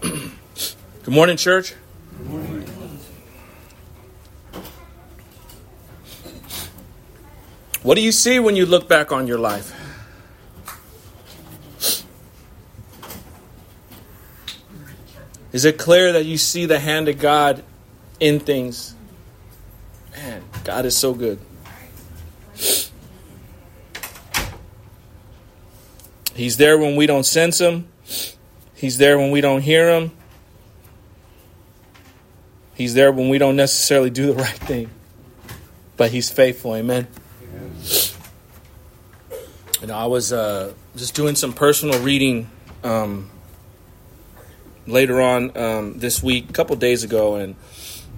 Good 0.00 1.08
morning, 1.08 1.36
church. 1.36 1.74
What 7.82 7.96
do 7.96 8.00
you 8.00 8.12
see 8.12 8.38
when 8.38 8.56
you 8.56 8.64
look 8.64 8.88
back 8.88 9.12
on 9.12 9.26
your 9.26 9.38
life? 9.38 9.78
Is 15.52 15.66
it 15.66 15.76
clear 15.76 16.12
that 16.12 16.24
you 16.24 16.38
see 16.38 16.64
the 16.64 16.78
hand 16.78 17.08
of 17.08 17.18
God 17.18 17.62
in 18.18 18.40
things? 18.40 18.94
Man, 20.16 20.42
God 20.64 20.86
is 20.86 20.96
so 20.96 21.12
good. 21.12 21.38
He's 26.34 26.56
there 26.56 26.78
when 26.78 26.96
we 26.96 27.06
don't 27.06 27.26
sense 27.26 27.60
him. 27.60 27.91
He's 28.82 28.98
there 28.98 29.16
when 29.16 29.30
we 29.30 29.40
don't 29.40 29.60
hear 29.60 29.92
him. 29.92 30.10
He's 32.74 32.94
there 32.94 33.12
when 33.12 33.28
we 33.28 33.38
don't 33.38 33.54
necessarily 33.54 34.10
do 34.10 34.26
the 34.26 34.34
right 34.42 34.48
thing. 34.48 34.90
But 35.96 36.10
he's 36.10 36.30
faithful. 36.30 36.74
Amen. 36.74 37.06
You 39.80 39.86
know, 39.86 39.94
I 39.94 40.06
was 40.06 40.32
uh, 40.32 40.72
just 40.96 41.14
doing 41.14 41.36
some 41.36 41.52
personal 41.52 42.02
reading 42.02 42.50
um, 42.82 43.30
later 44.88 45.22
on 45.22 45.56
um, 45.56 45.98
this 46.00 46.20
week, 46.20 46.50
a 46.50 46.52
couple 46.52 46.74
days 46.74 47.04
ago, 47.04 47.36
and 47.36 47.54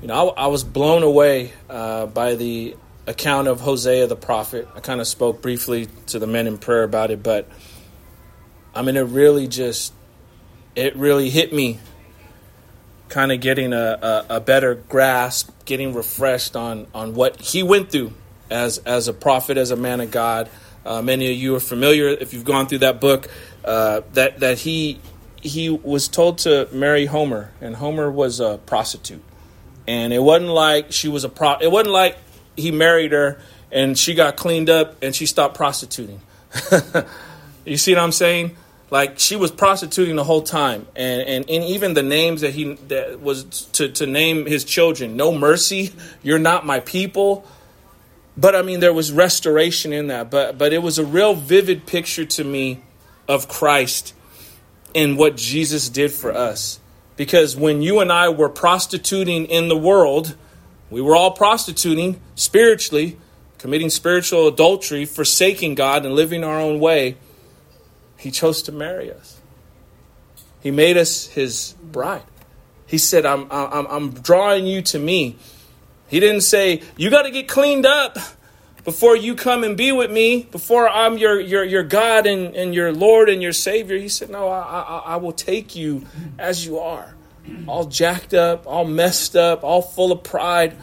you 0.01 0.09
know, 0.09 0.31
I, 0.31 0.45
I 0.45 0.47
was 0.47 0.65
blown 0.65 1.03
away 1.03 1.53
uh, 1.69 2.07
by 2.07 2.37
the 2.37 2.75
account 3.07 3.49
of 3.49 3.61
Hosea 3.61 4.07
the 4.07 4.17
prophet. 4.17 4.67
I 4.75 4.81
kind 4.81 5.03
of 5.03 5.07
spoke 5.07 5.43
briefly 5.43 5.89
to 6.07 6.19
the 6.19 6.27
men 6.27 6.47
in 6.47 6.57
prayer 6.57 6.85
about 6.85 7.11
it, 7.11 7.23
but 7.23 7.51
I 8.75 8.81
mean, 8.81 8.97
it 8.97 9.03
really 9.03 9.47
just 9.47 9.93
it 10.75 10.97
really 10.97 11.31
hit 11.31 11.53
me. 11.53 11.79
Kind 13.09 13.33
of 13.33 13.41
getting 13.41 13.73
a, 13.73 14.27
a, 14.31 14.37
a 14.37 14.41
better 14.41 14.75
grasp, 14.75 15.51
getting 15.65 15.95
refreshed 15.95 16.57
on 16.57 16.87
on 16.95 17.15
what 17.15 17.41
he 17.41 17.63
went 17.63 17.91
through 17.91 18.13
as 18.51 18.79
as 18.79 19.09
a 19.09 19.13
prophet, 19.13 19.57
as 19.57 19.71
a 19.71 19.77
man 19.77 20.01
of 20.01 20.11
God. 20.11 20.49
Uh, 20.85 21.01
many 21.01 21.31
of 21.31 21.37
you 21.37 21.55
are 21.55 21.61
familiar 21.61 22.09
if 22.09 22.35
you've 22.35 22.45
gone 22.45 22.67
through 22.67 22.79
that 22.79 23.01
book. 23.01 23.29
Uh, 23.65 24.03
that 24.15 24.41
that 24.41 24.59
he 24.59 25.01
he 25.41 25.71
was 25.71 26.09
told 26.09 26.39
to 26.39 26.69
marry 26.73 27.07
Gomer, 27.07 27.53
and 27.61 27.77
Gomer 27.77 28.11
was 28.11 28.41
a 28.41 28.59
prostitute. 28.67 29.23
And 29.87 30.13
it 30.15 30.21
wasn't 30.21 30.51
like 30.51 30.93
she 30.93 31.09
was 31.09 31.25
a 31.25 31.29
pro. 31.29 31.59
It 31.59 31.71
wasn't 31.71 31.93
like 31.93 32.17
he 32.57 32.71
married 32.71 33.13
her 33.13 33.39
and 33.71 33.99
she 33.99 34.15
got 34.15 34.37
cleaned 34.37 34.71
up 34.71 35.03
and 35.03 35.15
she 35.15 35.27
stopped 35.27 35.57
prostituting. 35.57 36.21
you 37.65 37.77
see 37.77 37.93
what 37.95 38.03
I'm 38.03 38.13
saying? 38.13 38.57
Like 38.91 39.19
she 39.19 39.37
was 39.37 39.51
prostituting 39.51 40.17
the 40.17 40.25
whole 40.25 40.43
time, 40.43 40.87
and, 40.95 41.23
and, 41.23 41.51
and 41.51 41.65
even 41.65 41.95
the 41.95 42.03
names 42.03 42.43
that 42.43 42.53
he 42.53 42.75
that 42.89 43.21
was 43.21 43.45
to, 43.73 43.89
to 43.89 44.07
name 44.07 44.47
his 44.47 44.65
children, 44.65 45.17
no 45.17 45.33
mercy, 45.33 45.93
you're 46.23 46.39
not 46.39 46.67
my 46.67 46.81
people. 46.81 47.47
But 48.37 48.55
I 48.55 48.63
mean, 48.63 48.81
there 48.81 48.93
was 48.93 49.11
restoration 49.11 49.93
in 49.93 50.09
that. 50.09 50.31
But 50.31 50.59
but 50.59 50.73
it 50.73 50.83
was 50.83 50.99
a 50.99 51.05
real 51.05 51.35
vivid 51.35 51.87
picture 51.87 52.25
to 52.25 52.45
me 52.45 52.83
of 53.27 53.49
Christ 53.49 54.15
and 54.95 55.19
what 55.19 55.37
Jesus 55.37 55.89
did 55.89 56.13
for 56.13 56.33
us. 56.33 56.79
Because 57.17 57.57
when 57.57 57.83
you 57.83 58.01
and 58.01 58.13
I 58.13 58.29
were 58.29 58.49
prostituting 58.49 59.47
in 59.47 59.69
the 59.69 59.77
world, 59.77 60.37
we 60.91 61.01
were 61.01 61.17
all 61.17 61.31
prostituting 61.31 62.21
spiritually, 62.35 63.19
committing 63.59 63.91
spiritual 63.91 64.49
adultery, 64.49 65.05
forsaking 65.05 65.75
God 65.75 66.05
and 66.05 66.15
living 66.15 66.45
our 66.45 66.61
own 66.61 66.81
way. 66.81 67.17
He 68.25 68.31
chose 68.31 68.63
to 68.63 68.73
marry 68.73 69.13
us. 69.13 69.39
He 70.63 70.71
made 70.71 70.97
us 70.97 71.27
his 71.27 71.75
bride. 71.83 72.25
He 72.87 72.97
said, 72.97 73.27
I'm, 73.27 73.47
I'm, 73.51 73.87
I'm 73.87 74.11
drawing 74.13 74.67
you 74.67 74.81
to 74.81 74.99
me. 74.99 75.37
He 76.09 76.21
didn't 76.21 76.41
say, 76.41 76.81
You 76.97 77.11
got 77.11 77.23
to 77.23 77.31
get 77.31 77.49
cleaned 77.49 77.85
up 77.85 78.17
before 78.83 79.15
you 79.15 79.35
come 79.35 79.63
and 79.63 79.77
be 79.77 79.93
with 79.93 80.11
me, 80.11 80.45
before 80.45 80.89
I'm 80.89 81.19
your, 81.19 81.39
your, 81.39 81.65
your 81.65 81.83
God 81.83 82.27
and, 82.27 82.57
and 82.57 82.75
your 82.75 82.93
Lord 82.93 83.29
and 83.29 83.43
your 83.43 83.53
Savior, 83.53 83.99
he 83.99 84.09
said, 84.09 84.31
No, 84.31 84.49
I, 84.49 84.61
I, 84.61 85.03
I 85.07 85.17
will 85.17 85.33
take 85.33 85.77
you 85.77 86.07
as 86.39 86.65
you 86.65 86.79
are. 86.79 87.15
All 87.67 87.85
jacked 87.85 88.33
up, 88.33 88.67
all 88.67 88.87
messed 88.87 89.37
up, 89.37 89.65
all 89.65 89.83
full 89.83 90.13
of 90.13 90.23
pride, 90.23 90.79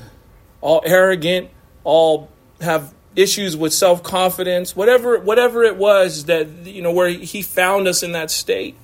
all 0.62 0.84
arrogant, 0.86 1.50
all 1.84 2.30
have 2.60 2.94
issues 3.16 3.58
with 3.58 3.74
self 3.74 4.04
confidence, 4.04 4.76
whatever, 4.76 5.20
whatever 5.20 5.64
it 5.64 5.78
was 5.78 6.26
that, 6.26 6.48
you 6.66 6.82
know, 6.82 6.92
where 6.92 7.10
he 7.10 7.42
found 7.42 7.88
us 7.88 8.04
in 8.04 8.14
that 8.14 8.32
state. 8.32 8.76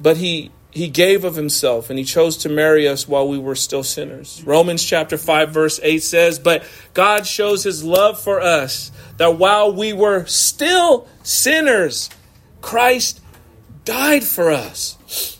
But 0.00 0.16
he, 0.16 0.50
he 0.70 0.88
gave 0.88 1.24
of 1.24 1.36
himself 1.36 1.90
and 1.90 1.98
he 1.98 2.04
chose 2.04 2.38
to 2.38 2.48
marry 2.48 2.88
us 2.88 3.06
while 3.06 3.28
we 3.28 3.38
were 3.38 3.54
still 3.54 3.82
sinners. 3.82 4.42
Romans 4.44 4.82
chapter 4.82 5.18
5 5.18 5.50
verse 5.50 5.78
8 5.82 6.02
says, 6.02 6.38
"But 6.38 6.64
God 6.94 7.26
shows 7.26 7.62
his 7.62 7.84
love 7.84 8.18
for 8.18 8.40
us 8.40 8.90
that 9.18 9.38
while 9.38 9.72
we 9.72 9.92
were 9.92 10.24
still 10.26 11.06
sinners, 11.22 12.08
Christ 12.62 13.20
died 13.84 14.24
for 14.24 14.50
us." 14.50 15.38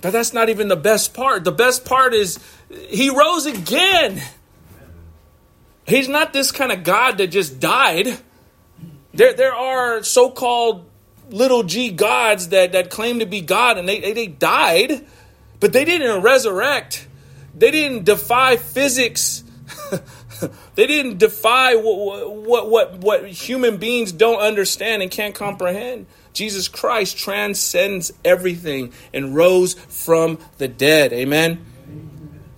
But 0.00 0.12
that's 0.12 0.32
not 0.32 0.48
even 0.48 0.68
the 0.68 0.76
best 0.76 1.12
part. 1.12 1.44
The 1.44 1.52
best 1.52 1.84
part 1.84 2.14
is 2.14 2.38
he 2.88 3.10
rose 3.10 3.46
again. 3.46 4.22
He's 5.90 6.08
not 6.08 6.32
this 6.32 6.52
kind 6.52 6.70
of 6.70 6.84
God 6.84 7.18
that 7.18 7.26
just 7.28 7.58
died. 7.58 8.16
There, 9.12 9.34
there 9.34 9.54
are 9.54 10.04
so 10.04 10.30
called 10.30 10.88
little 11.30 11.64
g 11.64 11.90
gods 11.90 12.48
that, 12.50 12.72
that 12.72 12.90
claim 12.90 13.18
to 13.18 13.26
be 13.26 13.40
God 13.40 13.76
and 13.76 13.88
they, 13.88 14.12
they, 14.12 14.28
died, 14.28 15.04
but 15.58 15.72
they 15.72 15.84
didn't 15.84 16.22
resurrect. 16.22 17.08
They 17.56 17.72
didn't 17.72 18.04
defy 18.04 18.56
physics. 18.56 19.42
they 20.76 20.86
didn't 20.86 21.18
defy 21.18 21.74
what, 21.74 22.34
what, 22.36 22.70
what, 22.70 22.98
what 22.98 23.28
human 23.28 23.76
beings 23.78 24.12
don't 24.12 24.40
understand 24.40 25.02
and 25.02 25.10
can't 25.10 25.34
comprehend. 25.34 26.06
Jesus 26.32 26.68
Christ 26.68 27.18
transcends 27.18 28.12
everything 28.24 28.92
and 29.12 29.34
rose 29.34 29.74
from 29.74 30.38
the 30.58 30.68
dead. 30.68 31.12
Amen. 31.12 31.64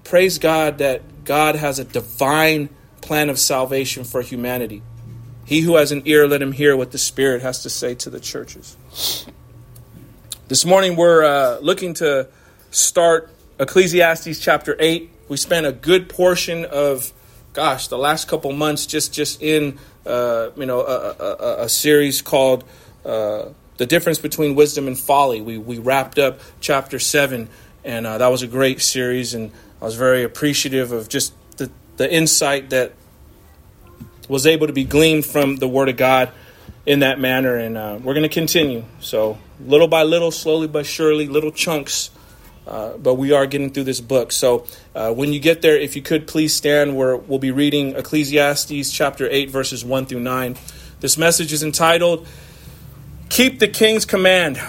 Praise 0.04 0.36
God 0.36 0.78
that 0.78 1.24
God 1.24 1.56
has 1.56 1.78
a 1.78 1.84
divine 1.84 2.68
plan 3.02 3.28
of 3.28 3.38
salvation 3.38 4.04
for 4.04 4.22
humanity. 4.22 4.82
He 5.44 5.60
who 5.60 5.76
has 5.76 5.92
an 5.92 6.02
ear, 6.06 6.26
let 6.26 6.40
him 6.40 6.52
hear 6.52 6.76
what 6.76 6.92
the 6.92 6.98
Spirit 6.98 7.42
has 7.42 7.64
to 7.64 7.70
say 7.70 7.94
to 7.96 8.10
the 8.10 8.20
churches. 8.20 8.76
This 10.48 10.64
morning, 10.64 10.96
we're 10.96 11.24
uh, 11.24 11.58
looking 11.60 11.94
to 11.94 12.28
start 12.70 13.30
Ecclesiastes 13.58 14.40
chapter 14.40 14.76
8. 14.78 15.10
We 15.28 15.36
spent 15.36 15.66
a 15.66 15.72
good 15.72 16.08
portion 16.08 16.64
of, 16.64 17.12
gosh, 17.52 17.88
the 17.88 17.98
last 17.98 18.28
couple 18.28 18.52
months 18.52 18.86
just, 18.86 19.12
just 19.12 19.42
in, 19.42 19.78
uh, 20.06 20.50
you 20.56 20.66
know, 20.66 20.80
a, 20.80 21.16
a, 21.18 21.64
a 21.64 21.68
series 21.68 22.22
called 22.22 22.64
uh, 23.04 23.46
The 23.78 23.86
Difference 23.86 24.18
Between 24.18 24.54
Wisdom 24.54 24.86
and 24.86 24.98
Folly. 24.98 25.40
We, 25.40 25.58
we 25.58 25.78
wrapped 25.78 26.18
up 26.18 26.40
chapter 26.60 26.98
7, 26.98 27.48
and 27.84 28.06
uh, 28.06 28.18
that 28.18 28.28
was 28.28 28.42
a 28.42 28.48
great 28.48 28.80
series, 28.80 29.34
and 29.34 29.50
I 29.80 29.84
was 29.84 29.96
very 29.96 30.22
appreciative 30.22 30.92
of 30.92 31.08
just 31.08 31.34
the, 31.96 32.12
insight 32.12 32.70
that 32.70 32.92
was 34.28 34.46
able 34.46 34.66
to 34.66 34.72
be 34.72 34.84
gleaned 34.84 35.24
from 35.24 35.56
the 35.56 35.68
Word 35.68 35.88
of 35.88 35.96
God 35.96 36.30
in 36.86 37.00
that 37.00 37.20
manner. 37.20 37.56
And 37.56 37.76
uh, 37.76 37.98
we're 38.02 38.14
going 38.14 38.22
to 38.22 38.28
continue. 38.28 38.84
So, 39.00 39.38
little 39.60 39.88
by 39.88 40.02
little, 40.02 40.30
slowly 40.30 40.68
but 40.68 40.86
surely, 40.86 41.26
little 41.26 41.52
chunks. 41.52 42.10
Uh, 42.66 42.96
but 42.96 43.14
we 43.14 43.32
are 43.32 43.44
getting 43.46 43.70
through 43.70 43.84
this 43.84 44.00
book. 44.00 44.30
So, 44.30 44.66
uh, 44.94 45.12
when 45.12 45.32
you 45.32 45.40
get 45.40 45.62
there, 45.62 45.76
if 45.76 45.96
you 45.96 46.02
could 46.02 46.26
please 46.26 46.54
stand, 46.54 46.96
we'll 46.96 47.38
be 47.38 47.50
reading 47.50 47.96
Ecclesiastes 47.96 48.90
chapter 48.90 49.28
8, 49.28 49.50
verses 49.50 49.84
1 49.84 50.06
through 50.06 50.20
9. 50.20 50.56
This 51.00 51.18
message 51.18 51.52
is 51.52 51.64
entitled, 51.64 52.26
Keep 53.28 53.58
the 53.58 53.66
King's 53.66 54.04
Command. 54.04 54.60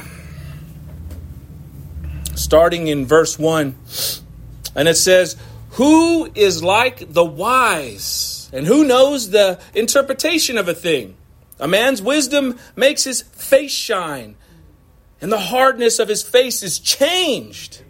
Starting 2.33 2.87
in 2.87 3.05
verse 3.05 3.37
1. 3.37 3.75
And 4.75 4.87
it 4.87 4.95
says, 4.95 5.37
Who 5.73 6.29
is 6.35 6.63
like 6.63 7.13
the 7.13 7.25
wise? 7.25 8.49
And 8.53 8.67
who 8.67 8.83
knows 8.83 9.31
the 9.31 9.59
interpretation 9.73 10.57
of 10.57 10.67
a 10.67 10.73
thing? 10.75 11.17
A 11.59 11.67
man's 11.67 12.01
wisdom 12.01 12.59
makes 12.75 13.03
his 13.03 13.23
face 13.23 13.71
shine, 13.71 14.35
and 15.19 15.31
the 15.31 15.39
hardness 15.39 15.97
of 15.97 16.09
his 16.09 16.21
face 16.21 16.61
is 16.61 16.77
changed. 16.77 17.81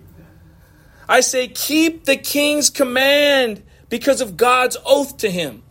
I 1.09 1.19
say, 1.19 1.50
keep 1.50 2.06
the 2.06 2.15
king's 2.15 2.69
command 2.69 3.62
because 3.89 4.21
of 4.21 4.38
God's 4.38 4.77
oath 4.85 5.18
to 5.18 5.30
him. 5.30 5.63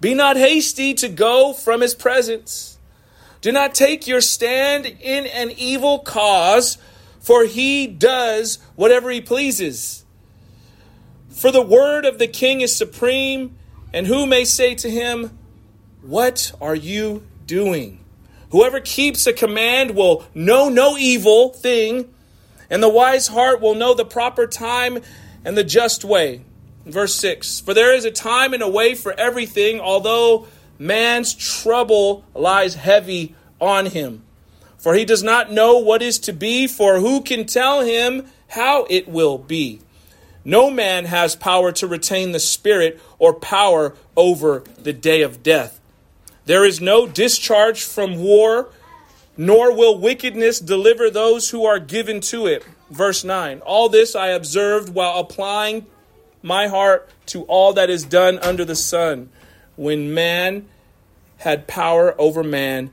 Be 0.00 0.14
not 0.14 0.36
hasty 0.36 0.94
to 0.94 1.08
go 1.08 1.52
from 1.52 1.82
his 1.82 1.94
presence. 1.94 2.78
Do 3.40 3.52
not 3.52 3.74
take 3.74 4.08
your 4.08 4.20
stand 4.20 4.86
in 4.86 5.26
an 5.26 5.52
evil 5.52 6.00
cause, 6.00 6.78
for 7.20 7.44
he 7.44 7.86
does 7.86 8.58
whatever 8.74 9.08
he 9.10 9.20
pleases. 9.20 10.01
For 11.42 11.50
the 11.50 11.60
word 11.60 12.04
of 12.04 12.20
the 12.20 12.28
king 12.28 12.60
is 12.60 12.72
supreme 12.72 13.56
and 13.92 14.06
who 14.06 14.26
may 14.26 14.44
say 14.44 14.76
to 14.76 14.88
him, 14.88 15.36
What 16.00 16.52
are 16.60 16.76
you 16.76 17.26
doing? 17.46 17.98
Whoever 18.50 18.78
keeps 18.78 19.26
a 19.26 19.32
command 19.32 19.96
will 19.96 20.24
know 20.34 20.68
no 20.68 20.96
evil 20.96 21.48
thing, 21.48 22.14
and 22.70 22.80
the 22.80 22.88
wise 22.88 23.26
heart 23.26 23.60
will 23.60 23.74
know 23.74 23.92
the 23.92 24.04
proper 24.04 24.46
time 24.46 25.00
and 25.44 25.56
the 25.56 25.64
just 25.64 26.04
way. 26.04 26.42
Verse 26.86 27.16
6 27.16 27.58
For 27.58 27.74
there 27.74 27.92
is 27.92 28.04
a 28.04 28.12
time 28.12 28.54
and 28.54 28.62
a 28.62 28.70
way 28.70 28.94
for 28.94 29.12
everything, 29.12 29.80
although 29.80 30.46
man's 30.78 31.34
trouble 31.34 32.24
lies 32.36 32.76
heavy 32.76 33.34
on 33.60 33.86
him. 33.86 34.22
For 34.78 34.94
he 34.94 35.04
does 35.04 35.24
not 35.24 35.50
know 35.50 35.78
what 35.78 36.02
is 36.02 36.20
to 36.20 36.32
be, 36.32 36.68
for 36.68 37.00
who 37.00 37.20
can 37.20 37.46
tell 37.46 37.80
him 37.80 38.26
how 38.46 38.86
it 38.88 39.08
will 39.08 39.38
be? 39.38 39.80
No 40.44 40.70
man 40.70 41.04
has 41.04 41.36
power 41.36 41.72
to 41.72 41.86
retain 41.86 42.32
the 42.32 42.40
Spirit 42.40 43.00
or 43.18 43.32
power 43.32 43.94
over 44.16 44.64
the 44.78 44.92
day 44.92 45.22
of 45.22 45.42
death. 45.42 45.80
There 46.44 46.64
is 46.64 46.80
no 46.80 47.06
discharge 47.06 47.84
from 47.84 48.18
war, 48.18 48.70
nor 49.36 49.74
will 49.74 49.98
wickedness 49.98 50.58
deliver 50.58 51.08
those 51.08 51.50
who 51.50 51.64
are 51.64 51.78
given 51.78 52.20
to 52.20 52.46
it. 52.46 52.64
Verse 52.90 53.22
9 53.24 53.60
All 53.60 53.88
this 53.88 54.16
I 54.16 54.28
observed 54.28 54.92
while 54.92 55.18
applying 55.18 55.86
my 56.42 56.66
heart 56.66 57.08
to 57.26 57.44
all 57.44 57.72
that 57.74 57.88
is 57.88 58.04
done 58.04 58.38
under 58.40 58.64
the 58.64 58.74
sun, 58.74 59.30
when 59.76 60.12
man 60.12 60.68
had 61.38 61.66
power 61.66 62.14
over 62.20 62.42
man 62.42 62.90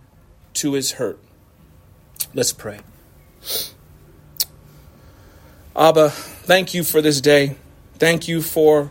to 0.53 0.73
his 0.73 0.93
hurt. 0.93 1.19
Let's 2.33 2.53
pray. 2.53 2.79
Abba, 5.75 6.13
thank 6.49 6.73
you 6.73 6.83
for 6.83 6.99
this 6.99 7.21
day. 7.21 7.55
Thank 7.99 8.27
you 8.27 8.41
for 8.41 8.89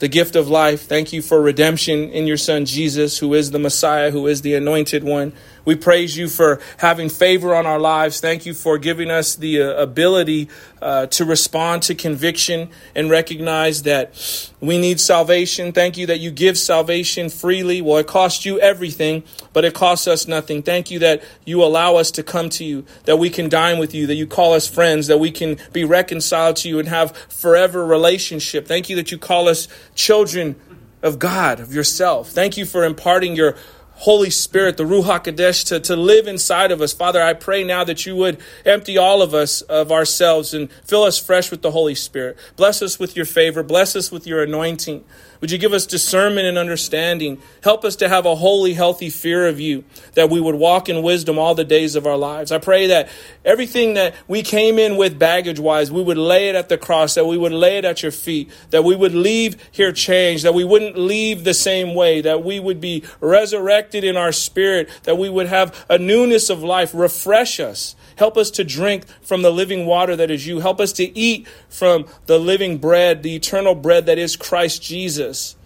the 0.00 0.06
gift 0.06 0.36
of 0.36 0.48
life. 0.48 0.82
Thank 0.82 1.14
you 1.14 1.22
for 1.22 1.40
redemption 1.40 2.10
in 2.10 2.26
your 2.26 2.36
Son 2.36 2.66
Jesus, 2.66 3.16
who 3.16 3.32
is 3.32 3.52
the 3.52 3.58
Messiah, 3.58 4.10
who 4.10 4.26
is 4.26 4.42
the 4.42 4.54
anointed 4.54 5.02
one. 5.02 5.32
We 5.64 5.76
praise 5.76 6.16
you 6.16 6.28
for 6.28 6.60
having 6.78 7.08
favor 7.08 7.54
on 7.54 7.66
our 7.66 7.78
lives. 7.78 8.20
Thank 8.20 8.46
you 8.46 8.54
for 8.54 8.78
giving 8.78 9.10
us 9.10 9.36
the 9.36 9.62
uh, 9.62 9.82
ability 9.82 10.48
uh, 10.80 11.06
to 11.06 11.24
respond 11.24 11.82
to 11.84 11.94
conviction 11.94 12.70
and 12.94 13.10
recognize 13.10 13.82
that 13.82 14.50
we 14.60 14.78
need 14.78 15.00
salvation. 15.00 15.72
Thank 15.72 15.96
you 15.96 16.06
that 16.06 16.18
you 16.20 16.30
give 16.30 16.58
salvation 16.58 17.28
freely. 17.28 17.82
Well, 17.82 17.98
it 17.98 18.06
costs 18.06 18.44
you 18.44 18.58
everything, 18.60 19.22
but 19.52 19.64
it 19.64 19.74
costs 19.74 20.06
us 20.06 20.26
nothing. 20.26 20.62
Thank 20.62 20.90
you 20.90 20.98
that 21.00 21.22
you 21.44 21.62
allow 21.62 21.96
us 21.96 22.10
to 22.12 22.22
come 22.22 22.48
to 22.50 22.64
you, 22.64 22.84
that 23.04 23.18
we 23.18 23.30
can 23.30 23.48
dine 23.48 23.78
with 23.78 23.94
you, 23.94 24.06
that 24.06 24.14
you 24.14 24.26
call 24.26 24.54
us 24.54 24.68
friends, 24.68 25.06
that 25.08 25.18
we 25.18 25.30
can 25.30 25.58
be 25.72 25.84
reconciled 25.84 26.56
to 26.56 26.68
you 26.68 26.78
and 26.78 26.88
have 26.88 27.16
forever 27.28 27.84
relationship. 27.84 28.66
Thank 28.66 28.88
you 28.88 28.96
that 28.96 29.10
you 29.10 29.18
call 29.18 29.48
us 29.48 29.68
children 29.94 30.56
of 31.02 31.18
God, 31.18 31.60
of 31.60 31.74
yourself. 31.74 32.30
Thank 32.30 32.56
you 32.56 32.66
for 32.66 32.84
imparting 32.84 33.34
your 33.34 33.56
Holy 34.00 34.30
Spirit, 34.30 34.78
the 34.78 34.84
Ruach 34.84 35.24
HaKodesh, 35.24 35.66
to, 35.66 35.78
to 35.80 35.94
live 35.94 36.26
inside 36.26 36.72
of 36.72 36.80
us. 36.80 36.94
Father, 36.94 37.22
I 37.22 37.34
pray 37.34 37.64
now 37.64 37.84
that 37.84 38.06
you 38.06 38.16
would 38.16 38.38
empty 38.64 38.96
all 38.96 39.20
of 39.20 39.34
us 39.34 39.60
of 39.60 39.92
ourselves 39.92 40.54
and 40.54 40.72
fill 40.84 41.02
us 41.02 41.18
fresh 41.18 41.50
with 41.50 41.60
the 41.60 41.70
Holy 41.70 41.94
Spirit. 41.94 42.38
Bless 42.56 42.80
us 42.80 42.98
with 42.98 43.14
your 43.14 43.26
favor. 43.26 43.62
Bless 43.62 43.94
us 43.94 44.10
with 44.10 44.26
your 44.26 44.42
anointing. 44.42 45.04
Would 45.40 45.50
you 45.50 45.56
give 45.56 45.72
us 45.72 45.86
discernment 45.86 46.46
and 46.46 46.58
understanding? 46.58 47.40
Help 47.62 47.84
us 47.84 47.96
to 47.96 48.08
have 48.08 48.26
a 48.26 48.34
holy, 48.34 48.74
healthy 48.74 49.08
fear 49.08 49.48
of 49.48 49.58
you, 49.58 49.84
that 50.12 50.28
we 50.28 50.38
would 50.38 50.54
walk 50.54 50.90
in 50.90 51.02
wisdom 51.02 51.38
all 51.38 51.54
the 51.54 51.64
days 51.64 51.96
of 51.96 52.06
our 52.06 52.18
lives. 52.18 52.52
I 52.52 52.58
pray 52.58 52.88
that 52.88 53.08
everything 53.42 53.94
that 53.94 54.14
we 54.28 54.42
came 54.42 54.78
in 54.78 54.98
with 54.98 55.18
baggage 55.18 55.58
wise, 55.58 55.90
we 55.90 56.02
would 56.02 56.18
lay 56.18 56.50
it 56.50 56.56
at 56.56 56.68
the 56.68 56.76
cross, 56.76 57.14
that 57.14 57.24
we 57.24 57.38
would 57.38 57.52
lay 57.52 57.78
it 57.78 57.86
at 57.86 58.02
your 58.02 58.12
feet, 58.12 58.50
that 58.68 58.84
we 58.84 58.94
would 58.94 59.14
leave 59.14 59.56
here 59.72 59.92
changed, 59.92 60.44
that 60.44 60.52
we 60.52 60.64
wouldn't 60.64 60.98
leave 60.98 61.44
the 61.44 61.54
same 61.54 61.94
way, 61.94 62.20
that 62.20 62.44
we 62.44 62.60
would 62.60 62.80
be 62.80 63.02
resurrected 63.20 64.04
in 64.04 64.18
our 64.18 64.32
spirit, 64.32 64.90
that 65.04 65.16
we 65.16 65.30
would 65.30 65.46
have 65.46 65.86
a 65.88 65.96
newness 65.96 66.50
of 66.50 66.62
life. 66.62 66.92
Refresh 66.92 67.60
us. 67.60 67.96
Help 68.20 68.36
us 68.36 68.50
to 68.50 68.64
drink 68.64 69.06
from 69.22 69.40
the 69.40 69.50
living 69.50 69.86
water 69.86 70.14
that 70.14 70.30
is 70.30 70.46
you. 70.46 70.60
Help 70.60 70.78
us 70.78 70.92
to 70.92 71.18
eat 71.18 71.48
from 71.70 72.04
the 72.26 72.38
living 72.38 72.76
bread, 72.76 73.22
the 73.22 73.34
eternal 73.34 73.74
bread 73.74 74.04
that 74.04 74.18
is 74.18 74.36
Christ 74.36 74.82
Jesus. 74.82 75.56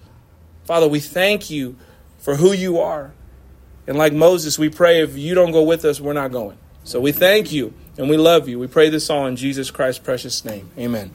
Father, 0.64 0.86
we 0.86 1.00
thank 1.00 1.50
you 1.50 1.74
for 2.18 2.36
who 2.36 2.52
you 2.52 2.78
are. 2.78 3.10
And 3.88 3.98
like 3.98 4.12
Moses, 4.12 4.56
we 4.56 4.68
pray 4.68 5.02
if 5.02 5.18
you 5.18 5.34
don't 5.34 5.50
go 5.50 5.64
with 5.64 5.84
us, 5.84 6.00
we're 6.00 6.12
not 6.12 6.30
going. 6.30 6.56
So 6.84 7.00
we 7.00 7.10
thank 7.10 7.50
you 7.50 7.74
and 7.98 8.08
we 8.08 8.16
love 8.16 8.48
you. 8.48 8.60
We 8.60 8.68
pray 8.68 8.88
this 8.88 9.10
all 9.10 9.26
in 9.26 9.34
Jesus 9.34 9.72
Christ's 9.72 10.04
precious 10.04 10.44
name. 10.44 10.70
Amen. 10.78 11.10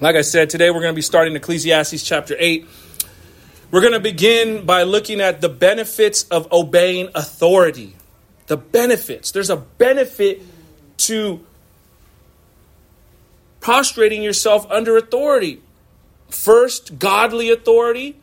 Like 0.00 0.16
I 0.16 0.22
said, 0.22 0.48
today 0.48 0.70
we're 0.70 0.80
going 0.80 0.94
to 0.94 0.96
be 0.96 1.02
starting 1.02 1.36
Ecclesiastes 1.36 2.02
chapter 2.02 2.34
8. 2.38 2.66
We're 3.70 3.82
going 3.82 3.92
to 3.92 4.00
begin 4.00 4.64
by 4.64 4.84
looking 4.84 5.20
at 5.20 5.42
the 5.42 5.50
benefits 5.50 6.22
of 6.30 6.50
obeying 6.50 7.10
authority 7.14 7.96
the 8.46 8.56
benefits. 8.56 9.30
There's 9.30 9.50
a 9.50 9.56
benefit 9.56 10.42
to 10.98 11.44
prostrating 13.60 14.22
yourself 14.22 14.70
under 14.70 14.96
authority. 14.96 15.60
First, 16.28 16.98
godly 16.98 17.50
authority, 17.50 18.16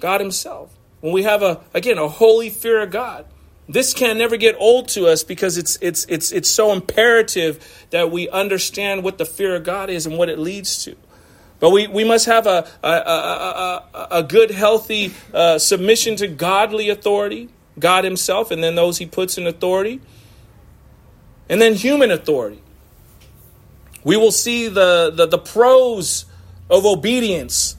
God 0.00 0.20
Himself. 0.20 0.72
When 1.00 1.12
we 1.12 1.24
have 1.24 1.42
a 1.42 1.60
again 1.74 1.98
a 1.98 2.08
holy 2.08 2.50
fear 2.50 2.82
of 2.82 2.90
God. 2.90 3.26
This 3.68 3.94
can 3.94 4.16
never 4.18 4.36
get 4.36 4.54
old 4.58 4.88
to 4.90 5.06
us 5.08 5.24
because 5.24 5.58
it's 5.58 5.76
it's 5.80 6.06
it's 6.08 6.30
it's 6.30 6.48
so 6.48 6.72
imperative 6.72 7.86
that 7.90 8.12
we 8.12 8.28
understand 8.28 9.02
what 9.02 9.18
the 9.18 9.24
fear 9.24 9.56
of 9.56 9.64
God 9.64 9.90
is 9.90 10.06
and 10.06 10.16
what 10.16 10.28
it 10.28 10.38
leads 10.38 10.84
to. 10.84 10.96
But 11.58 11.70
we, 11.70 11.86
we 11.86 12.04
must 12.04 12.26
have 12.26 12.46
a, 12.46 12.68
a, 12.82 12.88
a, 12.88 13.84
a, 13.94 14.08
a 14.18 14.22
good, 14.22 14.50
healthy 14.50 15.14
uh, 15.32 15.58
submission 15.58 16.16
to 16.16 16.28
godly 16.28 16.90
authority. 16.90 17.48
God 17.78 18.04
Himself, 18.04 18.50
and 18.50 18.62
then 18.62 18.74
those 18.74 18.98
He 18.98 19.06
puts 19.06 19.38
in 19.38 19.46
authority, 19.46 20.00
and 21.48 21.60
then 21.60 21.74
human 21.74 22.10
authority. 22.10 22.62
We 24.04 24.16
will 24.16 24.32
see 24.32 24.68
the, 24.68 25.10
the, 25.14 25.26
the 25.26 25.38
pros 25.38 26.26
of 26.70 26.86
obedience 26.86 27.76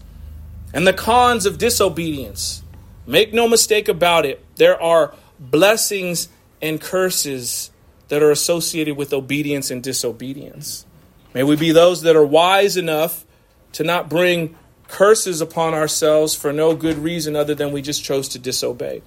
and 0.74 0.86
the 0.86 0.94
cons 0.94 1.46
of 1.46 1.58
disobedience. 1.58 2.64
Make 3.06 3.34
no 3.34 3.48
mistake 3.48 3.88
about 3.88 4.26
it, 4.26 4.44
there 4.58 4.82
are 4.82 5.14
blessings 5.40 6.30
and 6.62 6.82
curses 6.82 7.72
that 8.10 8.22
are 8.22 8.32
associated 8.32 8.98
with 8.98 9.14
obedience 9.14 9.72
and 9.72 9.84
disobedience. 9.84 10.86
May 11.34 11.44
we 11.44 11.56
be 11.56 11.72
those 11.72 12.02
that 12.02 12.16
are 12.16 12.26
wise 12.26 12.78
enough 12.78 13.26
to 13.74 13.84
not 13.84 14.10
bring 14.10 14.56
curses 14.88 15.42
upon 15.42 15.74
ourselves 15.74 16.34
for 16.34 16.54
no 16.54 16.76
good 16.76 16.98
reason 16.98 17.36
other 17.36 17.54
than 17.54 17.72
we 17.72 17.82
just 17.82 18.04
chose 18.04 18.30
to 18.30 18.40
disobey. 18.40 19.02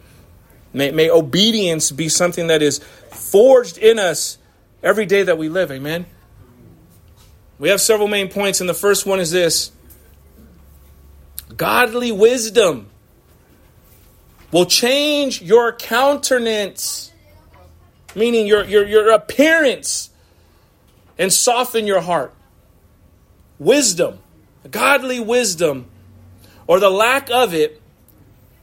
May, 0.73 0.91
may 0.91 1.11
obedience 1.11 1.91
be 1.91 2.09
something 2.09 2.47
that 2.47 2.63
is 2.63 2.79
forged 3.11 3.79
in 3.79 3.99
us 3.99 4.39
every 4.83 5.07
day 5.07 5.23
that 5.25 5.37
we 5.37 5.49
live. 5.49 5.71
Amen. 5.71 6.07
We 7.59 7.69
have 7.69 7.81
several 7.81 8.09
main 8.09 8.29
points, 8.29 8.61
and 8.61 8.69
the 8.69 8.75
first 8.75 9.05
one 9.05 9.21
is 9.21 9.31
this 9.31 9.73
godly 11.57 12.13
wisdom 12.13 12.89
will 14.53 14.67
change 14.67 15.43
your 15.43 15.73
countenance, 15.73 17.13
meaning 18.15 18.47
your, 18.47 18.65
your, 18.65 18.87
your 18.87 19.11
appearance, 19.13 20.11
and 21.19 21.33
soften 21.33 21.87
your 21.87 22.01
heart. 22.01 22.33
Wisdom, 23.59 24.19
godly 24.71 25.21
wisdom, 25.21 25.87
or 26.67 26.81
the 26.81 26.91
lack 26.91 27.31
of 27.31 27.53
it, 27.53 27.81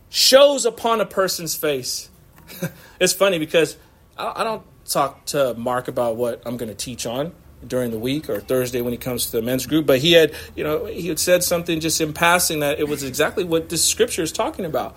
shows 0.10 0.66
upon 0.66 1.02
a 1.02 1.06
person's 1.06 1.56
face. 1.56 2.10
it's 3.00 3.14
funny 3.14 3.40
because 3.40 3.78
I, 4.18 4.44
don't 4.44 4.64
talk 4.86 5.26
to 5.28 5.54
Mark 5.56 5.88
about 5.88 6.16
what 6.16 6.42
I'm 6.46 6.58
going 6.58 6.70
to 6.70 6.76
teach 6.76 7.06
on 7.06 7.34
during 7.66 7.92
the 7.92 8.00
week 8.00 8.30
or 8.30 8.40
Thursday 8.40 8.82
when 8.82 8.94
he 8.94 8.98
comes 8.98 9.28
to 9.28 9.32
the 9.34 9.42
men's 9.42 9.66
group, 9.66 9.86
but 9.86 10.00
he 10.00 10.14
had, 10.14 10.34
you 10.56 10.64
know, 10.64 10.86
he 10.86 11.08
had 11.08 11.20
said 11.20 11.44
something 11.44 11.80
just 11.80 12.00
in 12.00 12.14
passing 12.14 12.60
that 12.60 12.80
it 12.80 12.88
was 12.88 13.04
exactly 13.04 13.44
what 13.44 13.70
this 13.70 13.84
scripture 13.84 14.22
is 14.22 14.32
talking 14.32 14.66
about. 14.66 14.96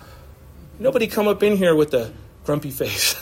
Nobody 0.79 1.07
come 1.07 1.27
up 1.27 1.43
in 1.43 1.57
here 1.57 1.75
with 1.75 1.93
a 1.93 2.13
grumpy 2.43 2.71
face. 2.71 3.15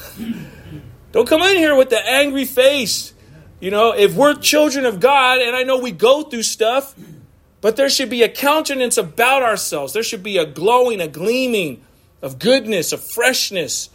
Don't 1.12 1.27
come 1.27 1.41
in 1.41 1.58
here 1.58 1.75
with 1.75 1.89
the 1.89 2.00
angry 2.00 2.46
face. 2.46 3.13
You 3.60 3.72
know, 3.72 3.93
if 3.93 4.15
we're 4.15 4.36
children 4.36 4.86
of 4.86 5.00
God, 5.00 5.39
and 5.39 5.55
I 5.55 5.63
know 5.63 5.79
we 5.79 5.91
go 5.91 6.24
through 6.24 6.43
stuff, 6.43 6.96
but 7.61 7.75
there 7.75 7.89
should 7.89 8.09
be 8.09 8.23
a 8.23 8.29
countenance 8.29 8.97
about 8.97 9.43
ourselves. 9.43 9.93
There 9.93 10.03
should 10.03 10.23
be 10.23 10.37
a 10.37 10.45
glowing, 10.45 11.01
a 11.01 11.07
gleaming 11.07 11.81
of 12.21 12.39
goodness, 12.39 12.91
of 12.91 13.03
freshness, 13.03 13.89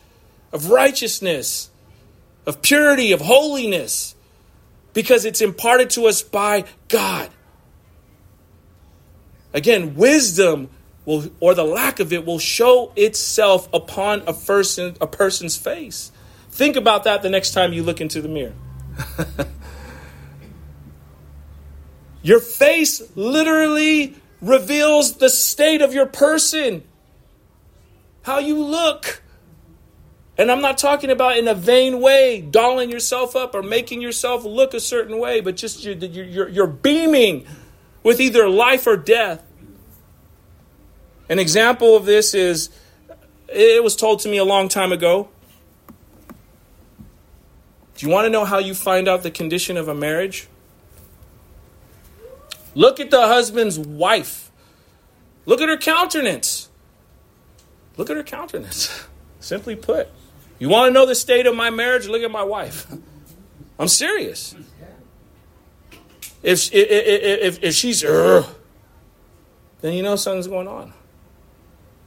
of 0.52 0.71
righteousness, 0.71 1.71
of 2.47 2.62
purity, 2.62 3.12
of 3.12 3.21
holiness, 3.21 4.14
because 4.92 5.25
it's 5.25 5.40
imparted 5.40 5.90
to 5.90 6.06
us 6.06 6.23
by 6.23 6.64
God. 6.88 7.30
Again, 9.52 9.94
wisdom 9.94 10.68
will, 11.04 11.30
or 11.40 11.54
the 11.54 11.64
lack 11.64 12.00
of 12.00 12.12
it 12.12 12.26
will 12.26 12.38
show 12.38 12.92
itself 12.97 13.68
upon 13.73 14.23
a 14.26 14.33
person, 14.33 14.97
a 15.00 15.06
person's 15.06 15.56
face. 15.56 16.12
Think 16.50 16.76
about 16.76 17.04
that 17.04 17.23
the 17.23 17.30
next 17.30 17.52
time 17.52 17.73
you 17.73 17.83
look 17.83 18.00
into 18.00 18.21
the 18.21 18.28
mirror. 18.28 18.54
Your 22.25 22.40
face 22.40 23.02
literally 23.16 24.16
reveals 24.40 25.19
the 25.19 25.28
state 25.28 25.83
of 25.83 25.93
your 25.93 26.07
person, 26.07 26.83
how 28.23 28.38
you 28.38 28.64
look. 28.64 29.23
And 30.38 30.50
I'm 30.50 30.62
not 30.62 30.78
talking 30.78 31.11
about 31.11 31.37
in 31.37 31.47
a 31.47 31.54
vain 31.54 32.00
way, 32.00 32.40
dolling 32.40 32.90
yourself 32.90 33.37
up 33.37 33.54
or 33.54 33.62
making 33.62 34.00
yourself 34.00 34.43
look 34.47 34.73
a 34.73 34.81
certain 34.81 35.19
way, 35.19 35.43
but 35.43 35.57
just 35.57 35.85
you're, 35.85 35.97
you're, 35.97 36.49
you're 36.49 36.66
beaming 36.66 37.47
with 38.02 38.23
either 38.23 38.49
life 38.49 38.87
or 38.87 38.97
death. 38.97 39.45
An 41.28 41.38
example 41.38 41.95
of 41.95 42.07
this 42.07 42.33
is 42.33 42.71
it 43.49 43.85
was 43.85 43.95
told 43.95 44.21
to 44.21 44.31
me 44.31 44.38
a 44.38 44.45
long 44.45 44.71
time 44.71 44.93
ago. 44.93 45.28
Do 47.97 48.07
you 48.07 48.11
want 48.11 48.25
to 48.25 48.31
know 48.31 48.47
how 48.47 48.59
you 48.61 48.73
find 48.75 49.09
out 49.09 49.23
the 49.23 49.31
condition 49.31 49.76
of 49.76 49.88
a 49.88 49.95
marriage? 49.95 50.49
Look 52.75 53.00
at 53.00 53.11
the 53.11 53.26
husband's 53.26 53.78
wife. 53.78 54.50
Look 55.47 55.61
at 55.61 55.69
her 55.69 55.76
countenance. 55.76 56.69
Look 57.97 58.11
at 58.11 58.16
her 58.16 58.23
countenance. 58.23 59.07
Simply 59.40 59.76
put, 59.76 60.09
you 60.59 60.69
want 60.69 60.88
to 60.88 60.93
know 60.93 61.07
the 61.07 61.14
state 61.14 61.47
of 61.47 61.54
my 61.54 61.71
marriage? 61.71 62.07
Look 62.07 62.23
at 62.23 62.31
my 62.31 62.43
wife. 62.43 62.87
I'm 63.78 63.88
serious. 63.88 64.54
If 66.43 66.73
if 66.73 67.59
if, 67.59 67.62
if 67.62 67.75
she's 67.75 68.02
then 68.02 68.45
you 69.93 70.02
know 70.02 70.16
something's 70.16 70.47
going 70.47 70.69
on. 70.69 70.93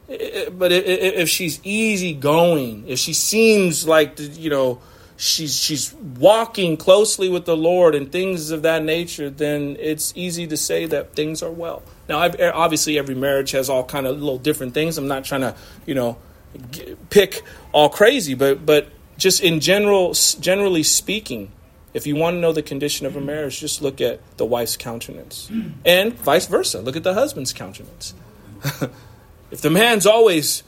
But 0.08 0.72
if 0.72 1.28
she's 1.28 1.60
easygoing, 1.64 2.88
if 2.88 3.00
she 3.00 3.14
seems 3.14 3.88
like 3.88 4.18
you 4.20 4.50
know 4.50 4.80
she's 5.18 5.56
she's 5.56 5.94
walking 5.94 6.78
closely 6.78 7.28
with 7.28 7.46
the 7.46 7.58
Lord 7.58 7.96
and 7.96 8.12
things 8.12 8.52
of 8.52 8.62
that 8.62 8.84
nature, 8.84 9.30
then 9.30 9.76
it's 9.80 10.14
easy 10.16 10.48
to 10.48 10.56
say 10.56 10.86
that 10.86 11.14
things 11.14 11.44
are 11.44 11.52
well. 11.52 11.82
Now, 12.08 12.20
I've, 12.20 12.40
eh, 12.40 12.52
obviously, 12.54 12.98
every 12.98 13.16
marriage 13.16 13.52
has 13.52 13.70
all 13.70 13.84
kind 13.84 14.08
of 14.08 14.20
little 14.22 14.38
different 14.38 14.74
things. 14.74 14.98
I'm 14.98 15.08
not 15.08 15.26
trying 15.26 15.42
to 15.42 15.56
you 15.86 15.96
know 15.96 16.18
pick 17.10 17.42
all 17.74 17.90
crazy, 17.90 18.36
but 18.36 18.66
but 18.66 18.88
just 19.18 19.42
in 19.42 19.60
general, 19.60 20.14
generally 20.14 20.84
speaking, 20.84 21.52
if 21.94 22.06
you 22.06 22.16
want 22.16 22.36
to 22.36 22.40
know 22.40 22.54
the 22.54 22.62
condition 22.62 23.08
of 23.08 23.16
a 23.16 23.22
marriage, 23.22 23.60
just 23.60 23.82
look 23.82 24.00
at 24.00 24.22
the 24.38 24.46
wife's 24.46 24.78
countenance, 24.78 25.52
and 25.84 26.14
vice 26.14 26.46
versa. 26.46 26.82
Look 26.82 26.96
at 26.96 27.04
the 27.04 27.16
husband's 27.16 27.54
countenance. 27.54 28.14
if 29.52 29.62
the 29.62 29.72
man's 29.72 30.06
always, 30.06 30.64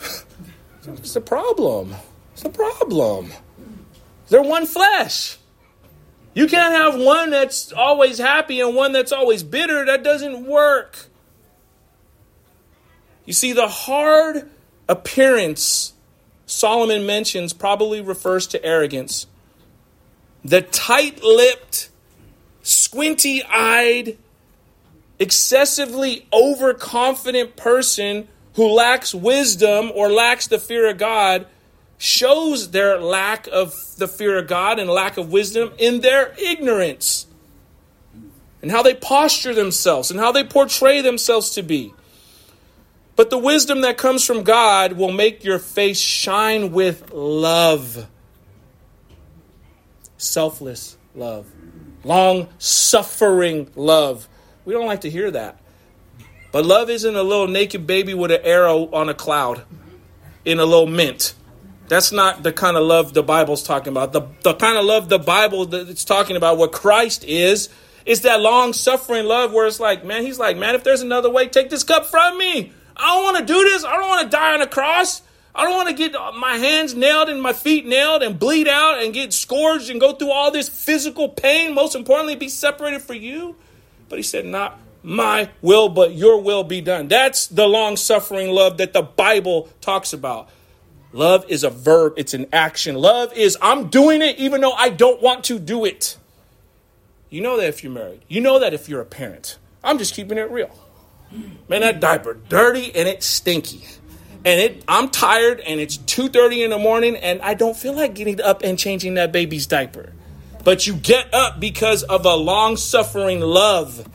it's 0.86 1.14
a 1.14 1.20
problem. 1.20 1.94
A 2.44 2.48
problem. 2.48 3.32
They're 4.28 4.42
one 4.42 4.66
flesh. 4.66 5.38
You 6.34 6.46
can't 6.48 6.74
have 6.74 7.00
one 7.00 7.30
that's 7.30 7.72
always 7.72 8.18
happy 8.18 8.60
and 8.60 8.74
one 8.74 8.92
that's 8.92 9.12
always 9.12 9.42
bitter. 9.42 9.84
That 9.84 10.02
doesn't 10.02 10.46
work. 10.46 11.06
You 13.24 13.32
see, 13.32 13.52
the 13.52 13.68
hard 13.68 14.50
appearance 14.88 15.94
Solomon 16.46 17.06
mentions 17.06 17.52
probably 17.52 18.00
refers 18.00 18.46
to 18.48 18.64
arrogance. 18.64 19.26
The 20.44 20.60
tight 20.60 21.22
lipped, 21.22 21.88
squinty 22.62 23.42
eyed, 23.44 24.18
excessively 25.18 26.26
overconfident 26.32 27.56
person 27.56 28.28
who 28.54 28.68
lacks 28.68 29.14
wisdom 29.14 29.90
or 29.94 30.10
lacks 30.10 30.46
the 30.46 30.58
fear 30.58 30.90
of 30.90 30.98
God 30.98 31.46
shows 32.04 32.70
their 32.70 33.00
lack 33.00 33.46
of 33.48 33.74
the 33.96 34.06
fear 34.06 34.38
of 34.38 34.46
God 34.46 34.78
and 34.78 34.90
lack 34.90 35.16
of 35.16 35.32
wisdom 35.32 35.72
in 35.78 36.00
their 36.00 36.34
ignorance 36.38 37.26
and 38.60 38.70
how 38.70 38.82
they 38.82 38.94
posture 38.94 39.54
themselves 39.54 40.10
and 40.10 40.20
how 40.20 40.30
they 40.30 40.44
portray 40.44 41.00
themselves 41.00 41.50
to 41.50 41.62
be. 41.62 41.94
But 43.16 43.30
the 43.30 43.38
wisdom 43.38 43.82
that 43.82 43.96
comes 43.96 44.24
from 44.24 44.42
God 44.42 44.94
will 44.94 45.12
make 45.12 45.44
your 45.44 45.58
face 45.58 45.98
shine 45.98 46.72
with 46.72 47.12
love. 47.12 48.06
Selfless 50.18 50.98
love. 51.14 51.46
Long 52.02 52.48
suffering 52.58 53.70
love. 53.76 54.28
We 54.64 54.74
don't 54.74 54.86
like 54.86 55.02
to 55.02 55.10
hear 55.10 55.30
that. 55.30 55.58
But 56.52 56.66
love 56.66 56.90
isn't 56.90 57.16
a 57.16 57.22
little 57.22 57.48
naked 57.48 57.86
baby 57.86 58.14
with 58.14 58.30
an 58.30 58.40
arrow 58.44 58.90
on 58.92 59.08
a 59.08 59.14
cloud 59.14 59.62
in 60.44 60.58
a 60.58 60.64
little 60.64 60.86
mint. 60.86 61.34
That's 61.88 62.12
not 62.12 62.42
the 62.42 62.52
kind 62.52 62.76
of 62.76 62.84
love 62.84 63.12
the 63.12 63.22
Bible's 63.22 63.62
talking 63.62 63.92
about. 63.92 64.12
The, 64.12 64.22
the 64.42 64.54
kind 64.54 64.78
of 64.78 64.84
love 64.84 65.08
the 65.08 65.18
Bible 65.18 65.66
that's 65.66 66.04
talking 66.04 66.36
about, 66.36 66.56
what 66.56 66.72
Christ 66.72 67.24
is, 67.24 67.68
is 68.06 68.22
that 68.22 68.40
long 68.40 68.72
suffering 68.72 69.26
love 69.26 69.52
where 69.52 69.66
it's 69.66 69.80
like, 69.80 70.04
man, 70.04 70.22
he's 70.22 70.38
like, 70.38 70.56
man, 70.56 70.74
if 70.74 70.84
there's 70.84 71.02
another 71.02 71.30
way, 71.30 71.48
take 71.48 71.70
this 71.70 71.84
cup 71.84 72.06
from 72.06 72.38
me. 72.38 72.72
I 72.96 73.14
don't 73.14 73.24
want 73.24 73.38
to 73.38 73.52
do 73.52 73.62
this. 73.64 73.84
I 73.84 73.96
don't 73.96 74.08
want 74.08 74.30
to 74.30 74.36
die 74.36 74.54
on 74.54 74.62
a 74.62 74.66
cross. 74.66 75.22
I 75.54 75.64
don't 75.64 75.74
want 75.74 75.88
to 75.88 75.94
get 75.94 76.12
my 76.36 76.56
hands 76.56 76.94
nailed 76.94 77.28
and 77.28 77.40
my 77.40 77.52
feet 77.52 77.86
nailed 77.86 78.22
and 78.22 78.38
bleed 78.38 78.66
out 78.66 79.02
and 79.02 79.14
get 79.14 79.32
scourged 79.32 79.88
and 79.88 80.00
go 80.00 80.12
through 80.12 80.32
all 80.32 80.50
this 80.50 80.68
physical 80.68 81.28
pain. 81.28 81.74
Most 81.74 81.94
importantly, 81.94 82.34
be 82.34 82.48
separated 82.48 83.02
for 83.02 83.14
you. 83.14 83.56
But 84.08 84.18
he 84.18 84.22
said, 84.22 84.46
Not 84.46 84.78
my 85.02 85.50
will, 85.62 85.88
but 85.88 86.14
your 86.14 86.40
will 86.40 86.64
be 86.64 86.80
done. 86.80 87.08
That's 87.08 87.46
the 87.46 87.68
long 87.68 87.96
suffering 87.96 88.50
love 88.50 88.78
that 88.78 88.92
the 88.92 89.02
Bible 89.02 89.68
talks 89.80 90.12
about. 90.12 90.48
Love 91.14 91.44
is 91.48 91.62
a 91.62 91.70
verb, 91.70 92.14
it's 92.16 92.34
an 92.34 92.46
action. 92.52 92.96
Love 92.96 93.32
is, 93.34 93.56
I'm 93.62 93.88
doing 93.88 94.20
it 94.20 94.36
even 94.36 94.60
though 94.60 94.72
I 94.72 94.88
don't 94.88 95.22
want 95.22 95.44
to 95.44 95.60
do 95.60 95.84
it. 95.84 96.18
You 97.30 97.40
know 97.40 97.56
that 97.56 97.68
if 97.68 97.84
you're 97.84 97.92
married, 97.92 98.22
you 98.26 98.40
know 98.40 98.58
that 98.58 98.74
if 98.74 98.88
you're 98.88 99.00
a 99.00 99.06
parent. 99.06 99.56
I'm 99.84 99.96
just 99.96 100.14
keeping 100.14 100.38
it 100.38 100.50
real. 100.50 100.76
Man, 101.68 101.82
that 101.82 102.00
diaper 102.00 102.34
dirty 102.34 102.86
and 102.96 103.08
it's 103.08 103.26
stinky. 103.26 103.84
And 104.44 104.60
it 104.60 104.84
I'm 104.88 105.08
tired 105.08 105.60
and 105.60 105.80
it's 105.80 105.98
2:30 105.98 106.64
in 106.64 106.70
the 106.70 106.78
morning 106.78 107.14
and 107.14 107.40
I 107.42 107.54
don't 107.54 107.76
feel 107.76 107.94
like 107.94 108.14
getting 108.14 108.40
up 108.40 108.62
and 108.64 108.76
changing 108.76 109.14
that 109.14 109.30
baby's 109.30 109.68
diaper. 109.68 110.12
But 110.64 110.88
you 110.88 110.94
get 110.94 111.32
up 111.32 111.60
because 111.60 112.02
of 112.02 112.26
a 112.26 112.34
long-suffering 112.34 113.40
love. 113.40 114.08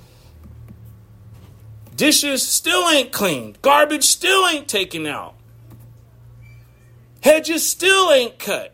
Dishes 1.95 2.45
still 2.45 2.89
ain't 2.89 3.13
cleaned. 3.13 3.61
Garbage 3.61 4.03
still 4.03 4.47
ain't 4.47 4.67
taken 4.67 5.05
out. 5.05 5.35
Hedges 7.21 7.67
still 7.67 8.11
ain't 8.11 8.39
cut. 8.39 8.73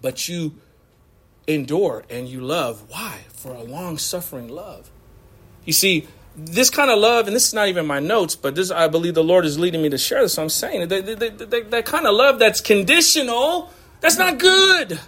But 0.00 0.28
you 0.28 0.54
endure 1.46 2.04
and 2.10 2.28
you 2.28 2.40
love. 2.40 2.84
Why? 2.88 3.20
For 3.32 3.52
a 3.52 3.62
long 3.62 3.98
suffering 3.98 4.48
love. 4.48 4.90
You 5.64 5.72
see, 5.72 6.06
this 6.36 6.70
kind 6.70 6.90
of 6.90 6.98
love, 6.98 7.26
and 7.26 7.34
this 7.34 7.46
is 7.46 7.54
not 7.54 7.68
even 7.68 7.86
my 7.86 8.00
notes, 8.00 8.34
but 8.34 8.54
this 8.54 8.70
I 8.70 8.88
believe 8.88 9.14
the 9.14 9.24
Lord 9.24 9.44
is 9.44 9.58
leading 9.58 9.82
me 9.82 9.88
to 9.90 9.98
share 9.98 10.22
this. 10.22 10.34
So 10.34 10.42
I'm 10.42 10.48
saying 10.48 10.88
that, 10.88 11.06
that, 11.06 11.50
that, 11.50 11.70
that 11.70 11.86
kind 11.86 12.06
of 12.06 12.14
love 12.14 12.38
that's 12.38 12.60
conditional, 12.60 13.70
that's 14.00 14.18
not 14.18 14.38
good. 14.38 14.98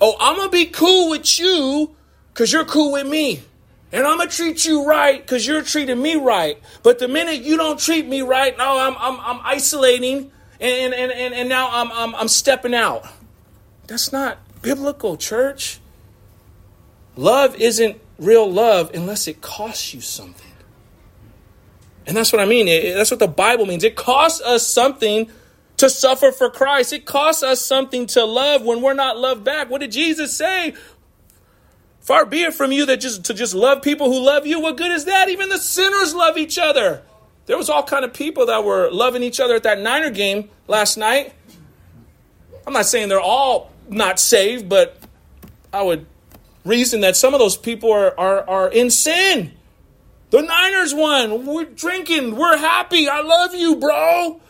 Oh, 0.00 0.16
I'm 0.20 0.36
gonna 0.36 0.50
be 0.50 0.66
cool 0.66 1.10
with 1.10 1.38
you 1.38 1.94
because 2.32 2.52
you're 2.52 2.64
cool 2.64 2.92
with 2.92 3.06
me. 3.06 3.42
And 3.90 4.06
I'm 4.06 4.18
gonna 4.18 4.30
treat 4.30 4.64
you 4.64 4.86
right 4.86 5.20
because 5.20 5.46
you're 5.46 5.62
treating 5.62 6.00
me 6.00 6.16
right. 6.16 6.60
But 6.82 6.98
the 6.98 7.08
minute 7.08 7.42
you 7.42 7.56
don't 7.56 7.78
treat 7.78 8.06
me 8.06 8.22
right, 8.22 8.56
now 8.56 8.78
I'm 8.78 8.96
I'm, 8.98 9.20
I'm 9.20 9.40
isolating 9.44 10.30
and, 10.60 10.94
and, 10.94 11.12
and, 11.12 11.34
and 11.34 11.48
now 11.48 11.68
I'm, 11.70 11.92
I'm 11.92 12.14
I'm 12.14 12.28
stepping 12.28 12.74
out. 12.74 13.06
That's 13.86 14.12
not 14.12 14.38
biblical, 14.62 15.16
church. 15.16 15.80
Love 17.16 17.56
isn't 17.56 18.00
real 18.18 18.50
love 18.50 18.90
unless 18.94 19.26
it 19.28 19.40
costs 19.40 19.94
you 19.94 20.00
something. 20.00 20.52
And 22.06 22.16
that's 22.16 22.32
what 22.32 22.40
I 22.40 22.46
mean. 22.46 22.68
It, 22.68 22.94
that's 22.94 23.10
what 23.10 23.20
the 23.20 23.28
Bible 23.28 23.66
means. 23.66 23.84
It 23.84 23.96
costs 23.96 24.40
us 24.40 24.66
something 24.66 25.30
to 25.76 25.90
suffer 25.90 26.32
for 26.32 26.50
Christ. 26.50 26.92
It 26.92 27.04
costs 27.06 27.42
us 27.42 27.60
something 27.60 28.06
to 28.08 28.24
love 28.24 28.62
when 28.62 28.82
we're 28.82 28.94
not 28.94 29.18
loved 29.18 29.44
back. 29.44 29.70
What 29.70 29.80
did 29.80 29.92
Jesus 29.92 30.36
say? 30.36 30.74
Far 32.00 32.24
be 32.24 32.42
it 32.42 32.54
from 32.54 32.72
you 32.72 32.86
that 32.86 32.96
just 32.98 33.24
to 33.26 33.34
just 33.34 33.54
love 33.54 33.82
people 33.82 34.10
who 34.10 34.24
love 34.24 34.46
you. 34.46 34.60
What 34.60 34.76
good 34.76 34.90
is 34.90 35.04
that? 35.04 35.28
Even 35.28 35.50
the 35.50 35.58
sinners 35.58 36.14
love 36.14 36.38
each 36.38 36.58
other. 36.58 37.02
There 37.48 37.56
was 37.56 37.70
all 37.70 37.82
kind 37.82 38.04
of 38.04 38.12
people 38.12 38.44
that 38.46 38.62
were 38.62 38.90
loving 38.90 39.22
each 39.22 39.40
other 39.40 39.54
at 39.54 39.62
that 39.62 39.80
Niner 39.80 40.10
game 40.10 40.50
last 40.66 40.98
night. 40.98 41.32
I'm 42.66 42.74
not 42.74 42.84
saying 42.84 43.08
they're 43.08 43.18
all 43.18 43.72
not 43.88 44.20
saved, 44.20 44.68
but 44.68 44.98
I 45.72 45.80
would 45.80 46.04
reason 46.66 47.00
that 47.00 47.16
some 47.16 47.32
of 47.32 47.40
those 47.40 47.56
people 47.56 47.90
are, 47.90 48.12
are, 48.20 48.46
are 48.46 48.68
in 48.68 48.90
sin. 48.90 49.54
The 50.28 50.42
Niners 50.42 50.92
won. 50.92 51.46
We're 51.46 51.64
drinking. 51.64 52.36
We're 52.36 52.58
happy. 52.58 53.08
I 53.08 53.22
love 53.22 53.54
you, 53.54 53.76
bro. 53.76 54.42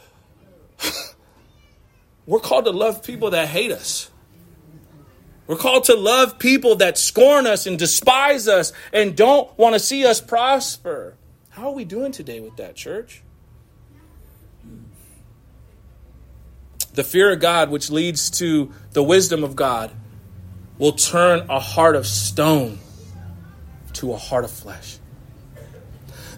We're 2.26 2.40
called 2.40 2.64
to 2.64 2.72
love 2.72 3.04
people 3.04 3.30
that 3.30 3.46
hate 3.46 3.70
us. 3.70 4.10
We're 5.46 5.54
called 5.54 5.84
to 5.84 5.94
love 5.94 6.40
people 6.40 6.74
that 6.76 6.98
scorn 6.98 7.46
us 7.46 7.64
and 7.68 7.78
despise 7.78 8.48
us 8.48 8.72
and 8.92 9.16
don't 9.16 9.56
want 9.56 9.74
to 9.74 9.78
see 9.78 10.04
us 10.04 10.20
prosper. 10.20 11.14
How 11.58 11.70
are 11.70 11.74
we 11.74 11.84
doing 11.84 12.12
today 12.12 12.38
with 12.38 12.54
that, 12.58 12.76
church? 12.76 13.20
The 16.94 17.02
fear 17.02 17.32
of 17.32 17.40
God, 17.40 17.68
which 17.70 17.90
leads 17.90 18.30
to 18.38 18.72
the 18.92 19.02
wisdom 19.02 19.42
of 19.42 19.56
God, 19.56 19.90
will 20.78 20.92
turn 20.92 21.46
a 21.50 21.58
heart 21.58 21.96
of 21.96 22.06
stone 22.06 22.78
to 23.94 24.12
a 24.12 24.16
heart 24.16 24.44
of 24.44 24.52
flesh. 24.52 24.98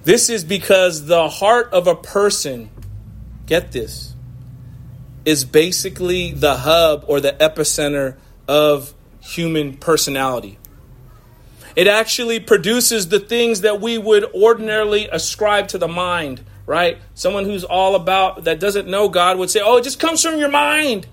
This 0.04 0.30
is 0.30 0.42
because 0.42 1.04
the 1.04 1.28
heart 1.28 1.70
of 1.74 1.86
a 1.86 1.94
person, 1.94 2.70
get 3.44 3.72
this, 3.72 4.14
is 5.26 5.44
basically 5.44 6.32
the 6.32 6.56
hub 6.56 7.04
or 7.06 7.20
the 7.20 7.32
epicenter 7.32 8.16
of 8.48 8.94
human 9.20 9.76
personality. 9.76 10.58
It 11.76 11.86
actually 11.86 12.40
produces 12.40 13.08
the 13.08 13.20
things 13.20 13.62
that 13.62 13.80
we 13.80 13.98
would 13.98 14.24
ordinarily 14.34 15.08
ascribe 15.08 15.68
to 15.68 15.78
the 15.78 15.88
mind, 15.88 16.42
right? 16.66 16.98
Someone 17.14 17.44
who's 17.44 17.64
all 17.64 17.94
about, 17.94 18.44
that 18.44 18.60
doesn't 18.60 18.88
know 18.88 19.08
God 19.08 19.38
would 19.38 19.50
say, 19.50 19.60
oh, 19.62 19.76
it 19.76 19.84
just 19.84 20.00
comes 20.00 20.22
from 20.22 20.38
your 20.38 20.50
mind. 20.50 21.06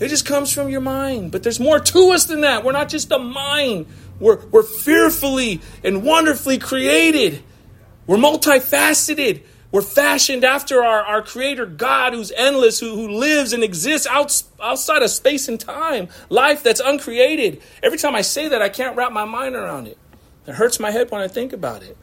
It 0.00 0.08
just 0.08 0.26
comes 0.26 0.52
from 0.52 0.68
your 0.68 0.80
mind. 0.80 1.32
But 1.32 1.42
there's 1.42 1.60
more 1.60 1.80
to 1.80 2.10
us 2.10 2.24
than 2.24 2.42
that. 2.42 2.64
We're 2.64 2.72
not 2.72 2.88
just 2.88 3.10
a 3.12 3.18
mind, 3.18 3.86
we're, 4.20 4.44
we're 4.46 4.62
fearfully 4.62 5.60
and 5.82 6.02
wonderfully 6.04 6.58
created. 6.58 7.42
We're 8.06 8.16
multifaceted. 8.18 9.42
We're 9.74 9.82
fashioned 9.82 10.44
after 10.44 10.84
our, 10.84 11.02
our 11.02 11.20
Creator 11.20 11.66
God 11.66 12.12
who's 12.12 12.30
endless, 12.36 12.78
who, 12.78 12.94
who 12.94 13.08
lives 13.08 13.52
and 13.52 13.64
exists 13.64 14.06
out, 14.06 14.40
outside 14.62 15.02
of 15.02 15.10
space 15.10 15.48
and 15.48 15.58
time. 15.58 16.06
Life 16.28 16.62
that's 16.62 16.78
uncreated. 16.78 17.60
Every 17.82 17.98
time 17.98 18.14
I 18.14 18.20
say 18.20 18.46
that, 18.46 18.62
I 18.62 18.68
can't 18.68 18.96
wrap 18.96 19.10
my 19.10 19.24
mind 19.24 19.56
around 19.56 19.88
it. 19.88 19.98
It 20.46 20.54
hurts 20.54 20.78
my 20.78 20.92
head 20.92 21.10
when 21.10 21.22
I 21.22 21.26
think 21.26 21.52
about 21.52 21.82
it. 21.82 21.96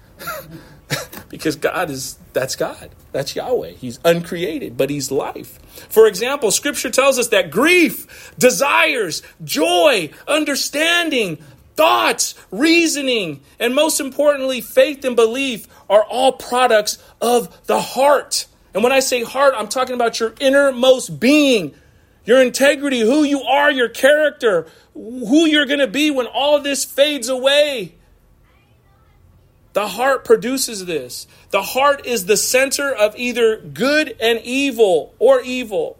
because 1.30 1.56
God 1.56 1.90
is, 1.90 2.20
that's 2.34 2.58
God. 2.58 2.90
That's 3.14 3.38
Yahweh. 3.38 3.72
He's 3.72 4.02
uncreated, 4.04 4.76
but 4.76 4.90
He's 4.90 5.10
life. 5.10 5.58
For 5.88 6.08
example, 6.08 6.52
Scripture 6.52 6.90
tells 6.90 7.18
us 7.18 7.30
that 7.30 7.52
grief, 7.52 8.34
desires, 8.38 9.22
joy, 9.46 10.10
understanding, 10.28 11.38
thoughts, 11.82 12.36
reasoning, 12.52 13.42
and 13.60 13.74
most 13.74 14.00
importantly, 14.00 14.62
faith 14.62 15.04
and 15.04 15.16
belief 15.16 15.68
are 15.90 16.04
all 16.04 16.32
products 16.32 17.00
of 17.20 17.66
the 17.66 17.82
heart. 17.82 18.46
And 18.76 18.84
when 18.84 18.92
I 18.92 19.00
say 19.00 19.24
heart, 19.24 19.56
I'm 19.58 19.68
talking 19.68 19.96
about 19.96 20.20
your 20.20 20.36
innermost 20.40 21.20
being, 21.20 21.74
your 22.24 22.40
integrity, 22.40 23.00
who 23.00 23.24
you 23.24 23.42
are, 23.42 23.72
your 23.72 23.90
character, 23.90 24.68
who 24.94 25.48
you're 25.48 25.66
going 25.66 25.80
to 25.80 25.88
be 25.88 26.12
when 26.12 26.28
all 26.28 26.60
this 26.60 26.86
fades 26.86 27.30
away. 27.30 27.96
The 29.74 29.88
heart 29.88 30.24
produces 30.24 30.86
this. 30.86 31.26
The 31.50 31.64
heart 31.64 32.06
is 32.06 32.28
the 32.28 32.38
center 32.38 32.94
of 32.94 33.16
either 33.18 33.58
good 33.58 34.16
and 34.22 34.40
evil 34.44 35.16
or 35.18 35.42
evil. 35.42 35.98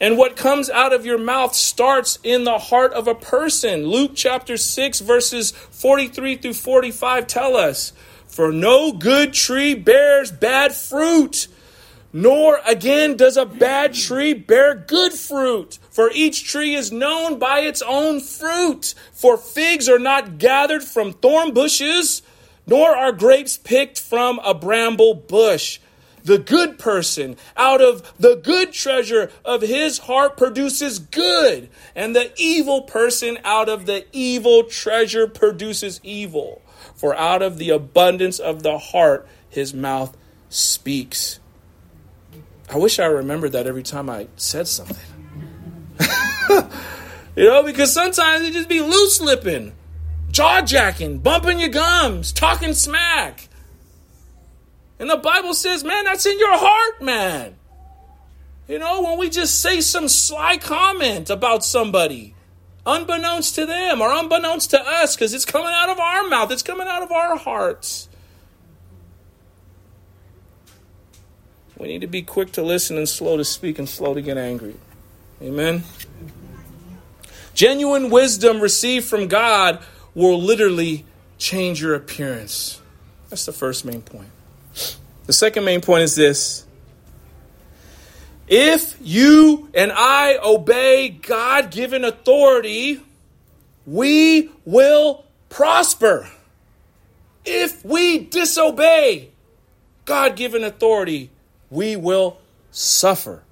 And 0.00 0.16
what 0.16 0.36
comes 0.36 0.70
out 0.70 0.92
of 0.92 1.04
your 1.04 1.18
mouth 1.18 1.54
starts 1.54 2.18
in 2.22 2.44
the 2.44 2.58
heart 2.58 2.92
of 2.92 3.08
a 3.08 3.14
person. 3.14 3.86
Luke 3.86 4.12
chapter 4.14 4.56
6, 4.56 5.00
verses 5.00 5.50
43 5.50 6.36
through 6.36 6.54
45 6.54 7.26
tell 7.26 7.56
us 7.56 7.92
For 8.26 8.52
no 8.52 8.92
good 8.92 9.32
tree 9.32 9.74
bears 9.74 10.30
bad 10.30 10.72
fruit, 10.72 11.48
nor 12.12 12.60
again 12.64 13.16
does 13.16 13.36
a 13.36 13.44
bad 13.44 13.92
tree 13.92 14.34
bear 14.34 14.76
good 14.76 15.12
fruit. 15.12 15.80
For 15.90 16.10
each 16.12 16.48
tree 16.48 16.76
is 16.76 16.92
known 16.92 17.40
by 17.40 17.60
its 17.60 17.82
own 17.82 18.20
fruit. 18.20 18.94
For 19.12 19.36
figs 19.36 19.88
are 19.88 19.98
not 19.98 20.38
gathered 20.38 20.84
from 20.84 21.12
thorn 21.12 21.52
bushes, 21.52 22.22
nor 22.68 22.90
are 22.96 23.10
grapes 23.10 23.56
picked 23.56 24.00
from 24.00 24.38
a 24.44 24.54
bramble 24.54 25.14
bush. 25.14 25.80
The 26.28 26.38
good 26.38 26.78
person 26.78 27.38
out 27.56 27.80
of 27.80 28.12
the 28.18 28.36
good 28.36 28.74
treasure 28.74 29.30
of 29.46 29.62
his 29.62 29.96
heart 29.96 30.36
produces 30.36 30.98
good, 30.98 31.70
and 31.94 32.14
the 32.14 32.30
evil 32.36 32.82
person 32.82 33.38
out 33.44 33.70
of 33.70 33.86
the 33.86 34.04
evil 34.12 34.64
treasure 34.64 35.26
produces 35.26 36.02
evil. 36.02 36.60
For 36.94 37.16
out 37.16 37.40
of 37.40 37.56
the 37.56 37.70
abundance 37.70 38.38
of 38.38 38.62
the 38.62 38.76
heart 38.76 39.26
his 39.48 39.72
mouth 39.72 40.18
speaks. 40.50 41.40
I 42.68 42.76
wish 42.76 42.98
I 42.98 43.06
remembered 43.06 43.52
that 43.52 43.66
every 43.66 43.82
time 43.82 44.10
I 44.10 44.28
said 44.36 44.68
something. 44.68 44.98
you 47.36 47.44
know, 47.48 47.62
because 47.62 47.90
sometimes 47.90 48.46
it 48.46 48.52
just 48.52 48.68
be 48.68 48.82
loose 48.82 49.18
lipping, 49.22 49.72
jaw 50.30 50.60
jacking, 50.60 51.20
bumping 51.20 51.58
your 51.58 51.70
gums, 51.70 52.32
talking 52.32 52.74
smack. 52.74 53.47
And 54.98 55.08
the 55.08 55.16
Bible 55.16 55.54
says, 55.54 55.84
man, 55.84 56.04
that's 56.04 56.26
in 56.26 56.38
your 56.38 56.56
heart, 56.56 57.02
man. 57.02 57.56
You 58.66 58.78
know, 58.78 59.02
when 59.02 59.18
we 59.18 59.30
just 59.30 59.60
say 59.60 59.80
some 59.80 60.08
sly 60.08 60.58
comment 60.58 61.30
about 61.30 61.64
somebody, 61.64 62.34
unbeknownst 62.84 63.54
to 63.54 63.64
them 63.64 64.00
or 64.00 64.12
unbeknownst 64.12 64.70
to 64.70 64.80
us, 64.80 65.14
because 65.14 65.32
it's 65.32 65.44
coming 65.44 65.72
out 65.72 65.88
of 65.88 65.98
our 65.98 66.28
mouth, 66.28 66.50
it's 66.50 66.62
coming 66.62 66.86
out 66.88 67.02
of 67.02 67.12
our 67.12 67.36
hearts. 67.36 68.08
We 71.78 71.86
need 71.86 72.00
to 72.00 72.08
be 72.08 72.22
quick 72.22 72.52
to 72.52 72.62
listen 72.62 72.98
and 72.98 73.08
slow 73.08 73.36
to 73.36 73.44
speak 73.44 73.78
and 73.78 73.88
slow 73.88 74.12
to 74.12 74.20
get 74.20 74.36
angry. 74.36 74.74
Amen. 75.40 75.84
Genuine 77.54 78.10
wisdom 78.10 78.60
received 78.60 79.06
from 79.06 79.28
God 79.28 79.80
will 80.14 80.40
literally 80.40 81.04
change 81.38 81.80
your 81.80 81.94
appearance. 81.94 82.80
That's 83.30 83.46
the 83.46 83.52
first 83.52 83.84
main 83.84 84.02
point. 84.02 84.30
The 85.26 85.32
second 85.32 85.64
main 85.64 85.80
point 85.80 86.02
is 86.02 86.14
this 86.14 86.66
if 88.48 88.96
you 89.02 89.68
and 89.74 89.92
I 89.92 90.38
obey 90.42 91.10
God 91.10 91.70
given 91.70 92.04
authority, 92.04 93.00
we 93.86 94.50
will 94.64 95.24
prosper. 95.50 96.28
If 97.44 97.84
we 97.84 98.18
disobey 98.18 99.30
God 100.06 100.36
given 100.36 100.64
authority, 100.64 101.30
we 101.70 101.96
will 101.96 102.38
suffer. 102.70 103.42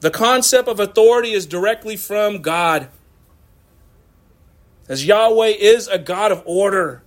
The 0.00 0.10
concept 0.10 0.68
of 0.68 0.80
authority 0.80 1.32
is 1.32 1.46
directly 1.46 1.96
from 1.96 2.42
God. 2.42 2.88
As 4.86 5.06
Yahweh 5.06 5.54
is 5.58 5.88
a 5.88 5.98
God 5.98 6.30
of 6.30 6.42
order, 6.44 7.02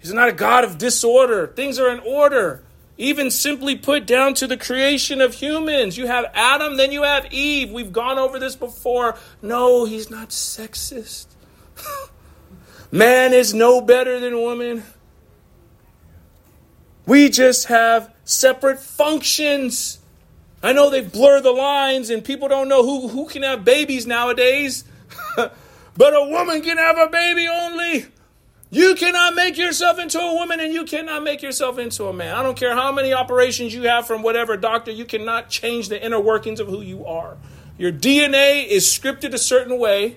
He's 0.00 0.12
not 0.12 0.28
a 0.28 0.32
God 0.32 0.64
of 0.64 0.78
disorder. 0.78 1.48
Things 1.48 1.78
are 1.78 1.90
in 1.90 2.00
order. 2.00 2.62
Even 2.96 3.30
simply 3.30 3.76
put 3.76 4.06
down 4.06 4.34
to 4.34 4.46
the 4.46 4.56
creation 4.56 5.20
of 5.20 5.34
humans. 5.34 5.96
You 5.96 6.06
have 6.06 6.26
Adam, 6.34 6.76
then 6.76 6.90
you 6.90 7.02
have 7.04 7.32
Eve. 7.32 7.70
We've 7.70 7.92
gone 7.92 8.18
over 8.18 8.38
this 8.38 8.56
before. 8.56 9.16
No, 9.40 9.84
he's 9.84 10.10
not 10.10 10.30
sexist. 10.30 11.26
Man 12.90 13.32
is 13.32 13.54
no 13.54 13.80
better 13.80 14.18
than 14.18 14.40
woman. 14.40 14.82
We 17.06 17.28
just 17.28 17.66
have 17.66 18.12
separate 18.24 18.80
functions. 18.80 19.98
I 20.62 20.72
know 20.72 20.90
they 20.90 21.00
blur 21.00 21.40
the 21.40 21.52
lines 21.52 22.10
and 22.10 22.24
people 22.24 22.48
don't 22.48 22.68
know 22.68 22.82
who, 22.82 23.08
who 23.08 23.26
can 23.26 23.42
have 23.42 23.64
babies 23.64 24.06
nowadays. 24.06 24.84
but 25.36 25.52
a 26.14 26.28
woman 26.28 26.62
can 26.62 26.78
have 26.78 26.98
a 26.98 27.08
baby 27.08 27.46
only. 27.48 28.06
You 28.70 28.94
cannot 28.96 29.34
make 29.34 29.56
yourself 29.56 29.98
into 29.98 30.18
a 30.18 30.34
woman 30.34 30.60
and 30.60 30.72
you 30.74 30.84
cannot 30.84 31.22
make 31.22 31.40
yourself 31.40 31.78
into 31.78 32.04
a 32.04 32.12
man. 32.12 32.34
I 32.34 32.42
don't 32.42 32.58
care 32.58 32.74
how 32.74 32.92
many 32.92 33.14
operations 33.14 33.72
you 33.72 33.84
have 33.84 34.06
from 34.06 34.22
whatever 34.22 34.58
doctor, 34.58 34.90
you 34.90 35.06
cannot 35.06 35.48
change 35.48 35.88
the 35.88 36.02
inner 36.02 36.20
workings 36.20 36.60
of 36.60 36.68
who 36.68 36.82
you 36.82 37.06
are. 37.06 37.38
Your 37.78 37.92
DNA 37.92 38.66
is 38.66 38.84
scripted 38.84 39.32
a 39.32 39.38
certain 39.38 39.78
way, 39.78 40.16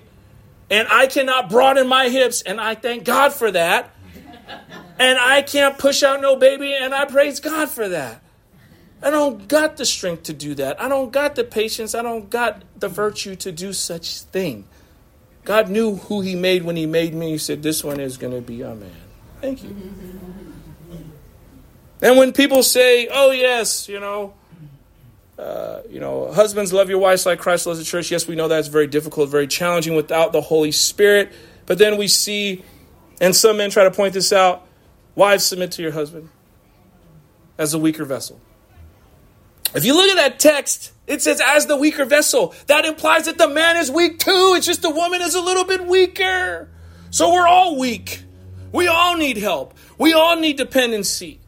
and 0.68 0.86
I 0.90 1.06
cannot 1.06 1.48
broaden 1.48 1.86
my 1.86 2.08
hips, 2.08 2.42
and 2.42 2.60
I 2.60 2.74
thank 2.74 3.04
God 3.04 3.32
for 3.32 3.50
that. 3.52 3.94
And 4.98 5.18
I 5.18 5.42
can't 5.42 5.78
push 5.78 6.02
out 6.02 6.20
no 6.20 6.36
baby, 6.36 6.74
and 6.74 6.92
I 6.92 7.06
praise 7.06 7.40
God 7.40 7.70
for 7.70 7.88
that. 7.88 8.22
I 9.02 9.10
don't 9.10 9.48
got 9.48 9.78
the 9.78 9.86
strength 9.86 10.24
to 10.24 10.32
do 10.32 10.54
that. 10.56 10.80
I 10.80 10.88
don't 10.88 11.10
got 11.10 11.34
the 11.34 11.44
patience. 11.44 11.94
I 11.94 12.02
don't 12.02 12.28
got 12.28 12.62
the 12.78 12.88
virtue 12.88 13.34
to 13.36 13.50
do 13.50 13.72
such 13.72 14.20
thing. 14.22 14.66
God 15.44 15.68
knew 15.68 15.96
who 15.96 16.20
He 16.20 16.34
made 16.34 16.64
when 16.64 16.76
He 16.76 16.86
made 16.86 17.14
me. 17.14 17.32
He 17.32 17.38
said, 17.38 17.62
This 17.62 17.82
one 17.82 18.00
is 18.00 18.16
going 18.16 18.32
to 18.32 18.40
be 18.40 18.62
a 18.62 18.74
man. 18.74 18.90
Thank 19.40 19.64
you. 19.64 19.76
And 22.00 22.16
when 22.16 22.32
people 22.32 22.62
say, 22.62 23.08
Oh, 23.10 23.30
yes, 23.30 23.88
you 23.88 24.00
know, 24.00 24.34
uh, 25.38 25.82
you 25.88 26.00
know, 26.00 26.32
husbands 26.32 26.72
love 26.72 26.88
your 26.88 26.98
wives 26.98 27.26
like 27.26 27.38
Christ 27.38 27.66
loves 27.66 27.78
the 27.78 27.84
church. 27.84 28.10
Yes, 28.10 28.28
we 28.28 28.36
know 28.36 28.48
that's 28.48 28.68
very 28.68 28.86
difficult, 28.86 29.30
very 29.30 29.46
challenging 29.46 29.94
without 29.94 30.32
the 30.32 30.40
Holy 30.40 30.72
Spirit. 30.72 31.32
But 31.66 31.78
then 31.78 31.96
we 31.96 32.08
see, 32.08 32.64
and 33.20 33.34
some 33.34 33.56
men 33.56 33.70
try 33.70 33.84
to 33.84 33.90
point 33.90 34.14
this 34.14 34.32
out 34.32 34.66
wives 35.14 35.44
submit 35.44 35.72
to 35.72 35.82
your 35.82 35.92
husband 35.92 36.28
as 37.58 37.74
a 37.74 37.78
weaker 37.78 38.04
vessel. 38.04 38.40
If 39.74 39.84
you 39.84 39.94
look 39.94 40.10
at 40.10 40.16
that 40.16 40.38
text, 40.38 40.91
it 41.06 41.20
says, 41.20 41.40
as 41.44 41.66
the 41.66 41.76
weaker 41.76 42.04
vessel. 42.04 42.54
That 42.66 42.84
implies 42.84 43.26
that 43.26 43.38
the 43.38 43.48
man 43.48 43.76
is 43.76 43.90
weak 43.90 44.18
too. 44.18 44.54
It's 44.56 44.66
just 44.66 44.82
the 44.82 44.90
woman 44.90 45.20
is 45.20 45.34
a 45.34 45.40
little 45.40 45.64
bit 45.64 45.86
weaker. 45.86 46.68
So 47.10 47.32
we're 47.32 47.46
all 47.46 47.78
weak. 47.78 48.22
We 48.72 48.86
all 48.86 49.16
need 49.16 49.36
help. 49.36 49.74
We 49.98 50.12
all 50.12 50.36
need 50.36 50.56
dependency. 50.56 51.40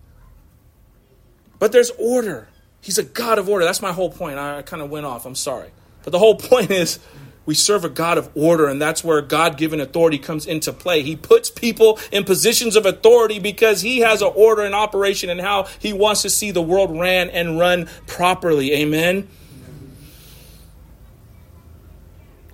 But 1.59 1.73
there's 1.73 1.90
order. 1.99 2.49
He's 2.81 2.99
a 2.99 3.03
God 3.03 3.38
of 3.38 3.49
order. 3.49 3.64
That's 3.64 3.81
my 3.81 3.93
whole 3.93 4.11
point. 4.11 4.38
I, 4.38 4.61
kind 4.62 4.83
of 4.83 4.90
went 4.90 5.07
off. 5.07 5.25
I'm 5.25 5.35
sorry. 5.35 5.71
But 6.03 6.11
the 6.11 6.19
whole 6.19 6.35
point 6.38 6.71
is 6.71 6.99
we 7.47 7.55
serve 7.55 7.85
a 7.85 7.88
God 7.88 8.19
of 8.19 8.31
order, 8.35 8.67
and 8.67 8.81
that's 8.83 9.03
where 9.03 9.23
God 9.23 9.57
given 9.57 9.81
authority 9.81 10.19
comes 10.19 10.47
into 10.47 10.73
play. 10.73 11.03
He 11.03 11.17
puts 11.17 11.49
people 11.49 11.99
in 12.12 12.25
positions 12.25 12.77
of 12.77 12.85
authority 12.85 13.38
because 13.38 13.81
He 13.81 14.01
has 14.01 14.21
an 14.21 14.33
order 14.35 14.62
and 14.62 14.75
operation 14.75 15.31
and 15.31 15.40
how 15.40 15.67
He 15.79 15.93
wants 15.93 16.23
to 16.23 16.31
see 16.31 16.51
the 16.51 16.62
world 16.62 16.90
ran 16.99 17.31
and 17.31 17.59
run 17.59 17.88
properly. 18.07 18.75
Amen. 18.75 19.29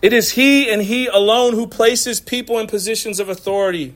It 0.02 0.12
is 0.12 0.32
He 0.32 0.70
and 0.70 0.82
He 0.82 1.06
alone 1.06 1.54
who 1.54 1.66
places 1.66 2.20
people 2.20 2.58
in 2.58 2.66
positions 2.66 3.20
of 3.20 3.28
authority. 3.28 3.94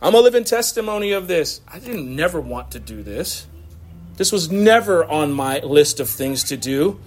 I'm 0.00 0.14
a 0.14 0.20
living 0.20 0.44
testimony 0.44 1.12
of 1.12 1.26
this. 1.26 1.60
I 1.66 1.78
didn't 1.78 2.14
never 2.14 2.40
want 2.40 2.72
to 2.72 2.78
do 2.78 3.02
this. 3.02 3.46
This 4.16 4.30
was 4.30 4.50
never 4.50 5.04
on 5.04 5.32
my 5.32 5.58
list 5.60 6.00
of 6.00 6.08
things 6.08 6.44
to 6.44 6.56
do. 6.56 7.00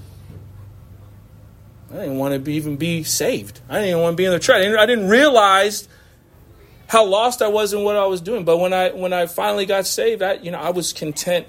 I 1.91 1.95
didn't 1.95 2.17
want 2.17 2.33
to 2.33 2.39
be, 2.39 2.53
even 2.53 2.77
be 2.77 3.03
saved. 3.03 3.61
I 3.67 3.75
didn't 3.75 3.89
even 3.89 4.01
want 4.01 4.13
to 4.13 4.17
be 4.17 4.25
in 4.25 4.31
the 4.31 4.39
church. 4.39 4.55
I 4.55 4.59
didn't, 4.59 4.77
I 4.77 4.85
didn't 4.85 5.09
realize 5.09 5.87
how 6.87 7.05
lost 7.05 7.41
I 7.41 7.47
was 7.47 7.73
in 7.73 7.83
what 7.83 7.95
I 7.95 8.05
was 8.05 8.21
doing. 8.21 8.43
But 8.43 8.57
when 8.57 8.73
I 8.73 8.89
when 8.89 9.13
I 9.13 9.27
finally 9.27 9.65
got 9.65 9.85
saved, 9.85 10.21
I 10.21 10.33
you 10.33 10.51
know 10.51 10.59
I 10.59 10.71
was 10.71 10.93
content 10.93 11.47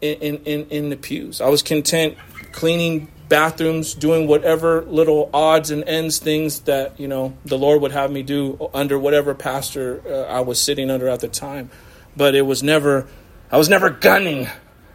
in 0.00 0.38
in, 0.44 0.66
in 0.68 0.90
the 0.90 0.96
pews. 0.96 1.40
I 1.40 1.48
was 1.48 1.62
content 1.62 2.16
cleaning 2.52 3.08
bathrooms, 3.30 3.94
doing 3.94 4.26
whatever 4.26 4.82
little 4.82 5.30
odds 5.32 5.70
and 5.70 5.82
ends 5.84 6.18
things 6.18 6.60
that 6.60 7.00
you 7.00 7.08
know 7.08 7.32
the 7.46 7.56
Lord 7.56 7.80
would 7.80 7.92
have 7.92 8.10
me 8.10 8.22
do 8.22 8.68
under 8.74 8.98
whatever 8.98 9.34
pastor 9.34 10.02
uh, 10.06 10.24
I 10.24 10.40
was 10.40 10.60
sitting 10.60 10.90
under 10.90 11.08
at 11.08 11.20
the 11.20 11.28
time. 11.28 11.70
But 12.14 12.34
it 12.34 12.42
was 12.42 12.62
never, 12.62 13.06
I 13.50 13.56
was 13.56 13.70
never 13.70 13.88
gunning. 13.88 14.48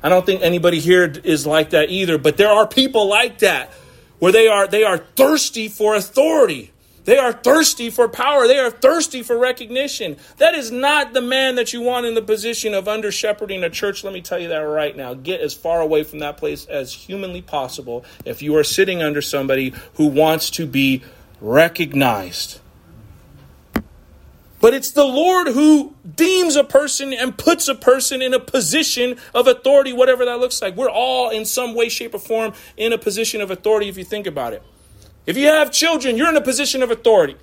I 0.03 0.09
don't 0.09 0.25
think 0.25 0.43
anybody 0.43 0.79
here 0.79 1.11
is 1.23 1.47
like 1.47 1.71
that 1.71 1.89
either. 1.89 2.19
But 2.19 2.37
there 2.37 2.49
are 2.49 2.67
people 2.67 3.07
like 3.07 3.39
that, 3.39 3.71
where 4.19 4.31
they 4.31 4.47
are 4.47 4.67
they 4.67 4.83
are 4.83 4.99
thirsty 4.99 5.67
for 5.67 5.95
authority. 5.95 6.71
They 7.05 7.17
are 7.17 7.31
thirsty 7.31 7.89
for 7.89 8.09
power. 8.09 8.47
They 8.47 8.57
are 8.57 8.71
thirsty 8.71 9.21
for 9.23 9.37
recognition. 9.37 10.17
That 10.37 10.55
is 10.55 10.71
not 10.71 11.13
the 11.13 11.21
man 11.21 11.55
that 11.55 11.71
you 11.71 11.81
want 11.81 12.07
in 12.07 12.15
the 12.15 12.21
position 12.21 12.73
of 12.73 12.87
under 12.87 13.11
shepherding 13.11 13.63
a 13.63 13.69
church. 13.69 14.03
Let 14.03 14.13
me 14.13 14.21
tell 14.21 14.39
you 14.39 14.49
that 14.49 14.57
right 14.57 14.95
now. 14.97 15.13
Get 15.13 15.39
as 15.39 15.53
far 15.53 15.81
away 15.81 16.03
from 16.03 16.19
that 16.19 16.37
place 16.37 16.65
as 16.65 16.93
humanly 16.93 17.41
possible 17.41 18.03
if 18.25 18.41
you 18.41 18.55
are 18.57 18.63
sitting 18.63 19.01
under 19.03 19.21
somebody 19.21 19.73
who 19.95 20.07
wants 20.07 20.49
to 20.51 20.65
be 20.65 21.03
recognized. 21.39 22.59
But 24.59 24.73
it's 24.73 24.89
the 24.89 25.05
Lord 25.05 25.49
who 25.49 25.93
deems 26.15 26.55
a 26.55 26.63
person 26.63 27.13
and 27.13 27.37
puts 27.37 27.67
a 27.67 27.75
person 27.75 28.23
in 28.23 28.33
a 28.33 28.39
position 28.39 29.17
of 29.35 29.45
authority, 29.45 29.93
whatever 29.93 30.25
that 30.25 30.39
looks 30.39 30.59
like. 30.59 30.75
We're 30.75 30.89
all, 30.89 31.29
in 31.29 31.45
some 31.45 31.75
way, 31.75 31.87
shape, 31.87 32.15
or 32.15 32.19
form, 32.19 32.53
in 32.75 32.91
a 32.91 32.97
position 32.97 33.41
of 33.41 33.51
authority 33.51 33.89
if 33.89 33.97
you 33.97 34.03
think 34.03 34.25
about 34.25 34.53
it. 34.53 34.63
If 35.25 35.37
you 35.37 35.47
have 35.47 35.71
children, 35.71 36.17
you're 36.17 36.29
in 36.29 36.37
a 36.37 36.41
position 36.41 36.83
of 36.83 36.91
authority. 36.91 37.37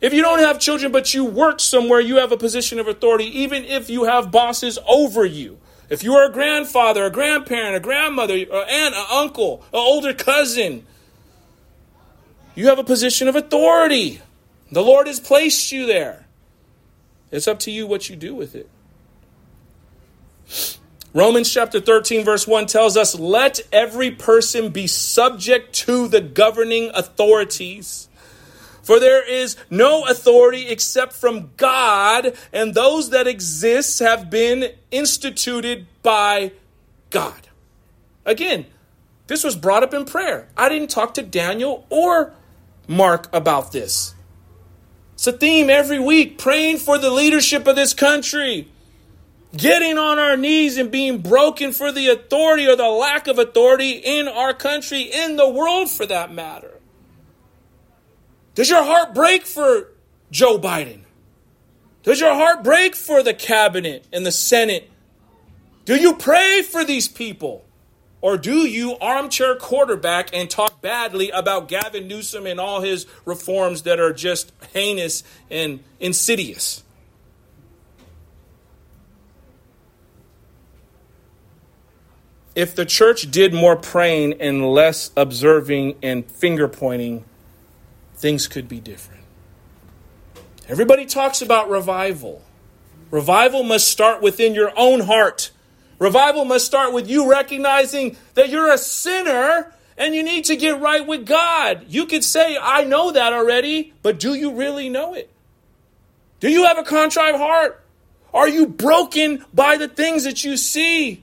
If 0.00 0.12
you 0.12 0.22
don't 0.22 0.40
have 0.40 0.58
children, 0.58 0.92
but 0.92 1.14
you 1.14 1.24
work 1.24 1.60
somewhere, 1.60 2.00
you 2.00 2.16
have 2.16 2.30
a 2.30 2.36
position 2.36 2.78
of 2.78 2.86
authority, 2.86 3.24
even 3.40 3.64
if 3.64 3.88
you 3.88 4.04
have 4.04 4.30
bosses 4.30 4.78
over 4.86 5.24
you. 5.24 5.58
If 5.88 6.02
you 6.02 6.14
are 6.14 6.28
a 6.28 6.32
grandfather, 6.32 7.04
a 7.04 7.10
grandparent, 7.10 7.76
a 7.76 7.80
grandmother, 7.80 8.34
an 8.34 8.46
aunt, 8.50 8.94
an 8.94 9.06
uncle, 9.10 9.62
an 9.72 9.78
older 9.78 10.12
cousin, 10.12 10.84
you 12.54 12.68
have 12.68 12.78
a 12.78 12.84
position 12.84 13.28
of 13.28 13.36
authority. 13.36 14.20
The 14.70 14.82
Lord 14.82 15.06
has 15.06 15.20
placed 15.20 15.72
you 15.72 15.86
there. 15.86 16.26
It's 17.30 17.46
up 17.48 17.60
to 17.60 17.70
you 17.70 17.86
what 17.86 18.10
you 18.10 18.16
do 18.16 18.34
with 18.34 18.54
it. 18.54 18.68
Romans 21.16 21.50
chapter 21.50 21.80
13, 21.80 22.26
verse 22.26 22.46
1 22.46 22.66
tells 22.66 22.94
us, 22.94 23.18
Let 23.18 23.62
every 23.72 24.10
person 24.10 24.68
be 24.68 24.86
subject 24.86 25.72
to 25.76 26.08
the 26.08 26.20
governing 26.20 26.90
authorities. 26.92 28.10
For 28.82 29.00
there 29.00 29.26
is 29.26 29.56
no 29.70 30.04
authority 30.04 30.68
except 30.68 31.14
from 31.14 31.52
God, 31.56 32.36
and 32.52 32.74
those 32.74 33.08
that 33.10 33.26
exist 33.26 34.00
have 34.00 34.28
been 34.28 34.74
instituted 34.90 35.86
by 36.02 36.52
God. 37.08 37.48
Again, 38.26 38.66
this 39.26 39.42
was 39.42 39.56
brought 39.56 39.82
up 39.82 39.94
in 39.94 40.04
prayer. 40.04 40.48
I 40.54 40.68
didn't 40.68 40.90
talk 40.90 41.14
to 41.14 41.22
Daniel 41.22 41.86
or 41.88 42.34
Mark 42.88 43.34
about 43.34 43.72
this. 43.72 44.14
It's 45.14 45.26
a 45.26 45.32
theme 45.32 45.70
every 45.70 45.98
week 45.98 46.36
praying 46.36 46.76
for 46.76 46.98
the 46.98 47.08
leadership 47.08 47.66
of 47.66 47.74
this 47.74 47.94
country 47.94 48.68
getting 49.56 49.98
on 49.98 50.18
our 50.18 50.36
knees 50.36 50.76
and 50.76 50.90
being 50.90 51.18
broken 51.18 51.72
for 51.72 51.92
the 51.92 52.08
authority 52.08 52.66
or 52.66 52.76
the 52.76 52.88
lack 52.88 53.26
of 53.26 53.38
authority 53.38 53.92
in 53.92 54.28
our 54.28 54.52
country, 54.52 55.02
in 55.02 55.36
the 55.36 55.48
world 55.48 55.90
for 55.90 56.06
that 56.06 56.32
matter. 56.32 56.80
Does 58.54 58.70
your 58.70 58.84
heart 58.84 59.14
break 59.14 59.44
for 59.44 59.92
Joe 60.30 60.58
Biden? 60.58 61.00
Does 62.02 62.20
your 62.20 62.34
heart 62.34 62.62
break 62.62 62.94
for 62.94 63.22
the 63.22 63.34
cabinet 63.34 64.06
and 64.12 64.24
the 64.24 64.32
Senate? 64.32 64.90
Do 65.84 65.96
you 65.96 66.14
pray 66.14 66.62
for 66.62 66.84
these 66.84 67.08
people? 67.08 67.64
Or 68.20 68.38
do 68.38 68.66
you 68.66 68.96
armchair 68.98 69.56
quarterback 69.56 70.30
and 70.32 70.48
talk 70.48 70.80
badly 70.80 71.30
about 71.30 71.68
Gavin 71.68 72.08
Newsom 72.08 72.46
and 72.46 72.58
all 72.58 72.80
his 72.80 73.06
reforms 73.24 73.82
that 73.82 74.00
are 74.00 74.12
just 74.12 74.52
heinous 74.72 75.22
and 75.50 75.80
insidious? 76.00 76.82
If 82.56 82.74
the 82.74 82.86
church 82.86 83.30
did 83.30 83.52
more 83.52 83.76
praying 83.76 84.40
and 84.40 84.66
less 84.66 85.10
observing 85.14 85.94
and 86.02 86.28
finger 86.28 86.66
pointing, 86.66 87.24
things 88.14 88.48
could 88.48 88.66
be 88.66 88.80
different. 88.80 89.22
Everybody 90.66 91.04
talks 91.04 91.42
about 91.42 91.68
revival. 91.68 92.42
Revival 93.10 93.62
must 93.62 93.88
start 93.88 94.22
within 94.22 94.54
your 94.54 94.72
own 94.74 95.00
heart. 95.00 95.50
Revival 95.98 96.46
must 96.46 96.64
start 96.64 96.94
with 96.94 97.08
you 97.08 97.30
recognizing 97.30 98.16
that 98.34 98.48
you're 98.48 98.72
a 98.72 98.78
sinner 98.78 99.72
and 99.98 100.14
you 100.14 100.22
need 100.22 100.46
to 100.46 100.56
get 100.56 100.80
right 100.80 101.06
with 101.06 101.26
God. 101.26 101.84
You 101.88 102.06
could 102.06 102.24
say, 102.24 102.58
I 102.60 102.84
know 102.84 103.12
that 103.12 103.34
already, 103.34 103.92
but 104.02 104.18
do 104.18 104.34
you 104.34 104.54
really 104.54 104.88
know 104.88 105.12
it? 105.12 105.30
Do 106.40 106.50
you 106.50 106.64
have 106.64 106.78
a 106.78 106.82
contrite 106.82 107.36
heart? 107.36 107.82
Are 108.32 108.48
you 108.48 108.66
broken 108.66 109.44
by 109.52 109.76
the 109.76 109.88
things 109.88 110.24
that 110.24 110.42
you 110.42 110.56
see? 110.56 111.22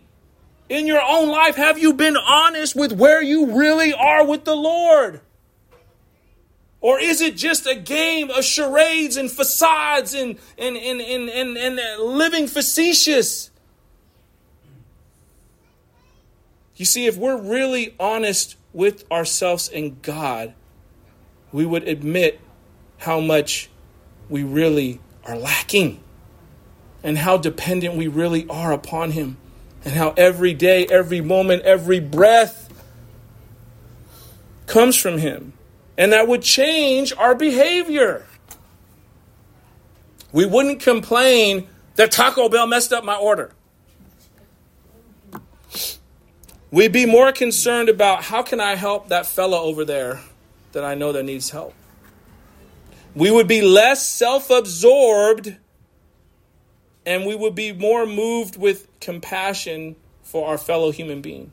In 0.69 0.87
your 0.87 1.01
own 1.01 1.29
life, 1.29 1.55
have 1.55 1.77
you 1.77 1.93
been 1.93 2.17
honest 2.17 2.75
with 2.75 2.93
where 2.93 3.21
you 3.21 3.57
really 3.57 3.93
are 3.93 4.25
with 4.25 4.45
the 4.45 4.55
Lord? 4.55 5.21
Or 6.81 6.99
is 6.99 7.21
it 7.21 7.37
just 7.37 7.65
a 7.65 7.75
game 7.75 8.29
of 8.29 8.43
charades 8.43 9.15
and 9.15 9.31
facades 9.31 10.13
and, 10.13 10.37
and, 10.57 10.75
and, 10.75 10.99
and, 10.99 11.29
and, 11.29 11.57
and 11.57 12.01
living 12.01 12.47
facetious? 12.47 13.51
You 16.75 16.85
see, 16.85 17.05
if 17.05 17.15
we're 17.15 17.37
really 17.37 17.95
honest 17.99 18.57
with 18.73 19.09
ourselves 19.11 19.69
and 19.69 20.01
God, 20.01 20.53
we 21.51 21.65
would 21.65 21.87
admit 21.87 22.41
how 22.97 23.19
much 23.19 23.69
we 24.27 24.43
really 24.43 24.99
are 25.25 25.37
lacking 25.37 26.03
and 27.03 27.17
how 27.17 27.37
dependent 27.37 27.95
we 27.95 28.07
really 28.07 28.47
are 28.49 28.73
upon 28.73 29.11
Him 29.11 29.37
and 29.85 29.93
how 29.93 30.13
every 30.15 30.53
day, 30.53 30.85
every 30.85 31.21
moment, 31.21 31.63
every 31.63 31.99
breath 31.99 32.69
comes 34.65 34.95
from 34.95 35.17
Him. 35.17 35.53
And 35.97 36.13
that 36.13 36.27
would 36.27 36.41
change 36.41 37.13
our 37.17 37.35
behavior. 37.35 38.25
We 40.31 40.45
wouldn't 40.45 40.79
complain 40.79 41.67
that 41.95 42.11
Taco 42.11 42.49
Bell 42.49 42.65
messed 42.65 42.91
up 42.91 43.03
my 43.03 43.15
order. 43.15 43.51
We'd 46.71 46.91
be 46.91 47.05
more 47.05 47.31
concerned 47.31 47.87
about 47.87 48.23
how 48.23 48.41
can 48.41 48.59
I 48.59 48.75
help 48.75 49.09
that 49.09 49.27
fella 49.27 49.61
over 49.61 49.85
there 49.85 50.21
that 50.71 50.83
I 50.83 50.95
know 50.95 51.11
that 51.11 51.23
needs 51.23 51.51
help. 51.51 51.75
We 53.13 53.29
would 53.29 53.47
be 53.47 53.61
less 53.61 54.03
self 54.03 54.49
absorbed 54.49 55.55
and 57.05 57.25
we 57.25 57.35
would 57.35 57.55
be 57.55 57.71
more 57.71 58.05
moved 58.05 58.57
with 58.57 58.87
compassion 58.99 59.95
for 60.21 60.47
our 60.47 60.57
fellow 60.57 60.91
human 60.91 61.21
being. 61.21 61.51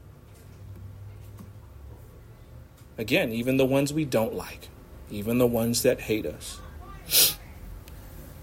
Again, 2.96 3.32
even 3.32 3.56
the 3.56 3.64
ones 3.64 3.92
we 3.92 4.04
don't 4.04 4.34
like, 4.34 4.68
even 5.10 5.38
the 5.38 5.46
ones 5.46 5.82
that 5.82 6.00
hate 6.02 6.26
us. 6.26 6.60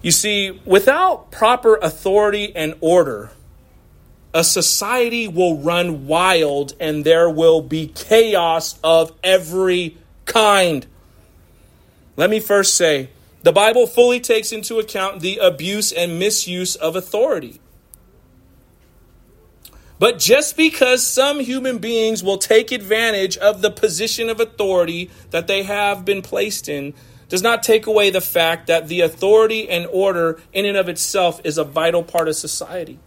You 0.02 0.12
see, 0.12 0.62
without 0.66 1.32
proper 1.32 1.76
authority 1.76 2.56
and 2.56 2.76
order, 2.82 3.32
a 4.34 4.44
society 4.44 5.28
will 5.28 5.58
run 5.58 6.08
wild 6.08 6.74
and 6.80 7.04
there 7.04 7.30
will 7.30 7.62
be 7.62 7.88
chaos 7.88 8.80
of 8.84 9.12
every 9.24 9.98
kind. 10.26 10.86
Let 12.16 12.30
me 12.30 12.40
first 12.40 12.76
say 12.76 13.10
the 13.48 13.54
Bible 13.54 13.88
fully 13.88 14.20
takes 14.20 14.52
into 14.52 14.78
account 14.78 15.22
the 15.22 15.38
abuse 15.38 15.94
and 15.94 16.20
misuse 16.20 16.76
of 16.76 16.98
authority. 16.98 17.62
But 20.00 20.20
just 20.20 20.58
because 20.58 21.08
some 21.08 21.40
human 21.40 21.78
beings 21.78 22.22
will 22.22 22.40
take 22.40 22.74
advantage 22.74 23.38
of 23.38 23.62
the 23.62 23.72
position 23.72 24.30
of 24.30 24.42
authority 24.42 25.10
that 25.30 25.48
they 25.48 25.64
have 25.64 26.04
been 26.04 26.22
placed 26.22 26.68
in 26.68 26.94
does 27.30 27.42
not 27.42 27.64
take 27.64 27.88
away 27.88 28.10
the 28.10 28.20
fact 28.20 28.68
that 28.68 28.90
the 28.90 29.00
authority 29.00 29.70
and 29.70 29.86
order 29.94 30.42
in 30.52 30.66
and 30.66 30.76
of 30.76 30.90
itself 30.90 31.40
is 31.46 31.58
a 31.58 31.64
vital 31.64 32.04
part 32.04 32.28
of 32.28 32.36
society. 32.36 33.00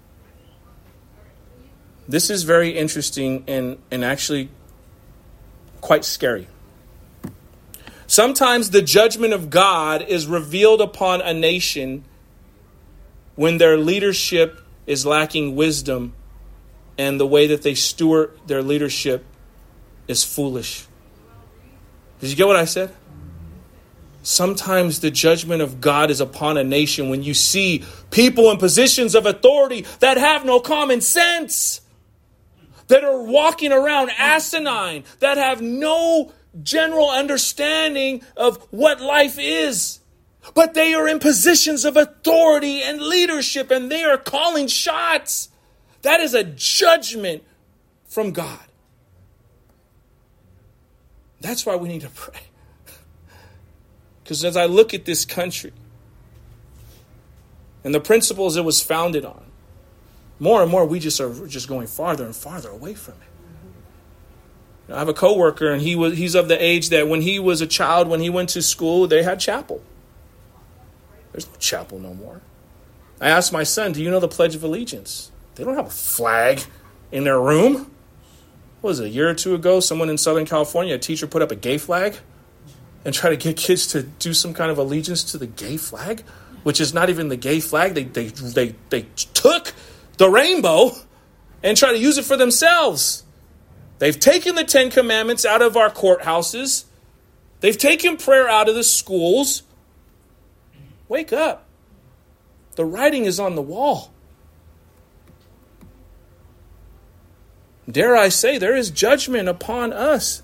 This 2.09 2.31
is 2.31 2.45
very 2.45 2.79
interesting 2.79 3.45
and, 3.47 3.77
and 3.91 4.03
actually 4.03 4.49
quite 5.83 6.07
scary. 6.07 6.47
Sometimes 8.11 8.71
the 8.71 8.83
judgment 8.83 9.33
of 9.33 9.51
God 9.51 10.03
is 10.03 10.27
revealed 10.27 10.81
upon 10.81 11.21
a 11.21 11.33
nation 11.33 12.05
when 13.37 13.59
their 13.59 13.77
leadership 13.77 14.61
is 14.85 15.07
lacking 15.07 15.55
wisdom 15.55 16.13
and 16.99 17.21
the 17.21 17.27
way 17.27 17.47
that 17.47 17.63
they 17.63 17.77
steward 17.77 18.37
their 18.49 18.65
leadership 18.65 19.25
is 20.09 20.25
foolish. 20.25 20.89
Did 22.19 22.31
you 22.31 22.37
get 22.37 22.49
what 22.49 22.57
I 22.57 22.65
said? 22.65 22.93
Sometimes 24.25 24.99
the 24.99 25.13
judgment 25.13 25.63
of 25.63 25.81
God 25.81 26.11
is 26.11 26.21
upon 26.21 26.59
a 26.59 26.65
nation 26.65 27.11
when 27.11 27.23
you 27.23 27.33
see 27.33 27.85
people 28.11 28.51
in 28.51 28.57
positions 28.57 29.15
of 29.15 29.25
authority 29.25 29.87
that 30.01 30.17
have 30.17 30.45
no 30.45 30.59
common 30.59 31.01
sense, 31.01 31.81
that 32.89 33.05
are 33.05 33.23
walking 33.23 33.71
around 33.71 34.11
asinine, 34.19 35.05
that 35.21 35.37
have 35.37 35.63
no 35.63 36.33
general 36.63 37.11
understanding 37.11 38.23
of 38.37 38.57
what 38.71 39.01
life 39.01 39.37
is. 39.39 40.01
But 40.55 40.75
they 40.75 40.95
are 40.95 41.07
in 41.07 41.19
positions 41.19 41.85
of 41.85 41.97
authority 41.97 42.83
and 42.83 43.01
leadership 43.01 43.71
and 43.71 43.91
they 43.91 44.05
are 44.05 44.17
calling 44.17 44.67
shots. 44.67 45.49
That 46.03 46.21
is 46.21 46.35
a 46.35 46.45
judgment 46.45 47.45
from 48.07 48.33
God. 48.33 48.59
That's 51.41 51.65
why 51.65 51.77
we 51.77 51.89
need 51.89 52.03
to 52.03 52.11
pray. 52.11 52.41
Because 54.23 54.45
as 54.45 54.57
I 54.57 54.67
look 54.67 54.95
at 54.95 55.05
this 55.05 55.25
country 55.25 55.73
and 57.85 57.95
the 57.95 58.01
principles 58.01 58.57
it 58.57 58.65
was 58.65 58.81
founded 58.81 59.25
on, 59.25 59.45
more 60.39 60.63
and 60.63 60.71
more 60.71 60.85
we 60.87 61.01
just 61.01 61.21
are 61.21 61.47
just 61.47 61.69
going 61.69 61.87
farther 61.87 62.25
and 62.25 62.35
farther 62.35 62.71
away 62.71 62.95
from 62.95 63.15
it. 63.15 63.30
I 64.93 64.99
have 64.99 65.09
a 65.09 65.15
coworker, 65.15 65.71
and 65.71 65.83
he 65.83 65.95
was 65.95 66.17
he's 66.17 66.35
of 66.35 66.49
the 66.49 66.63
age 66.63 66.89
that 66.89 67.09
when 67.09 67.23
he 67.23 67.39
was 67.39 67.61
a 67.61 67.67
child, 67.67 68.09
when 68.09 68.21
he 68.21 68.31
went 68.31 68.49
to 68.51 68.63
school, 68.63 69.07
they 69.07 69.23
had 69.23 69.41
chapel. 69.41 69.83
There's 71.33 71.47
no 71.47 71.55
chapel 71.59 71.99
no 71.99 72.15
more. 72.15 72.41
I 73.21 73.29
asked 73.29 73.53
my 73.53 73.63
son, 73.63 73.93
"Do 73.93 74.03
you 74.03 74.11
know 74.11 74.21
the 74.21 74.29
Pledge 74.29 74.55
of 74.55 74.65
Allegiance?" 74.65 75.31
They 75.55 75.65
don't 75.65 75.77
have 75.77 75.87
a 75.87 75.91
flag 75.91 76.63
in 77.13 77.25
their 77.25 77.41
room. 77.41 77.91
What 78.81 78.91
was 78.91 79.01
it, 79.01 79.07
a 79.07 79.09
year 79.11 79.29
or 79.29 79.35
two 79.35 79.55
ago? 79.55 79.81
Someone 79.81 80.09
in 80.09 80.17
Southern 80.17 80.47
California, 80.47 80.95
a 80.95 80.99
teacher 80.99 81.27
put 81.27 81.43
up 81.43 81.51
a 81.51 81.57
gay 81.57 81.77
flag 81.77 82.17
and 83.05 83.15
try 83.15 83.31
to 83.31 83.37
get 83.37 83.57
kids 83.57 83.87
to 83.89 84.03
do 84.03 84.33
some 84.33 84.55
kind 84.55 84.71
of 84.71 84.79
allegiance 84.79 85.23
to 85.33 85.39
the 85.39 85.47
gay 85.47 85.77
flag, 85.77 86.23
which 86.63 86.81
is 86.81 86.95
not 86.95 87.11
even 87.11 87.29
the 87.29 87.37
gay 87.37 87.61
flag. 87.61 87.95
They 87.95 88.05
they 88.05 88.27
they 88.29 88.75
they 88.89 89.07
took 89.35 89.75
the 90.17 90.29
rainbow 90.29 90.93
and 91.63 91.77
try 91.77 91.93
to 91.93 91.99
use 91.99 92.19
it 92.19 92.25
for 92.25 92.37
themselves. 92.37 93.25
They've 94.01 94.19
taken 94.19 94.55
the 94.55 94.65
Ten 94.65 94.91
Commandments 94.91 95.45
out 95.45 95.61
of 95.61 95.77
our 95.77 95.91
courthouses. 95.91 96.85
They've 97.61 97.77
taken 97.77 98.17
prayer 98.17 98.49
out 98.49 98.67
of 98.67 98.75
the 98.75 98.83
schools. 98.83 99.63
Wake 101.07 101.35
up. 101.35 101.67
The 102.77 102.87
writing 102.87 103.27
is 103.27 103.39
on 103.39 103.57
the 103.57 103.63
wall. 103.63 104.11
Dare 107.91 108.17
I 108.17 108.31
say, 108.31 108.57
there 108.57 108.75
is 108.75 108.91
judgment 108.91 109.51
upon 109.51 109.93
us. 109.93 110.43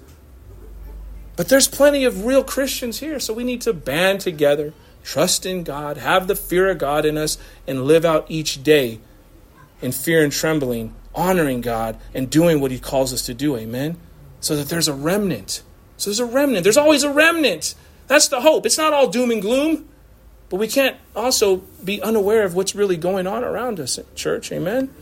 But 1.37 1.49
there's 1.49 1.69
plenty 1.69 2.05
of 2.05 2.27
real 2.27 2.45
Christians 2.45 2.99
here, 2.99 3.19
so 3.19 3.33
we 3.33 3.45
need 3.45 3.63
to 3.63 3.73
band 3.73 4.21
together, 4.21 4.75
trust 5.03 5.47
in 5.47 5.63
God, 5.63 5.97
have 5.97 6.27
the 6.27 6.37
fear 6.37 6.69
of 6.69 6.77
God 6.77 7.07
in 7.07 7.17
us, 7.17 7.39
and 7.67 7.85
live 7.85 8.05
out 8.05 8.27
each 8.29 8.63
day 8.63 9.01
in 9.81 9.93
fear 9.93 10.23
and 10.23 10.33
trembling 10.33 10.95
honoring 11.17 11.63
God 11.63 11.99
and 12.15 12.31
doing 12.31 12.61
what 12.61 12.71
He 12.71 12.79
calls 12.79 13.13
us 13.13 13.23
to 13.27 13.35
do. 13.35 13.57
Amen? 13.57 13.97
So 14.41 14.55
that 14.57 14.69
there's 14.69 14.87
a 14.87 14.95
remnant. 14.95 15.63
So 15.97 16.11
there's 16.11 16.21
a 16.21 16.27
remnant. 16.27 16.63
There's 16.63 16.77
always 16.77 17.03
a 17.03 17.11
remnant. 17.11 17.75
That's 18.07 18.29
the 18.29 18.41
hope. 18.41 18.67
It's 18.67 18.79
not 18.79 18.93
all 18.93 19.09
doom 19.09 19.31
and 19.31 19.43
gloom, 19.43 19.89
but 20.49 20.59
we 20.59 20.69
can't 20.69 20.97
also 21.17 21.57
be 21.83 22.01
unaware 22.03 22.45
of 22.45 22.55
what's 22.55 22.75
really 22.75 22.97
going 22.97 23.27
on 23.27 23.43
around 23.43 23.81
us 23.81 23.99
at 23.99 24.15
church. 24.15 24.53
Amen? 24.53 24.95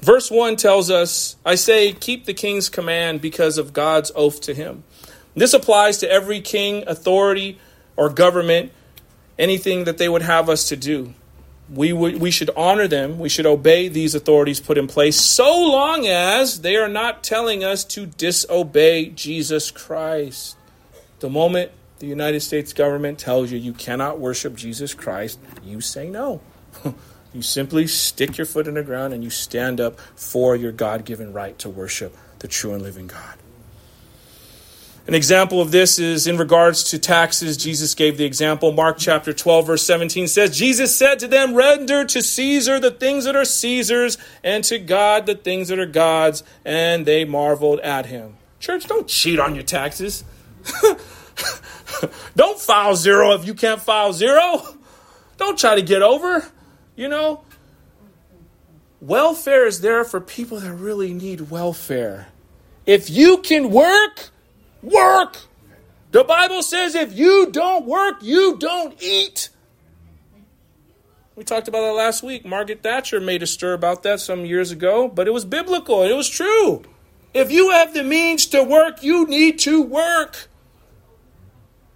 Verse 0.00 0.30
1 0.32 0.56
tells 0.56 0.90
us, 0.90 1.36
I 1.46 1.54
say, 1.54 1.92
keep 1.92 2.24
the 2.24 2.34
king's 2.34 2.68
command 2.68 3.20
because 3.20 3.56
of 3.58 3.72
God's 3.72 4.10
oath 4.16 4.40
to 4.42 4.54
him. 4.54 4.82
This 5.36 5.54
applies 5.54 5.98
to 5.98 6.10
every 6.10 6.40
king, 6.40 6.82
authority, 6.88 7.60
or 7.96 8.08
government, 8.08 8.72
anything 9.38 9.84
that 9.84 9.98
they 9.98 10.08
would 10.08 10.22
have 10.22 10.48
us 10.48 10.68
to 10.70 10.76
do 10.76 11.14
we, 11.74 11.92
we 11.92 12.30
should 12.30 12.50
honor 12.56 12.86
them. 12.86 13.18
We 13.18 13.28
should 13.28 13.46
obey 13.46 13.88
these 13.88 14.14
authorities 14.14 14.60
put 14.60 14.78
in 14.78 14.86
place 14.86 15.20
so 15.20 15.70
long 15.70 16.06
as 16.06 16.60
they 16.60 16.76
are 16.76 16.88
not 16.88 17.22
telling 17.22 17.64
us 17.64 17.84
to 17.84 18.06
disobey 18.06 19.06
Jesus 19.06 19.70
Christ. 19.70 20.56
The 21.20 21.30
moment 21.30 21.70
the 21.98 22.06
United 22.06 22.40
States 22.40 22.72
government 22.72 23.18
tells 23.18 23.52
you 23.52 23.58
you 23.58 23.72
cannot 23.72 24.18
worship 24.18 24.56
Jesus 24.56 24.92
Christ, 24.92 25.38
you 25.64 25.80
say 25.80 26.08
no. 26.08 26.40
you 27.32 27.42
simply 27.42 27.86
stick 27.86 28.36
your 28.36 28.46
foot 28.46 28.66
in 28.66 28.74
the 28.74 28.82
ground 28.82 29.14
and 29.14 29.22
you 29.22 29.30
stand 29.30 29.80
up 29.80 30.00
for 30.16 30.56
your 30.56 30.72
God 30.72 31.04
given 31.04 31.32
right 31.32 31.56
to 31.60 31.70
worship 31.70 32.16
the 32.40 32.48
true 32.48 32.74
and 32.74 32.82
living 32.82 33.06
God. 33.06 33.38
An 35.06 35.14
example 35.14 35.60
of 35.60 35.72
this 35.72 35.98
is 35.98 36.28
in 36.28 36.38
regards 36.38 36.84
to 36.90 36.98
taxes. 36.98 37.56
Jesus 37.56 37.94
gave 37.94 38.18
the 38.18 38.24
example. 38.24 38.70
Mark 38.70 38.98
chapter 38.98 39.32
12, 39.32 39.66
verse 39.66 39.84
17 39.84 40.28
says, 40.28 40.56
Jesus 40.56 40.96
said 40.96 41.18
to 41.18 41.26
them, 41.26 41.54
Render 41.54 42.04
to 42.04 42.22
Caesar 42.22 42.78
the 42.78 42.92
things 42.92 43.24
that 43.24 43.34
are 43.34 43.44
Caesar's, 43.44 44.16
and 44.44 44.62
to 44.64 44.78
God 44.78 45.26
the 45.26 45.34
things 45.34 45.68
that 45.68 45.80
are 45.80 45.86
God's. 45.86 46.44
And 46.64 47.04
they 47.04 47.24
marveled 47.24 47.80
at 47.80 48.06
him. 48.06 48.36
Church, 48.60 48.86
don't 48.86 49.08
cheat 49.08 49.40
on 49.40 49.56
your 49.56 49.64
taxes. 49.64 50.22
don't 52.36 52.60
file 52.60 52.94
zero 52.94 53.32
if 53.32 53.44
you 53.44 53.54
can't 53.54 53.80
file 53.80 54.12
zero. 54.12 54.62
Don't 55.36 55.58
try 55.58 55.74
to 55.74 55.82
get 55.82 56.02
over. 56.02 56.46
You 56.94 57.08
know, 57.08 57.42
welfare 59.00 59.66
is 59.66 59.80
there 59.80 60.04
for 60.04 60.20
people 60.20 60.60
that 60.60 60.72
really 60.72 61.12
need 61.12 61.50
welfare. 61.50 62.28
If 62.86 63.10
you 63.10 63.38
can 63.38 63.72
work, 63.72 64.30
Work! 64.82 65.38
The 66.10 66.24
Bible 66.24 66.62
says 66.62 66.94
if 66.94 67.16
you 67.16 67.50
don't 67.50 67.86
work, 67.86 68.16
you 68.20 68.58
don't 68.58 69.00
eat. 69.02 69.48
We 71.34 71.44
talked 71.44 71.68
about 71.68 71.80
that 71.80 71.94
last 71.94 72.22
week. 72.22 72.44
Margaret 72.44 72.82
Thatcher 72.82 73.18
made 73.18 73.42
a 73.42 73.46
stir 73.46 73.72
about 73.72 74.02
that 74.02 74.20
some 74.20 74.44
years 74.44 74.70
ago, 74.70 75.08
but 75.08 75.26
it 75.26 75.30
was 75.30 75.46
biblical. 75.46 76.02
It 76.02 76.12
was 76.12 76.28
true. 76.28 76.82
If 77.32 77.50
you 77.50 77.70
have 77.70 77.94
the 77.94 78.02
means 78.02 78.44
to 78.46 78.62
work, 78.62 79.02
you 79.02 79.26
need 79.26 79.58
to 79.60 79.80
work. 79.80 80.48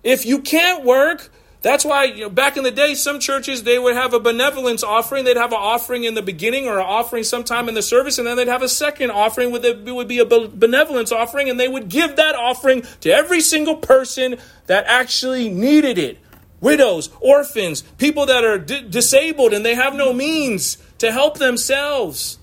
If 0.03 0.25
you 0.25 0.40
can't 0.40 0.85
work, 0.85 1.31
that's 1.67 1.85
why 1.85 2.05
you 2.05 2.21
know, 2.23 2.31
back 2.31 2.57
in 2.57 2.63
the 2.63 2.71
day, 2.71 2.95
some 2.95 3.19
churches 3.19 3.65
they 3.65 3.77
would 3.77 3.97
have 3.97 4.15
a 4.15 4.21
benevolence 4.21 4.85
offering. 4.85 5.25
They'd 5.25 5.37
have 5.37 5.51
an 5.51 5.59
offering 5.61 6.05
in 6.05 6.15
the 6.15 6.23
beginning 6.23 6.69
or 6.69 6.79
an 6.79 6.87
offering 6.87 7.25
sometime 7.25 7.69
in 7.69 7.75
the 7.75 7.83
service, 7.83 8.19
and 8.19 8.27
then 8.27 8.37
they'd 8.37 8.47
have 8.47 8.63
a 8.63 8.69
second 8.69 9.11
offering. 9.11 9.51
With 9.51 9.65
it 9.65 9.85
would 9.85 10.07
be 10.07 10.21
a 10.21 10.25
benevolence 10.25 11.11
offering, 11.11 11.51
and 11.51 11.59
they 11.59 11.67
would 11.67 11.89
give 11.89 12.15
that 12.17 12.37
offering 12.37 12.85
to 13.01 13.11
every 13.11 13.41
single 13.41 13.75
person 13.75 14.37
that 14.67 14.85
actually 14.87 15.49
needed 15.49 15.99
it. 15.99 16.19
Widows, 16.61 17.11
orphans, 17.21 17.83
people 17.99 18.27
that 18.27 18.45
are 18.45 18.59
disabled 18.59 19.53
and 19.53 19.65
they 19.65 19.75
have 19.75 19.95
no 19.95 20.13
means 20.13 20.79
to 20.99 21.11
help 21.11 21.39
themselves. 21.39 22.39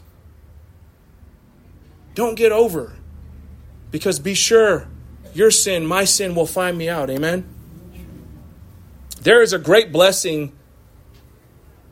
Don't 2.13 2.35
get 2.35 2.51
over, 2.51 2.93
because 3.89 4.19
be 4.19 4.33
sure 4.33 4.87
your 5.33 5.49
sin, 5.49 5.85
my 5.85 6.03
sin, 6.03 6.35
will 6.35 6.45
find 6.45 6.77
me 6.77 6.89
out. 6.89 7.09
Amen. 7.09 7.52
There 9.23 9.41
is 9.41 9.53
a 9.53 9.59
great 9.59 9.93
blessing 9.93 10.51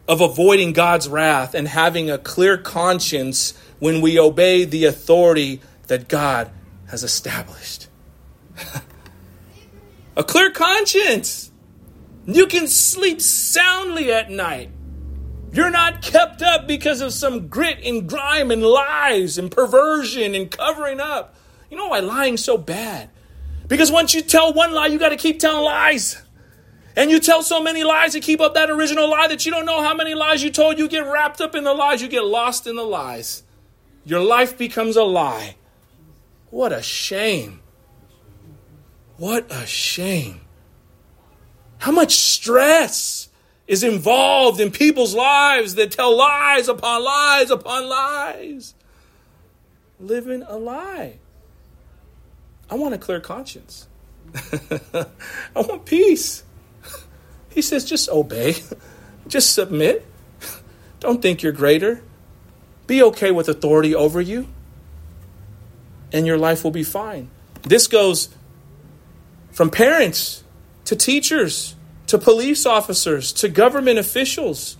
of 0.05 0.19
avoiding 0.19 0.73
God's 0.73 1.07
wrath 1.07 1.53
and 1.55 1.65
having 1.65 2.09
a 2.09 2.17
clear 2.17 2.57
conscience 2.57 3.53
when 3.79 4.01
we 4.01 4.19
obey 4.19 4.65
the 4.65 4.83
authority 4.83 5.61
that 5.87 6.09
God 6.09 6.51
has 6.87 7.03
established. 7.03 7.87
a 10.17 10.23
clear 10.25 10.51
conscience. 10.51 11.51
You 12.25 12.47
can 12.47 12.67
sleep 12.67 13.21
soundly 13.21 14.11
at 14.11 14.29
night. 14.29 14.69
You're 15.53 15.71
not 15.71 16.01
kept 16.01 16.41
up 16.41 16.67
because 16.67 16.99
of 16.99 17.13
some 17.13 17.47
grit 17.47 17.79
and 17.85 18.07
grime 18.09 18.51
and 18.51 18.61
lies 18.61 19.37
and 19.37 19.49
perversion 19.49 20.35
and 20.35 20.51
covering 20.51 20.99
up. 20.99 21.35
You 21.69 21.77
know 21.77 21.87
why 21.87 21.99
lying's 21.99 22.43
so 22.43 22.57
bad? 22.57 23.09
Because 23.69 23.89
once 23.89 24.13
you 24.13 24.21
tell 24.21 24.51
one 24.51 24.73
lie, 24.73 24.87
you 24.87 24.99
got 24.99 25.09
to 25.09 25.17
keep 25.17 25.39
telling 25.39 25.63
lies. 25.63 26.21
And 26.95 27.09
you 27.09 27.19
tell 27.19 27.41
so 27.43 27.61
many 27.61 27.83
lies 27.83 28.13
to 28.13 28.19
keep 28.19 28.41
up 28.41 28.53
that 28.55 28.69
original 28.69 29.09
lie 29.09 29.27
that 29.27 29.45
you 29.45 29.51
don't 29.51 29.65
know 29.65 29.81
how 29.81 29.93
many 29.93 30.13
lies 30.13 30.43
you 30.43 30.49
told. 30.49 30.77
You 30.77 30.87
get 30.87 31.05
wrapped 31.05 31.39
up 31.39 31.55
in 31.55 31.63
the 31.63 31.73
lies, 31.73 32.01
you 32.01 32.07
get 32.07 32.25
lost 32.25 32.67
in 32.67 32.75
the 32.75 32.83
lies. 32.83 33.43
Your 34.03 34.19
life 34.19 34.57
becomes 34.57 34.95
a 34.95 35.03
lie. 35.03 35.55
What 36.49 36.73
a 36.73 36.81
shame. 36.81 37.61
What 39.17 39.45
a 39.49 39.65
shame. 39.65 40.41
How 41.77 41.91
much 41.91 42.15
stress 42.15 43.29
is 43.67 43.83
involved 43.83 44.59
in 44.59 44.69
people's 44.69 45.15
lives 45.15 45.75
that 45.75 45.91
tell 45.91 46.15
lies 46.15 46.67
upon 46.67 47.03
lies 47.03 47.49
upon 47.49 47.87
lies. 47.87 48.73
living 49.99 50.43
a 50.47 50.57
lie. 50.57 51.19
I 52.69 52.75
want 52.75 52.93
a 52.93 52.97
clear 52.97 53.19
conscience. 53.19 53.87
I 54.93 55.05
want 55.55 55.85
peace. 55.85 56.43
He 57.51 57.61
says, 57.61 57.85
just 57.85 58.09
obey, 58.09 58.55
just 59.27 59.53
submit. 59.53 60.05
Don't 60.99 61.21
think 61.21 61.43
you're 61.43 61.51
greater. 61.51 62.01
Be 62.87 63.03
okay 63.03 63.31
with 63.31 63.47
authority 63.47 63.95
over 63.95 64.19
you, 64.19 64.47
and 66.11 66.25
your 66.25 66.37
life 66.37 66.63
will 66.63 66.71
be 66.71 66.83
fine. 66.83 67.29
This 67.63 67.87
goes 67.87 68.29
from 69.51 69.69
parents 69.69 70.43
to 70.85 70.95
teachers 70.95 71.75
to 72.07 72.17
police 72.17 72.65
officers 72.65 73.31
to 73.31 73.47
government 73.47 73.97
officials. 73.97 74.75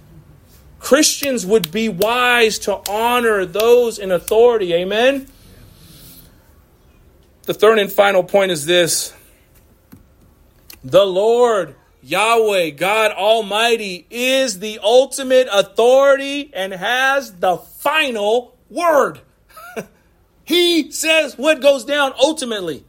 Christians 0.79 1.45
would 1.45 1.71
be 1.71 1.87
wise 1.87 2.59
to 2.59 2.81
honor 2.89 3.45
those 3.45 3.99
in 3.99 4.11
authority. 4.11 4.73
Amen? 4.73 5.27
The 7.43 7.53
third 7.53 7.79
and 7.79 7.91
final 7.91 8.23
point 8.23 8.51
is 8.51 8.65
this 8.65 9.13
the 10.83 11.05
Lord, 11.05 11.75
Yahweh, 12.03 12.71
God 12.71 13.11
Almighty, 13.11 14.07
is 14.09 14.59
the 14.59 14.79
ultimate 14.81 15.47
authority 15.51 16.51
and 16.53 16.73
has 16.73 17.33
the 17.33 17.57
final 17.57 18.57
word. 18.69 19.19
he 20.43 20.91
says 20.91 21.37
what 21.37 21.61
goes 21.61 21.85
down 21.85 22.13
ultimately. 22.19 22.83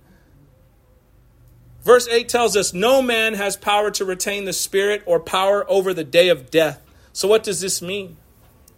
Verse 1.83 2.07
8 2.09 2.29
tells 2.29 2.57
us 2.57 2.73
no 2.73 3.03
man 3.03 3.35
has 3.35 3.57
power 3.57 3.91
to 3.93 4.05
retain 4.05 4.45
the 4.45 4.53
Spirit 4.53 5.03
or 5.05 5.19
power 5.19 5.69
over 5.69 5.93
the 5.93 6.05
day 6.05 6.29
of 6.29 6.51
death. 6.51 6.81
So, 7.13 7.29
what 7.29 7.43
does 7.43 7.61
this 7.61 7.83
mean? 7.83 8.17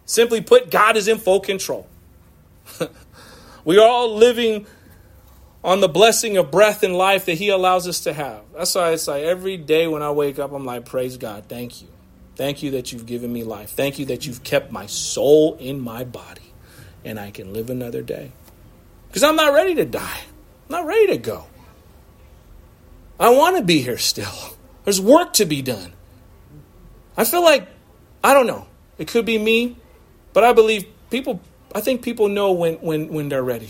Simply 0.05 0.41
put, 0.41 0.69
God 0.71 0.97
is 0.97 1.07
in 1.07 1.19
full 1.19 1.39
control. 1.39 1.87
we 3.65 3.77
are 3.77 3.87
all 3.87 4.15
living 4.15 4.65
on 5.65 5.81
the 5.81 5.89
blessing 5.89 6.37
of 6.37 6.51
breath 6.51 6.83
and 6.83 6.95
life 6.95 7.25
that 7.25 7.33
He 7.33 7.49
allows 7.49 7.87
us 7.87 8.01
to 8.01 8.13
have. 8.13 8.43
That's 8.53 8.75
why 8.75 8.91
it's 8.91 9.07
like 9.07 9.23
every 9.23 9.57
day 9.57 9.87
when 9.87 10.03
I 10.03 10.11
wake 10.11 10.37
up, 10.37 10.51
I'm 10.51 10.63
like, 10.63 10.85
praise 10.85 11.17
God. 11.17 11.45
Thank 11.49 11.81
you. 11.81 11.87
Thank 12.35 12.61
you 12.61 12.71
that 12.71 12.91
you've 12.91 13.07
given 13.07 13.33
me 13.33 13.43
life. 13.43 13.71
Thank 13.71 13.97
you 13.97 14.05
that 14.05 14.27
you've 14.27 14.43
kept 14.43 14.71
my 14.71 14.85
soul 14.85 15.55
in 15.55 15.79
my 15.79 16.03
body 16.03 16.53
and 17.03 17.19
I 17.19 17.31
can 17.31 17.51
live 17.51 17.71
another 17.71 18.03
day. 18.03 18.31
Because 19.07 19.23
I'm 19.23 19.35
not 19.35 19.53
ready 19.53 19.73
to 19.75 19.85
die, 19.85 20.19
I'm 20.69 20.71
not 20.71 20.85
ready 20.85 21.07
to 21.07 21.17
go. 21.17 21.47
I 23.19 23.29
want 23.29 23.57
to 23.57 23.63
be 23.63 23.81
here 23.81 23.97
still. 23.97 24.55
There's 24.83 25.01
work 25.01 25.33
to 25.33 25.45
be 25.45 25.63
done. 25.63 25.93
I 27.17 27.23
feel 27.23 27.43
like, 27.43 27.67
I 28.23 28.35
don't 28.35 28.45
know, 28.45 28.67
it 28.99 29.07
could 29.07 29.25
be 29.25 29.39
me, 29.39 29.77
but 30.33 30.43
I 30.43 30.53
believe 30.53 30.85
people, 31.09 31.41
I 31.73 31.81
think 31.81 32.03
people 32.03 32.27
know 32.27 32.51
when, 32.51 32.75
when, 32.75 33.07
when 33.07 33.29
they're 33.29 33.41
ready. 33.41 33.69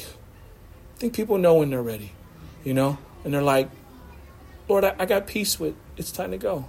I 0.95 0.97
think 0.97 1.13
people 1.13 1.37
know 1.37 1.55
when 1.55 1.69
they're 1.69 1.81
ready, 1.81 2.13
you 2.63 2.73
know, 2.73 2.97
and 3.23 3.33
they're 3.33 3.41
like, 3.41 3.69
Lord, 4.69 4.85
I, 4.85 4.95
I 4.97 5.05
got 5.05 5.27
peace 5.27 5.59
with 5.59 5.75
it's 5.97 6.11
time 6.11 6.31
to 6.31 6.37
go. 6.37 6.65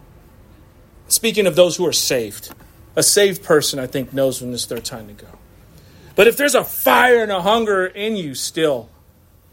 Speaking 1.08 1.46
of 1.46 1.54
those 1.54 1.76
who 1.76 1.86
are 1.86 1.92
saved, 1.92 2.52
a 2.96 3.02
saved 3.02 3.44
person, 3.44 3.78
I 3.78 3.86
think, 3.86 4.12
knows 4.12 4.40
when 4.40 4.52
it's 4.52 4.66
their 4.66 4.80
time 4.80 5.06
to 5.06 5.12
go. 5.12 5.28
But 6.16 6.26
if 6.26 6.36
there's 6.36 6.54
a 6.54 6.64
fire 6.64 7.22
and 7.22 7.30
a 7.30 7.42
hunger 7.42 7.86
in 7.86 8.16
you 8.16 8.34
still, 8.34 8.88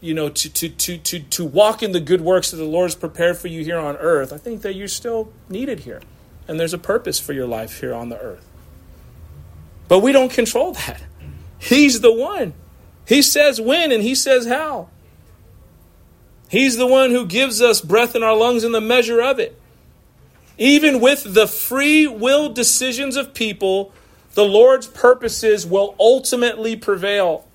you 0.00 0.14
know, 0.14 0.28
to, 0.28 0.50
to, 0.50 0.68
to, 0.68 0.98
to, 0.98 1.20
to 1.20 1.44
walk 1.44 1.82
in 1.82 1.92
the 1.92 2.00
good 2.00 2.20
works 2.20 2.50
that 2.50 2.56
the 2.56 2.64
Lord 2.64 2.86
has 2.86 2.94
prepared 2.94 3.36
for 3.36 3.48
you 3.48 3.62
here 3.62 3.78
on 3.78 3.96
earth, 3.98 4.32
I 4.32 4.38
think 4.38 4.62
that 4.62 4.74
you're 4.74 4.88
still 4.88 5.32
needed 5.48 5.80
here. 5.80 6.00
And 6.48 6.58
there's 6.58 6.74
a 6.74 6.78
purpose 6.78 7.20
for 7.20 7.32
your 7.32 7.46
life 7.46 7.80
here 7.80 7.94
on 7.94 8.08
the 8.08 8.18
earth. 8.18 8.46
But 9.88 10.00
we 10.00 10.12
don't 10.12 10.32
control 10.32 10.72
that. 10.72 11.02
He's 11.58 12.00
the 12.00 12.12
one. 12.12 12.54
He 13.06 13.22
says 13.22 13.60
when 13.60 13.92
and 13.92 14.02
He 14.02 14.14
says 14.14 14.46
how. 14.46 14.88
He's 16.48 16.76
the 16.76 16.86
one 16.86 17.10
who 17.10 17.26
gives 17.26 17.60
us 17.60 17.80
breath 17.80 18.14
in 18.14 18.22
our 18.22 18.36
lungs 18.36 18.64
and 18.64 18.74
the 18.74 18.80
measure 18.80 19.20
of 19.20 19.38
it. 19.38 19.60
Even 20.56 21.00
with 21.00 21.34
the 21.34 21.46
free 21.46 22.06
will 22.06 22.48
decisions 22.48 23.16
of 23.16 23.34
people, 23.34 23.92
the 24.34 24.44
Lord's 24.44 24.86
purposes 24.86 25.66
will 25.66 25.96
ultimately 25.98 26.76
prevail. 26.76 27.46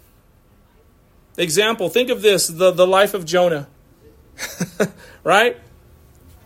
Example, 1.38 1.88
think 1.88 2.10
of 2.10 2.22
this 2.22 2.48
the, 2.48 2.72
the 2.72 2.88
life 2.88 3.14
of 3.14 3.26
Jonah. 3.26 3.68
right? 5.24 5.58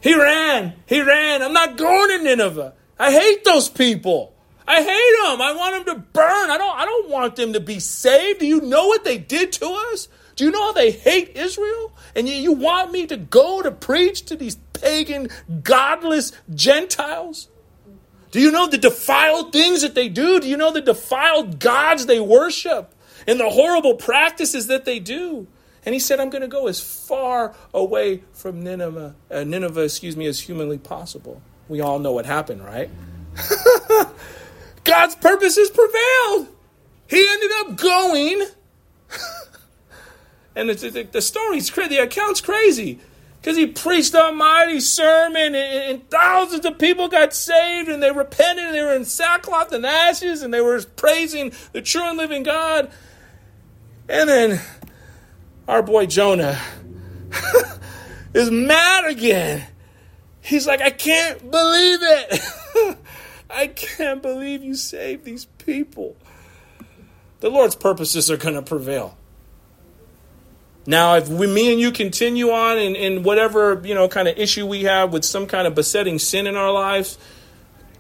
He 0.02 0.14
ran. 0.14 0.74
He 0.86 1.02
ran. 1.02 1.42
I'm 1.42 1.54
not 1.54 1.78
going 1.78 2.20
to 2.20 2.24
Nineveh. 2.24 2.74
I 3.00 3.12
hate 3.12 3.44
those 3.44 3.70
people. 3.70 4.33
I 4.68 4.82
hate 4.82 5.30
them. 5.30 5.42
I 5.42 5.54
want 5.56 5.86
them 5.86 5.96
to 5.96 6.02
burn. 6.14 6.50
I 6.50 6.58
don't, 6.58 6.78
I 6.78 6.86
don't 6.86 7.10
want 7.10 7.36
them 7.36 7.54
to 7.54 7.60
be 7.60 7.80
saved. 7.80 8.40
Do 8.40 8.46
you 8.46 8.62
know 8.62 8.88
what 8.88 9.04
they 9.04 9.18
did 9.18 9.52
to 9.54 9.68
us? 9.92 10.08
Do 10.36 10.46
you 10.46 10.52
know 10.52 10.68
how 10.68 10.72
they 10.72 10.92
hate 10.92 11.36
Israel? 11.36 11.94
And 12.16 12.28
you, 12.28 12.36
you 12.36 12.54
want 12.54 12.92
me 12.92 13.06
to 13.08 13.18
go 13.18 13.62
to 13.62 13.72
preach 13.72 14.24
to 14.26 14.36
these 14.36 14.56
pagan, 14.74 15.30
godless 15.64 16.32
Gentiles? 16.54 17.50
Do 18.32 18.40
you 18.40 18.52
know 18.52 18.68
the 18.68 18.80
defiled 18.80 19.54
things 19.54 19.82
that 19.82 19.94
they 19.94 20.10
do? 20.10 20.40
Do 20.40 20.48
you 20.48 20.58
know 20.58 20.72
the 20.72 20.82
defiled 20.82 21.60
gods 21.60 22.08
they 22.08 22.20
worship 22.20 22.96
and 23.28 23.40
the 23.40 23.50
horrible 23.50 23.96
practices 23.96 24.68
that 24.68 24.86
they 24.86 25.00
do? 25.00 25.48
And 25.86 25.94
he 25.94 26.00
said, 26.00 26.20
I'm 26.20 26.30
going 26.30 26.42
to 26.42 26.48
go 26.48 26.68
as 26.68 26.80
far 26.80 27.54
away 27.74 28.24
from 28.32 28.64
Nineveh, 28.64 29.16
uh, 29.30 29.44
Nineveh, 29.44 29.82
excuse 29.82 30.16
me, 30.16 30.26
as 30.26 30.40
humanly 30.40 30.78
possible. 30.78 31.42
We 31.68 31.82
all 31.82 32.00
know 32.00 32.14
what 32.14 32.26
happened, 32.26 32.64
right? 32.64 32.90
God's 34.84 35.16
purposes 35.16 35.70
prevailed. 35.70 36.48
He 37.08 37.26
ended 37.28 37.52
up 37.60 37.78
going. 37.78 38.48
and 40.56 40.70
the, 40.70 40.74
the, 40.74 41.04
the 41.04 41.22
story's 41.22 41.70
crazy. 41.70 41.96
The 41.96 42.04
account's 42.04 42.42
crazy. 42.42 43.00
Because 43.40 43.58
he 43.58 43.68
preached 43.68 44.14
a 44.14 44.32
mighty 44.32 44.80
sermon, 44.80 45.54
and, 45.54 45.56
and, 45.56 46.10
thousands 46.10 46.66
of 46.66 46.80
people 46.80 47.10
got 47.10 47.34
saved, 47.34 47.90
and 47.90 48.02
they 48.02 48.10
repented, 48.10 48.64
and 48.64 48.74
they 48.74 48.82
were 48.82 48.94
in 48.94 49.04
sackcloth 49.04 49.74
and 49.74 49.86
ashes, 49.86 50.44
and 50.44 50.54
they 50.54 50.62
were 50.62 50.82
praising 50.96 51.52
the 51.74 51.82
true 51.82 52.08
and 52.08 52.18
living 52.18 52.44
God. 52.44 52.90
And 54.08 54.30
then 54.30 54.62
our 55.68 55.84
boy 55.84 56.06
Jonah 56.06 56.58
is 58.34 58.50
mad 58.50 59.08
again. 59.08 59.66
He's 60.40 60.66
like, 60.66 60.82
I 60.82 60.90
can't 60.90 61.40
believe 61.52 62.00
it. 62.02 62.98
I 63.54 63.68
can't 63.68 64.22
believe 64.22 64.64
you 64.64 64.76
saved 64.76 65.26
these 65.26 65.46
people. 65.46 66.16
The 67.40 67.50
Lord's 67.50 67.76
purposes 67.76 68.32
are 68.32 68.38
going 68.38 68.56
to 68.56 68.62
prevail. 68.62 69.18
Now, 70.86 71.16
if 71.16 71.30
we, 71.30 71.48
me 71.48 71.72
and 71.72 71.80
you 71.80 71.92
continue 71.92 72.50
on 72.50 72.78
in, 72.78 72.96
in 72.96 73.24
whatever 73.24 73.82
you 73.86 73.96
know 73.96 74.08
kind 74.08 74.28
of 74.28 74.38
issue 74.38 74.66
we 74.66 74.84
have 74.84 75.14
with 75.14 75.24
some 75.24 75.48
kind 75.48 75.68
of 75.68 75.76
besetting 75.76 76.20
sin 76.20 76.48
in 76.48 76.56
our 76.56 76.72
lives, 76.72 77.18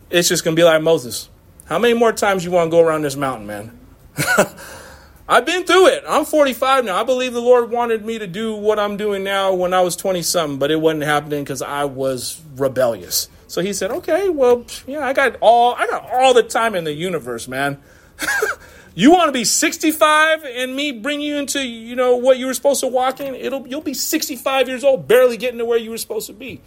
it's 0.10 0.28
just 0.28 0.44
going 0.44 0.56
to 0.56 0.60
be 0.60 0.66
like 0.66 0.82
Moses. 0.82 1.30
How 1.66 1.80
many 1.80 1.94
more 1.94 2.12
times 2.12 2.44
you 2.44 2.52
want 2.52 2.68
to 2.68 2.72
go 2.72 2.82
around 2.82 3.04
this 3.04 3.16
mountain, 3.16 3.48
man? 3.48 3.80
I've 5.28 5.46
been 5.46 5.64
through 5.64 5.88
it. 5.88 6.04
I'm 6.08 6.26
45 6.26 6.86
now. 6.86 7.00
I 7.00 7.04
believe 7.04 7.32
the 7.32 7.42
Lord 7.42 7.72
wanted 7.72 8.06
me 8.06 8.20
to 8.20 8.28
do 8.28 8.54
what 8.56 8.78
I'm 8.78 8.98
doing 8.98 9.24
now 9.24 9.54
when 9.54 9.74
I 9.74 9.82
was 9.82 9.96
20 9.96 10.22
something, 10.22 10.60
but 10.60 10.70
it 10.70 10.82
wasn't 10.82 11.04
happening 11.04 11.44
because 11.44 11.62
I 11.62 11.86
was 11.86 12.42
rebellious. 12.58 13.30
So 13.54 13.62
he 13.62 13.72
said, 13.72 13.92
"Okay, 13.92 14.30
well, 14.30 14.66
yeah, 14.88 15.06
I 15.06 15.14
got 15.14 15.36
all 15.40 15.76
I 15.76 15.86
got 15.86 16.10
all 16.12 16.34
the 16.34 16.42
time 16.42 16.74
in 16.74 16.86
the 16.86 16.92
universe, 16.92 17.48
man. 17.48 17.80
you 18.96 19.12
want 19.12 19.28
to 19.28 19.32
be 19.32 19.46
65 19.46 20.44
and 20.44 20.76
me 20.76 20.92
bring 20.92 21.22
you 21.22 21.38
into, 21.38 21.64
you 21.64 21.96
know, 21.96 22.16
what 22.16 22.40
you 22.40 22.48
were 22.48 22.56
supposed 22.56 22.80
to 22.80 22.88
walk 22.88 23.20
in? 23.20 23.36
It'll 23.36 23.68
you'll 23.68 23.82
be 23.82 23.94
65 23.94 24.68
years 24.68 24.84
old, 24.84 25.08
barely 25.08 25.38
getting 25.38 25.60
to 25.60 25.66
where 25.66 25.78
you 25.78 25.92
were 25.92 26.00
supposed 26.00 26.26
to 26.28 26.34
be. 26.34 26.62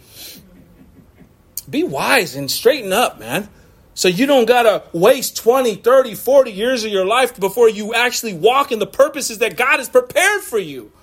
Be 1.69 1.83
wise 1.83 2.37
and 2.37 2.49
straighten 2.49 2.93
up, 2.93 3.19
man." 3.19 3.49
So 3.93 4.07
you 4.07 4.25
don't 4.25 4.45
got 4.45 4.63
to 4.63 4.83
waste 4.97 5.35
20, 5.37 5.75
30, 5.75 6.15
40 6.15 6.51
years 6.51 6.85
of 6.85 6.91
your 6.91 7.05
life 7.05 7.37
before 7.37 7.67
you 7.67 7.95
actually 7.95 8.35
walk 8.35 8.71
in 8.71 8.79
the 8.79 8.87
purposes 8.87 9.39
that 9.39 9.57
God 9.57 9.79
has 9.79 9.89
prepared 9.89 10.41
for 10.41 10.59
you. 10.59 10.93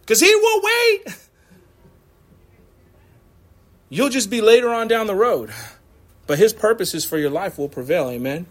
Because 0.00 0.20
He 0.20 0.34
will 0.34 0.62
wait. 0.62 1.18
You'll 3.94 4.08
just 4.08 4.28
be 4.28 4.40
later 4.40 4.70
on 4.70 4.88
down 4.88 5.06
the 5.06 5.14
road. 5.14 5.52
But 6.26 6.36
his 6.36 6.52
purposes 6.52 7.04
for 7.04 7.16
your 7.16 7.30
life 7.30 7.56
will 7.56 7.68
prevail. 7.68 8.08
Amen. 8.08 8.46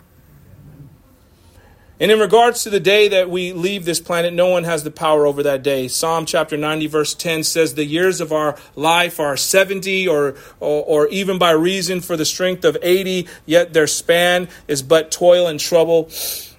And 2.00 2.10
in 2.14 2.18
regards 2.18 2.64
to 2.64 2.70
the 2.70 2.80
day 2.80 3.10
that 3.10 3.30
we 3.30 3.52
leave 3.52 3.84
this 3.84 4.00
planet, 4.00 4.34
no 4.34 4.48
one 4.48 4.64
has 4.64 4.86
the 4.86 4.92
power 4.92 5.28
over 5.28 5.44
that 5.44 5.62
day. 5.62 5.90
Psalm 5.90 6.26
chapter 6.26 6.56
90, 6.56 6.88
verse 6.88 7.14
10 7.14 7.44
says, 7.44 7.74
The 7.74 7.84
years 7.84 8.22
of 8.22 8.32
our 8.32 8.58
life 8.78 9.20
are 9.20 9.36
70, 9.36 10.08
or, 10.08 10.36
or, 10.62 10.82
or, 10.86 11.08
even 11.10 11.38
by 11.38 11.52
reason 11.52 12.00
for 12.00 12.16
the 12.16 12.26
strength 12.26 12.64
of 12.64 12.78
80, 12.82 13.28
yet 13.46 13.74
their 13.74 13.88
span 13.88 14.48
is 14.70 14.82
but 14.82 15.12
toil 15.12 15.48
and 15.48 15.60
trouble. 15.60 16.10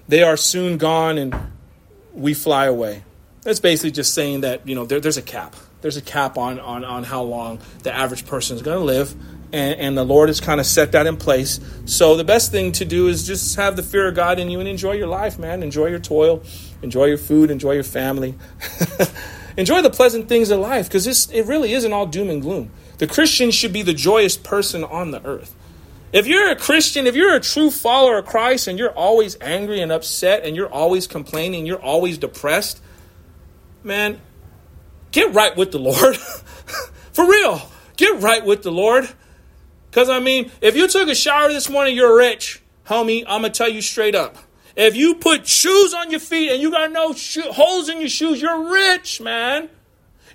They 0.07 0.21
are 0.21 0.37
soon 0.37 0.77
gone, 0.77 1.17
and 1.17 1.35
we 2.13 2.35
fly 2.35 2.65
away. 2.65 3.03
That's 3.41 3.59
basically 3.59 3.91
just 3.91 4.13
saying 4.13 4.41
that, 4.41 4.67
you 4.67 4.75
know, 4.75 4.85
there, 4.85 4.99
there's 4.99 5.17
a 5.17 5.23
cap 5.23 5.55
there's 5.85 5.97
a 5.97 6.01
cap 6.01 6.35
on, 6.35 6.59
on, 6.59 6.83
on 6.83 7.03
how 7.03 7.21
long 7.21 7.59
the 7.83 7.95
average 7.95 8.25
person 8.25 8.55
is 8.55 8.63
going 8.63 8.79
to 8.79 8.83
live, 8.83 9.13
And, 9.53 9.79
and, 9.79 9.95
the 9.95 10.03
Lord 10.03 10.29
has 10.29 10.41
kind 10.41 10.59
of 10.59 10.65
set 10.65 10.93
that 10.93 11.05
in 11.05 11.15
place. 11.15 11.59
So 11.85 12.17
the 12.17 12.23
best 12.23 12.51
thing 12.51 12.71
to 12.71 12.85
do 12.85 13.07
is 13.07 13.27
just 13.27 13.55
have 13.57 13.75
the 13.75 13.83
fear 13.83 14.07
of 14.07 14.15
God 14.15 14.39
in 14.39 14.49
you 14.49 14.59
and 14.59 14.67
enjoy 14.67 14.93
your 14.93 15.05
life, 15.05 15.37
man. 15.37 15.61
Enjoy 15.61 15.85
your 15.85 15.99
toil, 15.99 16.41
enjoy 16.81 17.05
your 17.05 17.19
food, 17.19 17.51
enjoy 17.51 17.73
your 17.73 17.83
family, 17.83 18.33
enjoy 19.57 19.83
the 19.83 19.91
pleasant 19.91 20.27
things 20.27 20.49
of 20.49 20.59
life 20.59 20.87
because 20.87 21.29
it 21.29 21.45
really 21.45 21.73
isn't 21.73 21.93
all 21.93 22.07
doom 22.07 22.31
and 22.31 22.41
gloom. 22.41 22.71
The 22.97 23.05
Christian 23.05 23.51
should 23.51 23.71
be 23.71 23.83
the 23.83 23.93
joyous 23.93 24.37
person 24.37 24.83
on 24.83 25.11
the 25.11 25.23
earth. 25.23 25.53
If 26.11 26.25
you're 26.25 26.49
a 26.49 26.55
Christian, 26.55 27.05
if 27.05 27.13
you're 27.13 27.35
a 27.35 27.39
true 27.39 27.69
follower 27.69 28.17
of 28.17 28.25
Christ 28.25 28.67
and 28.67 28.79
you're 28.79 28.89
always 28.89 29.37
angry 29.39 29.81
and 29.81 29.91
upset 29.91 30.45
and 30.45 30.55
you're 30.55 30.73
always 30.73 31.05
complaining, 31.05 31.67
you're 31.67 31.79
always 31.79 32.17
depressed, 32.17 32.81
man, 33.83 34.19
get 35.15 35.33
right 35.33 35.55
with 35.55 35.71
the 35.71 35.79
Lord. 35.79 36.17
For 37.13 37.27
real, 37.27 37.61
get 37.95 38.21
right 38.21 38.45
with 38.45 38.61
the 38.63 38.71
Lord. 38.71 39.09
Because, 39.89 40.09
I 40.09 40.19
mean, 40.19 40.51
if 40.59 40.75
you 40.75 40.89
took 40.89 41.07
a 41.07 41.15
shower 41.15 41.47
this 41.47 41.69
morning, 41.69 41.95
you're 41.95 42.17
rich, 42.17 42.61
homie. 42.85 43.23
I'm 43.25 43.41
going 43.41 43.53
to 43.53 43.57
tell 43.57 43.69
you 43.69 43.81
straight 43.81 44.13
up. 44.13 44.35
If 44.75 44.97
you 44.97 45.15
put 45.15 45.47
shoes 45.47 45.93
on 45.93 46.11
your 46.11 46.19
feet 46.19 46.51
and 46.51 46.61
you 46.61 46.69
got 46.69 46.91
no 46.91 47.13
sho- 47.13 47.53
holes 47.53 47.87
in 47.87 48.01
your 48.01 48.09
shoes, 48.09 48.41
you're 48.41 48.69
rich, 48.73 49.21
man. 49.21 49.69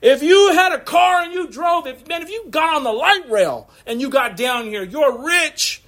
If 0.00 0.22
you 0.22 0.52
had 0.54 0.72
a 0.72 0.78
car 0.78 1.24
and 1.24 1.34
you 1.34 1.46
drove, 1.46 1.86
if 1.86 2.08
man, 2.08 2.22
if 2.22 2.30
you 2.30 2.46
got 2.48 2.74
on 2.74 2.84
the 2.84 2.92
light 2.92 3.28
rail 3.28 3.68
and 3.86 4.00
you 4.00 4.08
got 4.08 4.34
down 4.34 4.64
here, 4.64 4.82
you're 4.82 5.22
rich. 5.22 5.82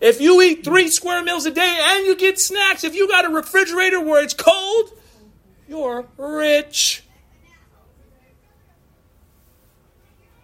If 0.00 0.20
you 0.20 0.40
eat 0.40 0.62
three 0.62 0.86
square 0.86 1.24
meals 1.24 1.46
a 1.46 1.50
day 1.50 1.80
and 1.82 2.06
you 2.06 2.14
get 2.14 2.38
snacks, 2.38 2.84
if 2.84 2.94
you 2.94 3.08
got 3.08 3.24
a 3.24 3.28
refrigerator 3.28 4.00
where 4.00 4.22
it's 4.22 4.34
cold, 4.34 4.92
you're 5.68 6.06
rich. 6.16 7.04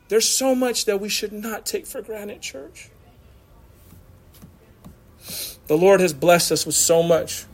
There's 0.09 0.29
so 0.29 0.55
much 0.55 0.87
that 0.87 1.01
we 1.01 1.09
should 1.09 1.33
not 1.33 1.67
take 1.67 1.87
for 1.87 2.01
granted, 2.01 2.41
church. 2.41 2.89
The 5.67 5.77
Lord 5.77 6.01
has 6.01 6.15
blessed 6.15 6.51
us 6.51 6.65
with 6.65 6.75
so 6.75 7.03
much. 7.03 7.45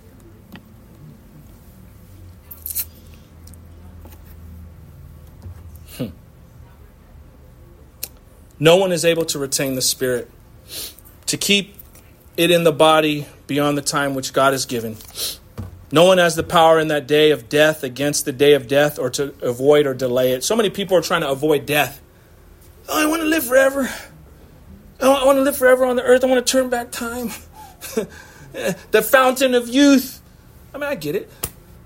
Hmm. 5.97 6.07
No 8.61 8.77
one 8.77 8.93
is 8.93 9.05
able 9.05 9.25
to 9.27 9.39
retain 9.41 9.75
the 9.75 9.83
Spirit, 9.83 10.31
to 11.27 11.37
keep 11.37 11.75
it 12.37 12.53
in 12.53 12.62
the 12.62 12.73
body 12.73 13.27
beyond 13.49 13.77
the 13.77 13.83
time 13.83 14.15
which 14.15 14.33
God 14.33 14.53
has 14.53 14.65
given. 14.65 14.97
No 15.95 16.07
one 16.07 16.18
has 16.18 16.34
the 16.34 16.42
power 16.42 16.80
in 16.80 16.88
that 16.88 17.07
day 17.07 17.30
of 17.30 17.49
death 17.49 17.84
against 17.84 18.24
the 18.24 18.32
day 18.32 18.55
of 18.55 18.66
death 18.66 18.99
or 18.99 19.11
to 19.11 19.32
avoid 19.40 19.86
or 19.86 19.95
delay 19.95 20.32
it. 20.32 20.42
So 20.42 20.57
many 20.57 20.68
people 20.68 20.97
are 20.97 21.01
trying 21.01 21.20
to 21.20 21.30
avoid 21.30 21.66
death. 21.66 22.03
Oh, 22.88 23.01
I 23.01 23.07
want 23.07 23.22
to 23.22 23.28
live 23.28 23.47
forever. 23.47 23.88
Oh, 24.99 25.12
I 25.12 25.24
want 25.24 25.36
to 25.36 25.42
live 25.42 25.57
forever 25.57 25.84
on 25.84 25.95
the 25.95 26.03
earth. 26.03 26.24
I 26.24 26.26
want 26.26 26.45
to 26.45 26.53
turn 26.53 26.68
back 26.68 26.90
time. 26.90 27.28
the 28.90 29.03
fountain 29.09 29.55
of 29.55 29.68
youth. 29.68 30.20
I 30.74 30.78
mean, 30.78 30.90
I 30.90 30.97
get 30.97 31.14
it, 31.14 31.30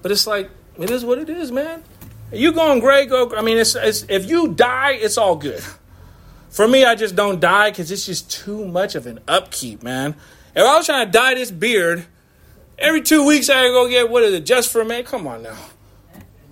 but 0.01 0.11
it's 0.11 0.27
like 0.27 0.49
it 0.79 0.89
is 0.89 1.05
what 1.05 1.19
it 1.19 1.29
is, 1.29 1.53
man. 1.53 1.85
You 2.33 2.53
going 2.53 2.81
gray? 2.81 3.05
Go. 3.05 3.37
I 3.37 3.43
mean, 3.43 3.59
it's, 3.59 3.75
it's 3.75 4.07
if 4.09 4.25
you 4.25 4.55
die, 4.55 4.93
it's 4.93 5.19
all 5.19 5.37
good. 5.37 5.63
For 6.49 6.67
me, 6.67 6.83
I 6.87 6.95
just 6.95 7.15
don't 7.15 7.41
die 7.41 7.73
because 7.73 7.91
it's 7.91 8.07
just 8.07 8.31
too 8.31 8.65
much 8.65 8.95
of 8.95 9.07
an 9.07 9.21
upkeep, 9.29 9.83
man. 9.83 10.17
If 10.57 10.63
I 10.63 10.79
was 10.79 10.87
trying 10.87 11.05
to 11.05 11.13
dye 11.13 11.35
this 11.35 11.51
beard, 11.51 12.07
every 12.79 13.03
two 13.03 13.25
weeks 13.25 13.49
I 13.51 13.69
go 13.69 13.89
get 13.89 14.11
what 14.11 14.23
is 14.23 14.35
it, 14.35 14.47
just 14.47 14.71
for 14.71 14.85
me? 14.85 15.03
Come 15.03 15.27
on 15.27 15.43
now. 15.43 15.57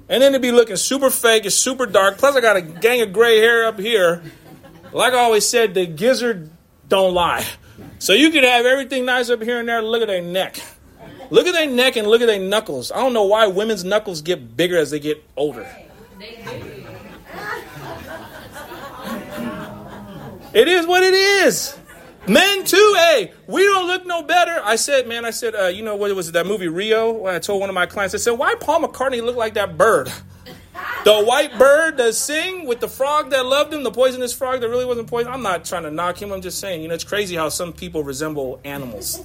And 0.08 0.22
then 0.22 0.32
it'd 0.32 0.42
be 0.42 0.52
looking 0.52 0.76
super 0.76 1.10
fake, 1.10 1.46
it's 1.46 1.56
super 1.56 1.86
dark. 1.86 2.18
Plus, 2.18 2.36
I 2.36 2.40
got 2.40 2.56
a 2.56 2.62
gang 2.62 3.00
of 3.00 3.12
gray 3.12 3.38
hair 3.38 3.66
up 3.66 3.78
here. 3.78 4.22
Like 4.92 5.14
I 5.14 5.18
always 5.18 5.48
said, 5.48 5.74
the 5.74 5.86
gizzard 5.86 6.50
don't 6.88 7.12
lie. 7.12 7.44
So 7.98 8.12
you 8.12 8.30
could 8.30 8.44
have 8.44 8.66
everything 8.66 9.04
nice 9.04 9.30
up 9.30 9.42
here 9.42 9.58
and 9.58 9.68
there. 9.68 9.82
Look 9.82 10.02
at 10.02 10.08
their 10.08 10.22
neck. 10.22 10.60
Look 11.30 11.46
at 11.46 11.54
their 11.54 11.66
neck 11.68 11.96
and 11.96 12.06
look 12.06 12.20
at 12.20 12.26
their 12.26 12.40
knuckles. 12.40 12.92
I 12.92 12.96
don't 12.96 13.12
know 13.12 13.24
why 13.24 13.48
women's 13.48 13.82
knuckles 13.82 14.22
get 14.22 14.56
bigger 14.56 14.78
as 14.78 14.90
they 14.92 15.00
get 15.00 15.24
older. 15.36 15.66
It 20.52 20.68
is 20.68 20.86
what 20.86 21.02
it 21.02 21.14
is. 21.14 21.76
Men 22.28 22.64
too, 22.64 22.94
hey, 22.96 23.32
we 23.46 23.62
don't 23.62 23.86
look 23.86 24.04
no 24.04 24.22
better. 24.22 24.60
I 24.64 24.76
said, 24.76 25.06
man, 25.06 25.24
I 25.24 25.30
said, 25.30 25.54
uh, 25.54 25.66
you 25.66 25.82
know 25.82 25.94
what 25.94 26.14
was 26.14 26.28
it, 26.28 26.32
that 26.32 26.46
movie 26.46 26.68
Rio? 26.68 27.26
I 27.26 27.38
told 27.38 27.60
one 27.60 27.68
of 27.68 27.74
my 27.74 27.86
clients, 27.86 28.14
I 28.14 28.18
said, 28.18 28.32
why 28.32 28.54
Paul 28.56 28.82
McCartney 28.82 29.22
look 29.22 29.36
like 29.36 29.54
that 29.54 29.78
bird? 29.78 30.12
The 31.04 31.22
white 31.22 31.56
bird 31.56 31.96
that 31.98 32.14
sing 32.14 32.66
with 32.66 32.80
the 32.80 32.88
frog 32.88 33.30
that 33.30 33.46
loved 33.46 33.72
him, 33.72 33.84
the 33.84 33.92
poisonous 33.92 34.32
frog 34.32 34.60
that 34.60 34.68
really 34.68 34.84
wasn't 34.84 35.08
poison. 35.08 35.32
I'm 35.32 35.42
not 35.42 35.64
trying 35.64 35.84
to 35.84 35.90
knock 35.90 36.20
him. 36.20 36.32
I'm 36.32 36.42
just 36.42 36.58
saying, 36.58 36.82
you 36.82 36.88
know, 36.88 36.94
it's 36.94 37.04
crazy 37.04 37.36
how 37.36 37.48
some 37.48 37.72
people 37.72 38.02
resemble 38.02 38.60
animals. 38.64 39.24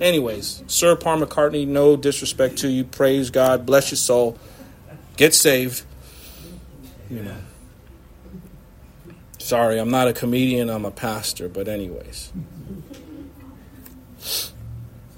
Anyways, 0.00 0.62
Sir 0.68 0.96
Paul 0.96 1.20
McCartney, 1.20 1.66
no 1.66 1.96
disrespect 1.96 2.58
to 2.58 2.68
you. 2.68 2.84
Praise 2.84 3.30
God. 3.30 3.66
Bless 3.66 3.90
your 3.90 3.96
soul. 3.96 4.38
Get 5.16 5.34
saved. 5.34 5.82
You 7.10 7.22
know. 7.22 7.36
Sorry, 9.50 9.80
I'm 9.80 9.90
not 9.90 10.06
a 10.06 10.12
comedian, 10.12 10.70
I'm 10.70 10.84
a 10.84 10.92
pastor, 10.92 11.48
but, 11.48 11.66
anyways. 11.66 12.32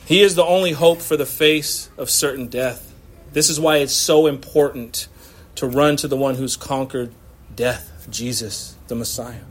He 0.06 0.22
is 0.22 0.36
the 0.36 0.42
only 0.42 0.72
hope 0.72 1.02
for 1.02 1.18
the 1.18 1.26
face 1.26 1.90
of 1.98 2.08
certain 2.08 2.46
death. 2.46 2.94
This 3.34 3.50
is 3.50 3.60
why 3.60 3.76
it's 3.76 3.92
so 3.92 4.26
important 4.26 5.08
to 5.56 5.66
run 5.66 5.96
to 5.96 6.08
the 6.08 6.16
one 6.16 6.36
who's 6.36 6.56
conquered 6.56 7.12
death, 7.54 8.06
Jesus, 8.08 8.74
the 8.88 8.94
Messiah. 8.94 9.44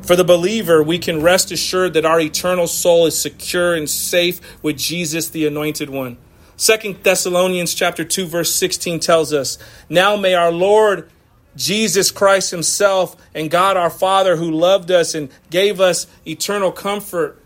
For 0.00 0.16
the 0.16 0.24
believer, 0.24 0.82
we 0.82 0.98
can 0.98 1.20
rest 1.20 1.52
assured 1.52 1.92
that 1.92 2.06
our 2.06 2.18
eternal 2.18 2.66
soul 2.66 3.04
is 3.04 3.20
secure 3.20 3.74
and 3.74 3.90
safe 3.90 4.40
with 4.62 4.78
Jesus, 4.78 5.28
the 5.28 5.46
anointed 5.46 5.90
one. 5.90 6.16
Second 6.56 7.02
Thessalonians 7.02 7.74
chapter 7.74 8.04
2 8.04 8.24
verse 8.24 8.54
16 8.54 9.00
tells 9.00 9.34
us, 9.34 9.58
"Now 9.90 10.16
may 10.16 10.32
our 10.32 10.50
Lord 10.50 11.10
Jesus 11.56 12.10
Christ 12.10 12.50
Himself 12.50 13.16
and 13.34 13.50
God 13.50 13.76
our 13.76 13.90
Father, 13.90 14.36
who 14.36 14.50
loved 14.50 14.90
us 14.90 15.14
and 15.14 15.28
gave 15.50 15.80
us 15.80 16.06
eternal 16.26 16.72
comfort 16.72 17.40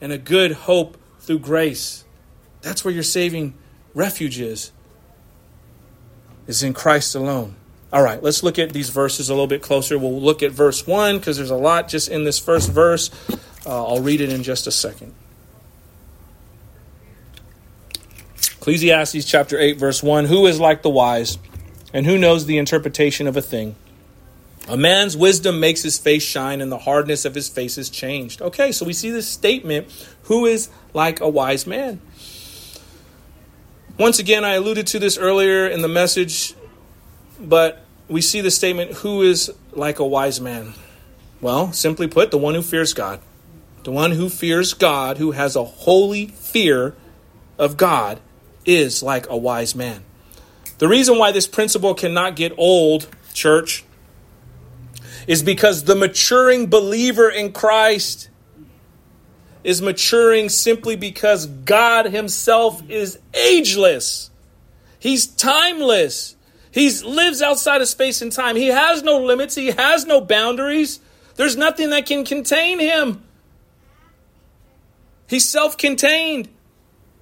and 0.00 0.12
a 0.12 0.18
good 0.18 0.52
hope 0.52 0.96
through 1.20 1.40
grace. 1.40 2.04
That's 2.62 2.84
where 2.84 2.94
your 2.94 3.02
saving 3.02 3.54
refuge 3.94 4.38
is, 4.40 4.72
is 6.46 6.62
in 6.62 6.72
Christ 6.72 7.14
alone. 7.14 7.56
All 7.92 8.02
right, 8.02 8.22
let's 8.22 8.42
look 8.42 8.58
at 8.58 8.72
these 8.72 8.90
verses 8.90 9.30
a 9.30 9.32
little 9.32 9.46
bit 9.46 9.62
closer. 9.62 9.98
We'll 9.98 10.20
look 10.20 10.42
at 10.42 10.52
verse 10.52 10.86
1 10.86 11.18
because 11.18 11.38
there's 11.38 11.50
a 11.50 11.56
lot 11.56 11.88
just 11.88 12.08
in 12.08 12.24
this 12.24 12.38
first 12.38 12.70
verse. 12.70 13.10
Uh, 13.64 13.86
I'll 13.86 14.02
read 14.02 14.20
it 14.20 14.30
in 14.30 14.42
just 14.42 14.66
a 14.66 14.70
second. 14.70 15.14
Ecclesiastes 18.60 19.24
chapter 19.24 19.58
8, 19.58 19.78
verse 19.78 20.02
1 20.02 20.26
Who 20.26 20.46
is 20.46 20.60
like 20.60 20.82
the 20.82 20.90
wise? 20.90 21.38
And 21.92 22.06
who 22.06 22.18
knows 22.18 22.46
the 22.46 22.58
interpretation 22.58 23.26
of 23.26 23.36
a 23.36 23.42
thing? 23.42 23.76
A 24.68 24.76
man's 24.76 25.16
wisdom 25.16 25.60
makes 25.60 25.82
his 25.82 25.98
face 25.98 26.22
shine, 26.22 26.60
and 26.60 26.70
the 26.70 26.78
hardness 26.78 27.24
of 27.24 27.34
his 27.34 27.48
face 27.48 27.78
is 27.78 27.88
changed. 27.88 28.42
Okay, 28.42 28.70
so 28.72 28.84
we 28.84 28.92
see 28.92 29.10
this 29.10 29.26
statement 29.26 29.86
who 30.24 30.44
is 30.44 30.68
like 30.92 31.20
a 31.20 31.28
wise 31.28 31.66
man? 31.66 32.00
Once 33.98 34.18
again, 34.18 34.44
I 34.44 34.54
alluded 34.54 34.86
to 34.88 34.98
this 34.98 35.16
earlier 35.16 35.66
in 35.66 35.80
the 35.80 35.88
message, 35.88 36.54
but 37.40 37.84
we 38.08 38.20
see 38.20 38.40
the 38.42 38.50
statement 38.50 38.92
who 38.92 39.22
is 39.22 39.50
like 39.72 39.98
a 39.98 40.06
wise 40.06 40.40
man? 40.40 40.74
Well, 41.40 41.72
simply 41.72 42.06
put, 42.06 42.30
the 42.30 42.38
one 42.38 42.54
who 42.54 42.62
fears 42.62 42.92
God. 42.92 43.20
The 43.84 43.92
one 43.92 44.12
who 44.12 44.28
fears 44.28 44.74
God, 44.74 45.16
who 45.16 45.30
has 45.30 45.56
a 45.56 45.64
holy 45.64 46.26
fear 46.26 46.94
of 47.58 47.76
God, 47.76 48.20
is 48.66 49.02
like 49.02 49.28
a 49.30 49.36
wise 49.36 49.74
man. 49.74 50.04
The 50.78 50.88
reason 50.88 51.18
why 51.18 51.32
this 51.32 51.46
principle 51.46 51.94
cannot 51.94 52.36
get 52.36 52.52
old, 52.56 53.08
church, 53.34 53.84
is 55.26 55.42
because 55.42 55.84
the 55.84 55.94
maturing 55.94 56.68
believer 56.68 57.28
in 57.28 57.52
Christ 57.52 58.30
is 59.64 59.82
maturing 59.82 60.48
simply 60.48 60.96
because 60.96 61.46
God 61.46 62.06
Himself 62.06 62.88
is 62.88 63.18
ageless. 63.34 64.30
He's 64.98 65.26
timeless. 65.26 66.36
He 66.70 66.90
lives 67.02 67.42
outside 67.42 67.80
of 67.80 67.88
space 67.88 68.22
and 68.22 68.30
time. 68.30 68.56
He 68.56 68.68
has 68.68 69.02
no 69.02 69.18
limits. 69.18 69.54
He 69.54 69.72
has 69.72 70.06
no 70.06 70.20
boundaries. 70.20 71.00
There's 71.36 71.56
nothing 71.56 71.90
that 71.90 72.06
can 72.06 72.24
contain 72.24 72.78
Him. 72.78 73.22
He's 75.28 75.48
self 75.48 75.76
contained. 75.76 76.48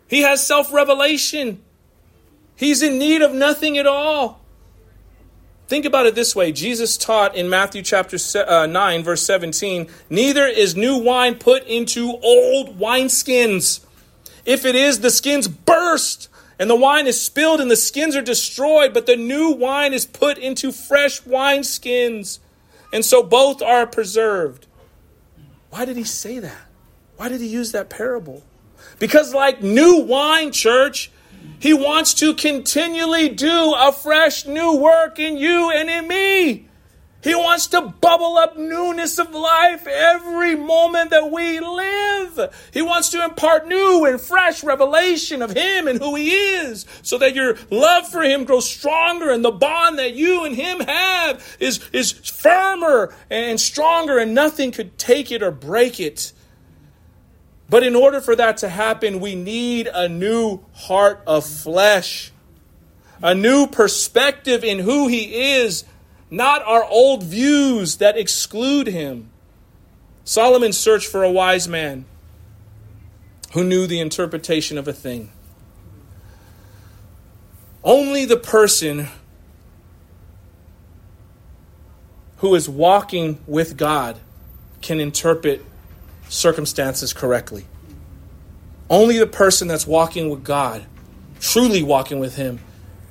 He 0.09 0.23
has 0.23 0.47
self 0.47 0.73
revelation. 0.73 1.63
He's 2.57 2.83
in 2.83 2.99
need 2.99 3.23
of 3.23 3.33
nothing 3.33 3.77
at 3.77 3.87
all. 3.87 4.41
Think 5.69 5.85
about 5.85 6.07
it 6.07 6.15
this 6.15 6.35
way 6.35 6.53
Jesus 6.53 6.97
taught 6.97 7.35
in 7.35 7.49
Matthew 7.49 7.83
chapter 7.83 8.17
uh, 8.47 8.67
9, 8.67 9.05
verse 9.05 9.23
17 9.25 9.89
Neither 10.09 10.47
is 10.47 10.75
new 10.75 10.97
wine 10.99 11.37
put 11.37 11.65
into 11.65 12.13
old 12.23 12.79
wineskins. 12.79 13.85
If 14.45 14.65
it 14.65 14.77
is, 14.77 15.01
the 15.01 15.11
skins 15.11 15.49
burst, 15.49 16.29
and 16.59 16.71
the 16.71 16.77
wine 16.77 17.09
is 17.09 17.21
spilled, 17.21 17.61
and 17.61 17.71
the 17.71 17.77
skins 17.77 18.15
are 18.15 18.23
destroyed, 18.23 18.95
but 18.95 19.07
the 19.07 19.17
new 19.17 19.51
wine 19.51 19.93
is 19.93 20.07
put 20.07 20.39
into 20.39 20.71
fresh 20.71 21.21
wineskins. 21.23 22.39
and 22.93 23.05
so 23.05 23.25
both 23.25 23.61
are 23.61 23.87
preserved. 23.87 24.67
Why 25.71 25.85
did 25.85 25.97
he 25.97 26.05
say 26.05 26.39
that? 26.39 26.69
Why 27.17 27.29
did 27.29 27.41
he 27.41 27.49
use 27.49 27.73
that 27.73 27.91
parable? 27.91 28.45
Because, 29.01 29.35
like 29.35 29.63
new 29.63 30.01
wine, 30.03 30.53
church, 30.53 31.11
he 31.59 31.73
wants 31.75 32.15
to 32.15 32.35
continually 32.35 33.29
do 33.29 33.75
a 33.77 33.93
fresh 33.93 34.47
new 34.47 34.77
work 34.77 35.19
in 35.19 35.37
you 35.37 35.71
and 35.71 35.89
in 35.89 36.09
me. 36.09 36.69
He 37.27 37.35
wants 37.35 37.67
to 37.69 37.81
bubble 37.81 38.37
up 38.37 38.57
newness 38.57 39.19
of 39.19 39.35
life 39.35 39.85
every 39.89 40.55
moment 40.55 41.11
that 41.11 41.33
we 41.33 41.59
live. 41.59 42.55
He 42.73 42.83
wants 42.83 43.09
to 43.11 43.25
impart 43.25 43.67
new 43.67 44.05
and 44.05 44.21
fresh 44.21 44.63
revelation 44.63 45.43
of 45.43 45.51
Him 45.51 45.89
and 45.89 45.99
who 45.99 46.15
He 46.15 46.31
is 46.31 46.87
so 47.03 47.19
that 47.19 47.35
your 47.35 47.57
love 47.69 48.07
for 48.09 48.23
Him 48.23 48.45
grows 48.45 48.71
stronger 48.71 49.31
and 49.33 49.45
the 49.45 49.51
bond 49.51 49.99
that 49.99 50.15
you 50.15 50.45
and 50.45 50.55
Him 50.55 50.79
have 50.79 51.57
is, 51.59 51.81
is 51.93 52.13
firmer 52.13 53.13
and 53.29 53.59
stronger 53.59 54.19
and 54.19 54.33
nothing 54.33 54.71
could 54.71 54.97
take 54.97 55.33
it 55.33 55.43
or 55.43 55.51
break 55.51 55.99
it. 55.99 56.33
But 57.69 57.83
in 57.83 57.97
order 57.97 58.21
for 58.21 58.37
that 58.37 58.59
to 58.59 58.69
happen, 58.69 59.21
we 59.21 59.35
need 59.35 59.89
a 59.93 60.09
new 60.09 60.61
heart 60.73 61.23
of 61.27 61.45
flesh, 61.45 62.31
a 63.23 63.35
new 63.35 63.67
perspective 63.67 64.63
in 64.63 64.79
who 64.79 65.09
He 65.09 65.55
is 65.57 65.85
not 66.31 66.63
our 66.63 66.85
old 66.85 67.23
views 67.23 67.97
that 67.97 68.17
exclude 68.17 68.87
him. 68.87 69.31
Solomon 70.25 70.73
searched 70.73 71.09
for 71.09 71.23
a 71.23 71.31
wise 71.31 71.69
man 71.69 72.05
who 73.53 73.63
knew 73.63 73.87
the 73.87 74.01
interpretation 74.01 74.77
of 74.77 74.89
a 74.89 74.93
thing. 74.93 75.31
Only 77.85 78.25
the 78.25 78.37
person 78.37 79.09
who 82.39 82.55
is 82.55 82.69
walking 82.69 83.39
with 83.47 83.77
God 83.77 84.19
can 84.83 84.99
interpret 84.99 85.65
circumstances 86.29 87.13
correctly. 87.13 87.67
Only 88.89 89.19
the 89.19 89.27
person 89.27 89.69
that's 89.69 89.87
walking 89.87 90.31
with 90.31 90.45
God, 90.45 90.87
truly 91.41 91.83
walking 91.83 92.19
with 92.19 92.37
Him, 92.37 92.61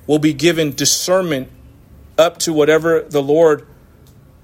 will 0.08 0.20
be 0.20 0.34
given 0.34 0.74
discernment 0.74 1.50
up 2.18 2.38
to 2.40 2.54
whatever 2.54 3.02
the 3.02 3.22
Lord 3.22 3.66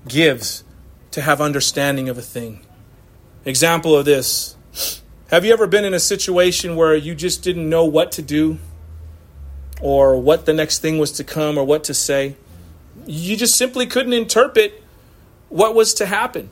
gives 0.07 0.63
to 1.11 1.21
have 1.21 1.39
understanding 1.39 2.09
of 2.09 2.17
a 2.17 2.21
thing. 2.21 2.65
Example 3.45 3.95
of 3.97 4.05
this 4.05 4.55
Have 5.29 5.45
you 5.45 5.53
ever 5.53 5.67
been 5.67 5.85
in 5.85 5.93
a 5.93 5.99
situation 5.99 6.75
where 6.75 6.95
you 6.95 7.15
just 7.15 7.43
didn't 7.43 7.69
know 7.69 7.85
what 7.85 8.11
to 8.13 8.21
do 8.21 8.59
or 9.81 10.19
what 10.19 10.45
the 10.45 10.53
next 10.53 10.79
thing 10.79 10.97
was 10.97 11.11
to 11.13 11.23
come 11.23 11.57
or 11.57 11.63
what 11.63 11.83
to 11.85 11.93
say? 11.93 12.35
You 13.05 13.35
just 13.37 13.55
simply 13.55 13.87
couldn't 13.87 14.13
interpret 14.13 14.83
what 15.49 15.73
was 15.73 15.93
to 15.95 16.05
happen. 16.05 16.49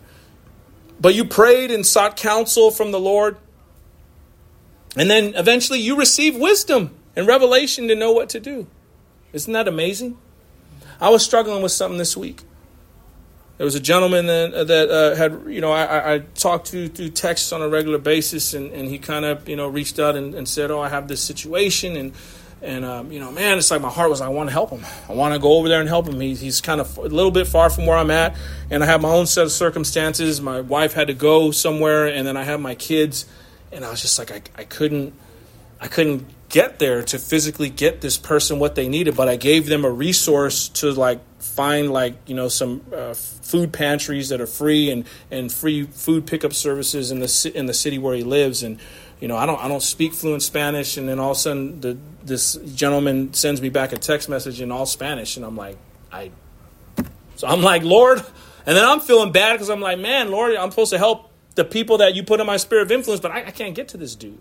But 0.99 1.15
you 1.15 1.25
prayed 1.25 1.71
and 1.71 1.85
sought 1.85 2.17
counsel 2.17 2.71
from 2.71 2.91
the 2.91 2.99
Lord. 2.99 3.37
And 4.95 5.09
then 5.09 5.33
eventually 5.35 5.79
you 5.79 5.97
receive 5.97 6.35
wisdom 6.35 6.95
and 7.15 7.27
revelation 7.27 7.87
to 7.87 7.95
know 7.95 8.11
what 8.11 8.29
to 8.29 8.39
do. 8.39 8.67
Isn't 9.31 9.53
that 9.53 9.67
amazing? 9.67 10.17
I 10.99 11.09
was 11.09 11.23
struggling 11.23 11.61
with 11.61 11.71
something 11.71 11.97
this 11.97 12.17
week. 12.17 12.41
There 13.57 13.65
was 13.65 13.75
a 13.75 13.79
gentleman 13.79 14.27
that, 14.27 14.67
that 14.67 14.89
uh, 14.89 15.15
had, 15.15 15.43
you 15.47 15.59
know, 15.59 15.71
I, 15.71 16.15
I 16.15 16.19
talked 16.19 16.67
to 16.67 16.87
through 16.87 17.09
texts 17.09 17.51
on 17.51 17.61
a 17.61 17.67
regular 17.67 17.97
basis, 17.97 18.53
and, 18.53 18.71
and 18.71 18.87
he 18.87 18.97
kind 18.97 19.25
of, 19.25 19.49
you 19.49 19.57
know, 19.57 19.67
reached 19.67 19.99
out 19.99 20.15
and, 20.15 20.33
and, 20.33 20.47
said, 20.47 20.71
"Oh, 20.71 20.79
I 20.79 20.87
have 20.87 21.09
this 21.09 21.21
situation," 21.21 21.97
and 21.97 22.13
and 22.61 22.83
um, 22.83 23.11
you 23.11 23.19
know, 23.19 23.31
man, 23.31 23.57
it's 23.57 23.71
like 23.71 23.81
my 23.81 23.89
heart 23.89 24.09
was, 24.09 24.21
I 24.21 24.29
want 24.29 24.49
to 24.49 24.53
help 24.53 24.69
him. 24.69 24.85
I 25.07 25.13
want 25.13 25.33
to 25.33 25.39
go 25.39 25.57
over 25.57 25.69
there 25.69 25.79
and 25.79 25.87
help 25.87 26.07
him. 26.07 26.19
He's, 26.19 26.41
he's 26.41 26.61
kind 26.61 26.81
of 26.81 26.97
a 26.97 27.01
little 27.01 27.31
bit 27.31 27.47
far 27.47 27.69
from 27.69 27.85
where 27.85 27.97
I'm 27.97 28.11
at, 28.11 28.35
and 28.69 28.83
I 28.83 28.85
have 28.85 29.01
my 29.01 29.09
own 29.09 29.27
set 29.27 29.45
of 29.45 29.51
circumstances. 29.51 30.41
My 30.41 30.61
wife 30.61 30.93
had 30.93 31.07
to 31.07 31.13
go 31.13 31.51
somewhere, 31.51 32.07
and 32.07 32.27
then 32.27 32.37
I 32.37 32.43
have 32.43 32.59
my 32.59 32.75
kids, 32.75 33.25
and 33.71 33.85
I 33.85 33.89
was 33.89 34.01
just 34.01 34.19
like, 34.19 34.31
I, 34.31 34.41
I 34.61 34.63
couldn't, 34.65 35.13
I 35.79 35.87
couldn't 35.87 36.25
get 36.49 36.79
there 36.79 37.03
to 37.03 37.19
physically 37.19 37.69
get 37.69 38.01
this 38.01 38.17
person 38.17 38.57
what 38.57 38.73
they 38.73 38.87
needed 38.87 39.15
but 39.15 39.29
i 39.29 39.35
gave 39.35 39.67
them 39.67 39.85
a 39.85 39.89
resource 39.89 40.67
to 40.67 40.91
like 40.91 41.19
find 41.39 41.93
like 41.93 42.15
you 42.25 42.35
know 42.35 42.47
some 42.47 42.81
uh, 42.93 43.13
food 43.13 43.71
pantries 43.71 44.29
that 44.29 44.41
are 44.41 44.47
free 44.47 44.89
and 44.89 45.05
and 45.29 45.51
free 45.51 45.83
food 45.83 46.25
pickup 46.25 46.53
services 46.53 47.11
in 47.11 47.19
the 47.19 47.51
in 47.53 47.67
the 47.67 47.73
city 47.73 47.99
where 47.99 48.15
he 48.15 48.23
lives 48.23 48.63
and 48.63 48.79
you 49.19 49.27
know 49.27 49.37
i 49.37 49.45
don't 49.45 49.63
i 49.63 49.67
don't 49.67 49.83
speak 49.83 50.11
fluent 50.11 50.41
spanish 50.41 50.97
and 50.97 51.07
then 51.07 51.19
all 51.19 51.31
of 51.31 51.37
a 51.37 51.39
sudden 51.39 51.79
the, 51.81 51.97
this 52.23 52.55
gentleman 52.75 53.33
sends 53.33 53.61
me 53.61 53.69
back 53.69 53.93
a 53.93 53.97
text 53.97 54.29
message 54.29 54.61
in 54.61 54.71
all 54.71 54.85
spanish 54.85 55.37
and 55.37 55.45
i'm 55.45 55.55
like 55.55 55.77
i 56.11 56.31
so 57.35 57.47
i'm 57.47 57.61
like 57.61 57.83
lord 57.83 58.19
and 58.65 58.77
then 58.77 58.85
i'm 58.85 58.99
feeling 58.99 59.31
bad 59.31 59.53
because 59.53 59.69
i'm 59.69 59.81
like 59.81 59.99
man 59.99 60.31
lord 60.31 60.55
i'm 60.55 60.69
supposed 60.69 60.91
to 60.91 60.97
help 60.97 61.31
the 61.55 61.65
people 61.65 61.97
that 61.97 62.15
you 62.15 62.23
put 62.23 62.39
in 62.39 62.45
my 62.45 62.57
sphere 62.57 62.81
of 62.81 62.91
influence 62.91 63.19
but 63.21 63.31
I, 63.31 63.45
I 63.45 63.51
can't 63.51 63.75
get 63.75 63.87
to 63.89 63.97
this 63.97 64.15
dude 64.15 64.39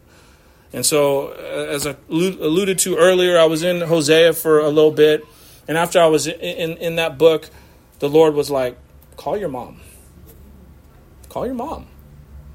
and 0.72 0.84
so, 0.84 1.28
uh, 1.28 1.66
as 1.70 1.86
I 1.86 1.96
alluded 2.10 2.78
to 2.80 2.96
earlier, 2.96 3.38
I 3.38 3.46
was 3.46 3.62
in 3.62 3.80
Hosea 3.80 4.34
for 4.34 4.58
a 4.60 4.68
little 4.68 4.90
bit. 4.90 5.24
And 5.66 5.78
after 5.78 6.00
I 6.00 6.06
was 6.06 6.26
in, 6.26 6.38
in, 6.40 6.76
in, 6.78 6.96
that 6.96 7.18
book, 7.18 7.48
the 7.98 8.08
Lord 8.08 8.34
was 8.34 8.50
like, 8.50 8.78
call 9.16 9.36
your 9.36 9.48
mom. 9.48 9.80
Call 11.28 11.46
your 11.46 11.54
mom. 11.54 11.86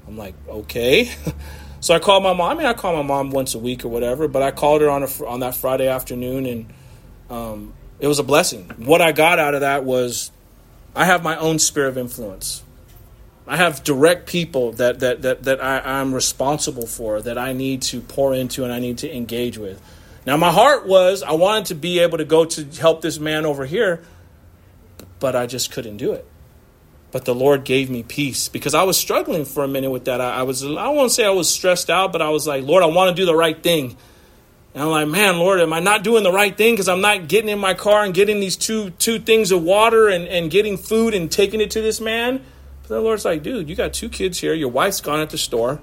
I'm 0.06 0.16
like, 0.16 0.34
okay. 0.48 1.10
so 1.84 1.92
I 1.92 1.98
called 1.98 2.22
my 2.22 2.32
mom. 2.32 2.50
I 2.50 2.54
mean, 2.54 2.66
I 2.66 2.72
call 2.72 2.96
my 2.96 3.02
mom 3.02 3.28
once 3.30 3.54
a 3.54 3.58
week 3.58 3.84
or 3.84 3.88
whatever, 3.88 4.26
but 4.26 4.40
I 4.40 4.52
called 4.52 4.80
her 4.80 4.88
on, 4.88 5.02
a, 5.02 5.26
on 5.26 5.40
that 5.40 5.54
Friday 5.54 5.86
afternoon, 5.86 6.46
and 6.46 6.66
um, 7.28 7.74
it 8.00 8.08
was 8.08 8.18
a 8.18 8.22
blessing. 8.22 8.72
What 8.78 9.02
I 9.02 9.12
got 9.12 9.38
out 9.38 9.52
of 9.52 9.60
that 9.60 9.84
was 9.84 10.30
I 10.96 11.04
have 11.04 11.22
my 11.22 11.36
own 11.36 11.58
sphere 11.58 11.86
of 11.86 11.98
influence. 11.98 12.62
I 13.46 13.58
have 13.58 13.84
direct 13.84 14.26
people 14.26 14.72
that 14.72 15.00
that 15.00 15.20
that, 15.20 15.42
that 15.42 15.62
I, 15.62 16.00
I'm 16.00 16.14
responsible 16.14 16.86
for 16.86 17.20
that 17.20 17.36
I 17.36 17.52
need 17.52 17.82
to 17.82 18.00
pour 18.00 18.32
into 18.32 18.64
and 18.64 18.72
I 18.72 18.78
need 18.78 18.96
to 18.98 19.14
engage 19.14 19.58
with. 19.58 19.78
Now 20.26 20.38
my 20.38 20.52
heart 20.52 20.86
was 20.86 21.22
I 21.22 21.32
wanted 21.32 21.66
to 21.66 21.74
be 21.74 21.98
able 21.98 22.16
to 22.16 22.24
go 22.24 22.46
to 22.46 22.64
help 22.80 23.02
this 23.02 23.18
man 23.18 23.44
over 23.44 23.66
here, 23.66 24.02
but 25.20 25.36
I 25.36 25.46
just 25.46 25.70
couldn't 25.70 25.98
do 25.98 26.14
it. 26.14 26.26
But 27.14 27.26
the 27.26 27.34
Lord 27.34 27.62
gave 27.62 27.90
me 27.90 28.02
peace 28.02 28.48
because 28.48 28.74
I 28.74 28.82
was 28.82 28.98
struggling 28.98 29.44
for 29.44 29.62
a 29.62 29.68
minute 29.68 29.92
with 29.92 30.06
that. 30.06 30.20
I, 30.20 30.38
I 30.38 30.42
was 30.42 30.64
I 30.64 30.88
won't 30.88 31.12
say 31.12 31.24
I 31.24 31.30
was 31.30 31.48
stressed 31.48 31.88
out, 31.88 32.10
but 32.10 32.20
I 32.20 32.30
was 32.30 32.44
like, 32.44 32.64
Lord, 32.64 32.82
I 32.82 32.86
want 32.86 33.14
to 33.14 33.14
do 33.14 33.24
the 33.24 33.36
right 33.36 33.62
thing. 33.62 33.96
And 34.74 34.82
I'm 34.82 34.88
like, 34.88 35.06
man, 35.06 35.38
Lord, 35.38 35.60
am 35.60 35.72
I 35.72 35.78
not 35.78 36.02
doing 36.02 36.24
the 36.24 36.32
right 36.32 36.56
thing? 36.56 36.74
Because 36.74 36.88
I'm 36.88 37.00
not 37.00 37.28
getting 37.28 37.50
in 37.50 37.60
my 37.60 37.72
car 37.72 38.02
and 38.02 38.12
getting 38.12 38.40
these 38.40 38.56
two 38.56 38.90
two 38.90 39.20
things 39.20 39.52
of 39.52 39.62
water 39.62 40.08
and, 40.08 40.26
and 40.26 40.50
getting 40.50 40.76
food 40.76 41.14
and 41.14 41.30
taking 41.30 41.60
it 41.60 41.70
to 41.70 41.80
this 41.80 42.00
man. 42.00 42.44
But 42.82 42.88
the 42.88 43.00
Lord's 43.00 43.24
like, 43.24 43.44
dude, 43.44 43.68
you 43.68 43.76
got 43.76 43.94
two 43.94 44.08
kids 44.08 44.40
here. 44.40 44.52
Your 44.52 44.70
wife's 44.70 45.00
gone 45.00 45.20
at 45.20 45.30
the 45.30 45.38
store. 45.38 45.80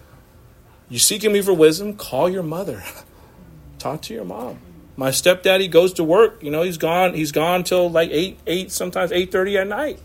you 0.90 0.98
seeking 0.98 1.32
me 1.32 1.40
for 1.40 1.54
wisdom? 1.54 1.96
Call 1.96 2.28
your 2.28 2.42
mother. 2.42 2.84
Talk 3.78 4.02
to 4.02 4.12
your 4.12 4.26
mom. 4.26 4.58
My 4.94 5.10
stepdaddy 5.10 5.68
goes 5.68 5.94
to 5.94 6.04
work. 6.04 6.42
You 6.42 6.50
know, 6.50 6.60
he's 6.60 6.76
gone. 6.76 7.14
He's 7.14 7.32
gone 7.32 7.64
till 7.64 7.88
like 7.88 8.10
eight, 8.12 8.40
eight, 8.46 8.72
sometimes 8.72 9.10
eight 9.10 9.32
thirty 9.32 9.56
at 9.56 9.66
night. 9.66 10.00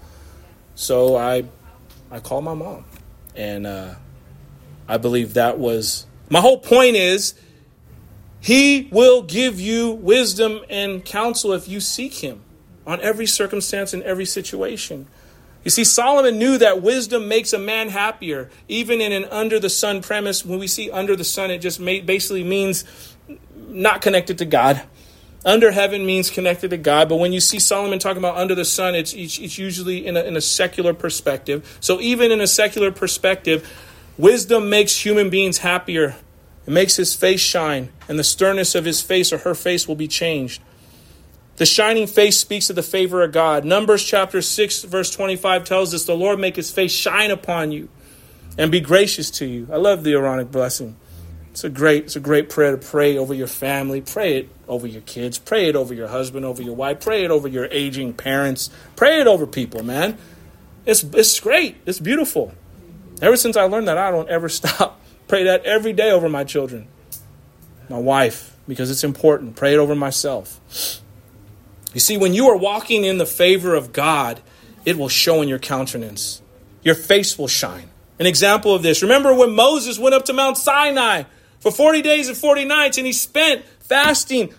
So 0.79 1.17
I, 1.17 1.43
I 2.09 2.21
call 2.21 2.41
my 2.41 2.53
mom, 2.53 2.85
and 3.35 3.67
uh, 3.67 3.95
I 4.87 4.95
believe 4.95 5.33
that 5.33 5.59
was 5.59 6.05
my 6.29 6.39
whole 6.39 6.57
point. 6.57 6.95
Is 6.95 7.33
he 8.39 8.87
will 8.89 9.21
give 9.21 9.59
you 9.59 9.91
wisdom 9.91 10.61
and 10.69 11.03
counsel 11.03 11.51
if 11.51 11.67
you 11.67 11.81
seek 11.81 12.13
him 12.13 12.39
on 12.87 13.01
every 13.01 13.25
circumstance 13.25 13.93
and 13.93 14.01
every 14.03 14.23
situation. 14.23 15.07
You 15.65 15.71
see, 15.71 15.83
Solomon 15.83 16.39
knew 16.39 16.57
that 16.59 16.81
wisdom 16.81 17.27
makes 17.27 17.51
a 17.51 17.59
man 17.59 17.89
happier, 17.89 18.49
even 18.69 19.01
in 19.01 19.11
an 19.11 19.25
under 19.25 19.59
the 19.59 19.69
sun 19.69 20.01
premise. 20.01 20.45
When 20.45 20.59
we 20.59 20.67
see 20.67 20.89
under 20.89 21.17
the 21.17 21.25
sun, 21.25 21.51
it 21.51 21.59
just 21.59 21.83
basically 21.83 22.45
means 22.45 22.85
not 23.67 24.01
connected 24.01 24.37
to 24.37 24.45
God. 24.45 24.81
Under 25.45 25.71
heaven 25.71 26.05
means 26.05 26.29
connected 26.29 26.71
to 26.71 26.77
God, 26.77 27.07
but 27.07 27.15
when 27.15 27.31
you 27.31 27.39
see 27.39 27.59
Solomon 27.59 27.97
talking 27.97 28.17
about 28.17 28.37
under 28.37 28.55
the 28.55 28.65
sun, 28.65 28.93
it's, 28.93 29.13
it's 29.13 29.57
usually 29.57 30.05
in 30.05 30.17
a, 30.17 30.21
in 30.21 30.35
a 30.35 30.41
secular 30.41 30.93
perspective. 30.93 31.77
So, 31.79 32.01
even 32.01 32.31
in 32.31 32.41
a 32.41 32.47
secular 32.47 32.91
perspective, 32.91 33.69
wisdom 34.17 34.69
makes 34.69 35.05
human 35.05 35.29
beings 35.29 35.59
happier. 35.59 36.17
It 36.67 36.71
makes 36.71 36.97
his 36.97 37.15
face 37.15 37.39
shine, 37.39 37.89
and 38.09 38.19
the 38.19 38.23
sternness 38.23 38.75
of 38.75 38.83
his 38.83 39.01
face 39.01 39.31
or 39.31 39.39
her 39.39 39.55
face 39.55 39.87
will 39.87 39.95
be 39.95 40.09
changed. 40.09 40.61
The 41.55 41.65
shining 41.65 42.07
face 42.07 42.37
speaks 42.37 42.69
of 42.69 42.75
the 42.75 42.83
favor 42.83 43.23
of 43.23 43.31
God. 43.31 43.65
Numbers 43.65 44.03
chapter 44.03 44.41
6, 44.41 44.83
verse 44.83 45.11
25 45.11 45.63
tells 45.63 45.93
us 45.93 46.05
the 46.05 46.15
Lord 46.15 46.39
make 46.39 46.55
his 46.55 46.71
face 46.71 46.91
shine 46.91 47.31
upon 47.31 47.71
you 47.71 47.89
and 48.57 48.71
be 48.71 48.79
gracious 48.81 49.31
to 49.31 49.45
you. 49.45 49.67
I 49.71 49.77
love 49.77 50.03
the 50.03 50.13
Aaronic 50.13 50.51
blessing. 50.51 50.95
It's 51.59 51.65
a 51.65 51.69
great, 51.69 52.05
it's 52.05 52.15
a 52.15 52.21
great 52.21 52.49
prayer 52.49 52.71
to 52.71 52.77
pray 52.77 53.17
over 53.17 53.33
your 53.33 53.45
family. 53.45 53.99
Pray 53.99 54.37
it 54.37 54.49
over 54.69 54.87
your 54.87 55.01
kids. 55.01 55.37
Pray 55.37 55.67
it 55.67 55.75
over 55.75 55.93
your 55.93 56.07
husband, 56.07 56.45
over 56.45 56.61
your 56.61 56.73
wife. 56.73 57.01
Pray 57.01 57.25
it 57.25 57.31
over 57.31 57.49
your 57.49 57.65
aging 57.65 58.13
parents. 58.13 58.69
Pray 58.95 59.19
it 59.19 59.27
over 59.27 59.45
people, 59.45 59.83
man. 59.83 60.17
It's 60.85 61.03
it's 61.03 61.37
great. 61.41 61.75
It's 61.85 61.99
beautiful. 61.99 62.53
Ever 63.21 63.35
since 63.35 63.57
I 63.57 63.63
learned 63.63 63.89
that, 63.89 63.97
I 63.97 64.09
don't 64.09 64.29
ever 64.29 64.47
stop. 64.59 65.01
Pray 65.27 65.43
that 65.43 65.65
every 65.65 65.91
day 65.91 66.11
over 66.11 66.29
my 66.29 66.45
children, 66.45 66.87
my 67.89 67.99
wife, 67.99 68.55
because 68.65 68.89
it's 68.89 69.03
important. 69.03 69.57
Pray 69.57 69.73
it 69.73 69.79
over 69.79 69.95
myself. 69.95 70.61
You 71.93 71.99
see, 71.99 72.17
when 72.17 72.33
you 72.33 72.47
are 72.47 72.55
walking 72.55 73.03
in 73.03 73.17
the 73.17 73.25
favor 73.25 73.75
of 73.75 73.91
God, 73.91 74.39
it 74.85 74.97
will 74.97 75.09
show 75.09 75.41
in 75.41 75.49
your 75.49 75.59
countenance. 75.59 76.41
Your 76.83 76.95
face 76.95 77.37
will 77.37 77.49
shine. 77.49 77.89
An 78.17 78.27
example 78.27 78.73
of 78.73 78.81
this 78.81 79.01
remember 79.01 79.33
when 79.33 79.51
Moses 79.51 79.99
went 79.99 80.15
up 80.15 80.23
to 80.23 80.31
Mount 80.31 80.57
Sinai 80.57 81.23
for 81.59 81.71
40 81.71 82.01
days 82.01 82.27
and 82.27 82.37
40 82.37 82.65
nights 82.65 82.97
and 82.97 83.05
he 83.05 83.13
spent 83.13 83.65
fasting 83.79 84.53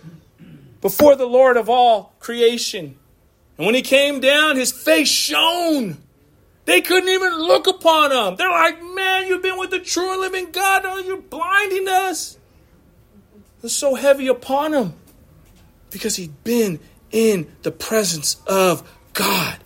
before 0.80 1.16
the 1.16 1.26
Lord 1.26 1.56
of 1.56 1.68
all 1.68 2.14
creation. 2.18 2.96
And 3.56 3.66
when 3.66 3.74
he 3.74 3.82
came 3.82 4.20
down, 4.20 4.56
his 4.56 4.72
face 4.72 5.08
shone. 5.08 5.98
They 6.64 6.80
couldn't 6.80 7.08
even 7.08 7.34
look 7.34 7.66
upon 7.66 8.12
him. 8.12 8.36
They're 8.36 8.50
like, 8.50 8.82
man, 8.82 9.26
you've 9.26 9.42
been 9.42 9.58
with 9.58 9.70
the 9.70 9.80
true 9.80 10.12
and 10.12 10.20
living 10.20 10.50
God. 10.50 10.82
Oh, 10.84 10.98
you're 10.98 11.20
blinding 11.20 11.88
us. 11.88 12.36
It 13.58 13.64
was 13.64 13.76
so 13.76 13.94
heavy 13.94 14.28
upon 14.28 14.72
him 14.72 14.94
because 15.90 16.16
he'd 16.16 16.44
been 16.44 16.80
in 17.10 17.54
the 17.62 17.70
presence 17.70 18.36
of 18.46 18.88
God. 19.12 19.58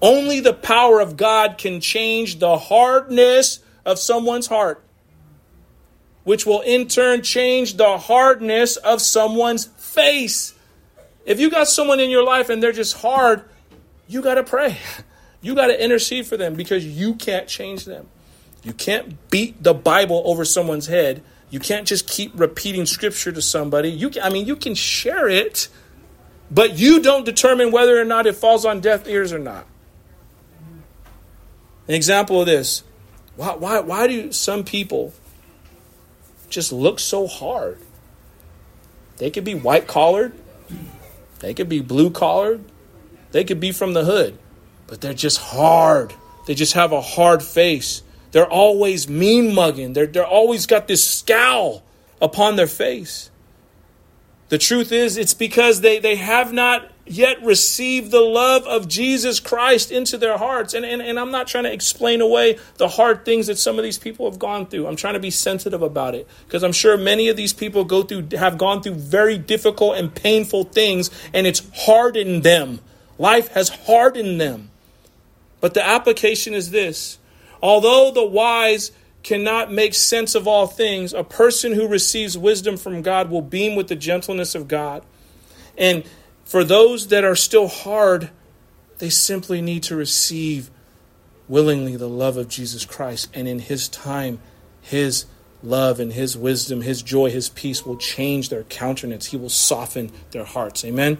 Only 0.00 0.40
the 0.40 0.52
power 0.52 1.00
of 1.00 1.16
God 1.16 1.56
can 1.58 1.80
change 1.80 2.38
the 2.38 2.58
hardness 2.58 3.60
of 3.86 3.98
someone's 3.98 4.46
heart, 4.46 4.83
which 6.24 6.44
will 6.46 6.62
in 6.62 6.88
turn 6.88 7.22
change 7.22 7.76
the 7.76 7.98
hardness 7.98 8.76
of 8.76 9.00
someone's 9.00 9.66
face. 9.66 10.54
If 11.24 11.38
you 11.38 11.50
got 11.50 11.68
someone 11.68 12.00
in 12.00 12.10
your 12.10 12.24
life 12.24 12.48
and 12.48 12.62
they're 12.62 12.72
just 12.72 12.98
hard, 12.98 13.44
you 14.08 14.20
got 14.22 14.34
to 14.34 14.44
pray. 14.44 14.78
You 15.40 15.54
got 15.54 15.66
to 15.66 15.84
intercede 15.84 16.26
for 16.26 16.38
them 16.38 16.54
because 16.54 16.86
you 16.86 17.16
can't 17.16 17.46
change 17.46 17.84
them. 17.84 18.08
You 18.62 18.72
can't 18.72 19.28
beat 19.28 19.62
the 19.62 19.74
Bible 19.74 20.22
over 20.24 20.42
someone's 20.42 20.86
head. 20.86 21.22
You 21.50 21.60
can't 21.60 21.86
just 21.86 22.08
keep 22.08 22.32
repeating 22.34 22.86
scripture 22.86 23.30
to 23.30 23.42
somebody. 23.42 23.90
You 23.90 24.08
can, 24.08 24.22
I 24.22 24.30
mean, 24.30 24.46
you 24.46 24.56
can 24.56 24.74
share 24.74 25.28
it, 25.28 25.68
but 26.50 26.78
you 26.78 27.02
don't 27.02 27.26
determine 27.26 27.72
whether 27.72 28.00
or 28.00 28.06
not 28.06 28.26
it 28.26 28.36
falls 28.36 28.64
on 28.64 28.80
deaf 28.80 29.06
ears 29.06 29.34
or 29.34 29.38
not. 29.38 29.66
An 31.88 31.94
example 31.94 32.40
of 32.40 32.46
this 32.46 32.82
why, 33.36 33.54
why, 33.54 33.80
why 33.80 34.06
do 34.06 34.32
some 34.32 34.64
people 34.64 35.12
just 36.54 36.72
look 36.72 37.00
so 37.00 37.26
hard? 37.26 37.78
They 39.18 39.30
could 39.30 39.44
be 39.44 39.54
white 39.54 39.86
collared, 39.86 40.32
they 41.40 41.54
could 41.54 41.68
be 41.68 41.80
blue 41.80 42.10
collared, 42.10 42.64
they 43.32 43.44
could 43.44 43.60
be 43.60 43.72
from 43.72 43.92
the 43.92 44.04
hood 44.04 44.38
but 44.86 45.00
they're 45.00 45.14
just 45.14 45.38
hard. 45.38 46.14
They 46.46 46.54
just 46.54 46.74
have 46.74 46.92
a 46.92 47.00
hard 47.00 47.42
face. 47.42 48.02
They're 48.32 48.50
always 48.50 49.08
mean 49.08 49.54
mugging. 49.54 49.92
They're, 49.92 50.06
they're 50.06 50.26
always 50.26 50.66
got 50.66 50.88
this 50.88 51.08
scowl 51.08 51.82
upon 52.20 52.56
their 52.56 52.66
face. 52.66 53.30
The 54.48 54.58
truth 54.58 54.92
is, 54.92 55.16
it's 55.16 55.34
because 55.34 55.80
they, 55.80 55.98
they 55.98 56.16
have 56.16 56.52
not 56.52 56.90
yet 57.06 57.42
receive 57.42 58.10
the 58.10 58.20
love 58.20 58.66
of 58.66 58.88
Jesus 58.88 59.40
Christ 59.40 59.90
into 59.90 60.16
their 60.16 60.38
hearts. 60.38 60.74
And, 60.74 60.84
and, 60.84 61.02
and 61.02 61.18
I'm 61.18 61.30
not 61.30 61.46
trying 61.46 61.64
to 61.64 61.72
explain 61.72 62.20
away 62.20 62.58
the 62.76 62.88
hard 62.88 63.24
things 63.24 63.46
that 63.48 63.58
some 63.58 63.78
of 63.78 63.84
these 63.84 63.98
people 63.98 64.30
have 64.30 64.38
gone 64.38 64.66
through. 64.66 64.86
I'm 64.86 64.96
trying 64.96 65.14
to 65.14 65.20
be 65.20 65.30
sensitive 65.30 65.82
about 65.82 66.14
it 66.14 66.26
because 66.46 66.62
I'm 66.62 66.72
sure 66.72 66.96
many 66.96 67.28
of 67.28 67.36
these 67.36 67.52
people 67.52 67.84
go 67.84 68.02
through 68.02 68.28
have 68.38 68.56
gone 68.56 68.82
through 68.82 68.94
very 68.94 69.36
difficult 69.36 69.98
and 69.98 70.14
painful 70.14 70.64
things, 70.64 71.10
and 71.32 71.46
it's 71.46 71.62
hardened 71.84 72.42
them. 72.42 72.80
Life 73.18 73.48
has 73.48 73.68
hardened 73.68 74.40
them. 74.40 74.70
But 75.60 75.74
the 75.74 75.86
application 75.86 76.54
is 76.54 76.70
this 76.70 77.18
although 77.62 78.10
the 78.10 78.26
wise 78.26 78.92
cannot 79.22 79.72
make 79.72 79.94
sense 79.94 80.34
of 80.34 80.46
all 80.46 80.66
things, 80.66 81.14
a 81.14 81.24
person 81.24 81.72
who 81.72 81.88
receives 81.88 82.36
wisdom 82.36 82.76
from 82.76 83.02
God 83.02 83.30
will 83.30 83.42
beam 83.42 83.74
with 83.74 83.88
the 83.88 83.96
gentleness 83.96 84.54
of 84.54 84.68
God. 84.68 85.02
And 85.76 86.04
for 86.44 86.64
those 86.64 87.08
that 87.08 87.24
are 87.24 87.36
still 87.36 87.68
hard, 87.68 88.30
they 88.98 89.10
simply 89.10 89.60
need 89.60 89.82
to 89.84 89.96
receive 89.96 90.70
willingly 91.48 91.96
the 91.96 92.08
love 92.08 92.36
of 92.36 92.48
Jesus 92.48 92.84
Christ. 92.84 93.28
And 93.34 93.48
in 93.48 93.58
His 93.58 93.88
time, 93.88 94.40
His 94.80 95.26
love 95.62 96.00
and 96.00 96.12
His 96.12 96.36
wisdom, 96.36 96.82
His 96.82 97.02
joy, 97.02 97.30
His 97.30 97.48
peace 97.48 97.84
will 97.84 97.96
change 97.96 98.48
their 98.48 98.64
countenance. 98.64 99.26
He 99.26 99.36
will 99.36 99.48
soften 99.48 100.10
their 100.30 100.44
hearts. 100.44 100.84
Amen. 100.84 101.18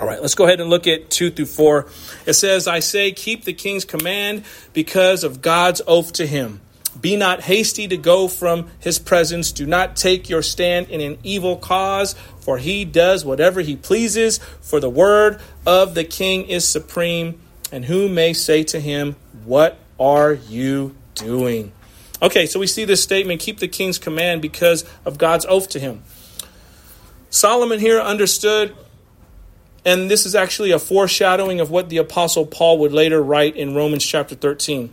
All 0.00 0.06
right, 0.06 0.20
let's 0.20 0.34
go 0.34 0.44
ahead 0.44 0.60
and 0.60 0.68
look 0.68 0.86
at 0.86 1.10
2 1.10 1.30
through 1.30 1.46
4. 1.46 1.86
It 2.26 2.32
says, 2.32 2.66
I 2.66 2.80
say, 2.80 3.12
keep 3.12 3.44
the 3.44 3.52
king's 3.52 3.84
command 3.84 4.44
because 4.72 5.22
of 5.22 5.42
God's 5.42 5.80
oath 5.86 6.14
to 6.14 6.26
him. 6.26 6.60
Be 7.00 7.16
not 7.16 7.42
hasty 7.42 7.88
to 7.88 7.96
go 7.96 8.28
from 8.28 8.68
his 8.78 8.98
presence. 8.98 9.52
Do 9.52 9.66
not 9.66 9.96
take 9.96 10.28
your 10.28 10.42
stand 10.42 10.88
in 10.88 11.00
an 11.00 11.18
evil 11.22 11.56
cause, 11.56 12.14
for 12.40 12.58
he 12.58 12.84
does 12.84 13.24
whatever 13.24 13.60
he 13.60 13.76
pleases. 13.76 14.38
For 14.60 14.78
the 14.78 14.90
word 14.90 15.40
of 15.66 15.94
the 15.94 16.04
king 16.04 16.46
is 16.46 16.66
supreme. 16.66 17.40
And 17.70 17.86
who 17.86 18.08
may 18.08 18.32
say 18.34 18.62
to 18.64 18.80
him, 18.80 19.16
What 19.44 19.78
are 19.98 20.34
you 20.34 20.94
doing? 21.14 21.72
Okay, 22.20 22.46
so 22.46 22.60
we 22.60 22.66
see 22.66 22.84
this 22.84 23.02
statement 23.02 23.40
keep 23.40 23.58
the 23.58 23.68
king's 23.68 23.98
command 23.98 24.42
because 24.42 24.84
of 25.04 25.18
God's 25.18 25.46
oath 25.46 25.68
to 25.70 25.80
him. 25.80 26.02
Solomon 27.30 27.80
here 27.80 27.98
understood 27.98 28.76
and 29.84 30.10
this 30.10 30.26
is 30.26 30.34
actually 30.34 30.70
a 30.70 30.78
foreshadowing 30.78 31.60
of 31.60 31.70
what 31.70 31.88
the 31.88 31.96
Apostle 31.96 32.46
Paul 32.46 32.78
would 32.78 32.92
later 32.92 33.22
write 33.22 33.56
in 33.56 33.74
Romans 33.74 34.04
chapter 34.04 34.34
13. 34.34 34.92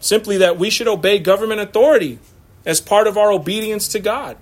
Simply 0.00 0.38
that 0.38 0.58
we 0.58 0.70
should 0.70 0.88
obey 0.88 1.18
government 1.18 1.60
authority 1.60 2.18
as 2.64 2.80
part 2.80 3.06
of 3.06 3.16
our 3.16 3.32
obedience 3.32 3.88
to 3.88 3.98
God. 3.98 4.36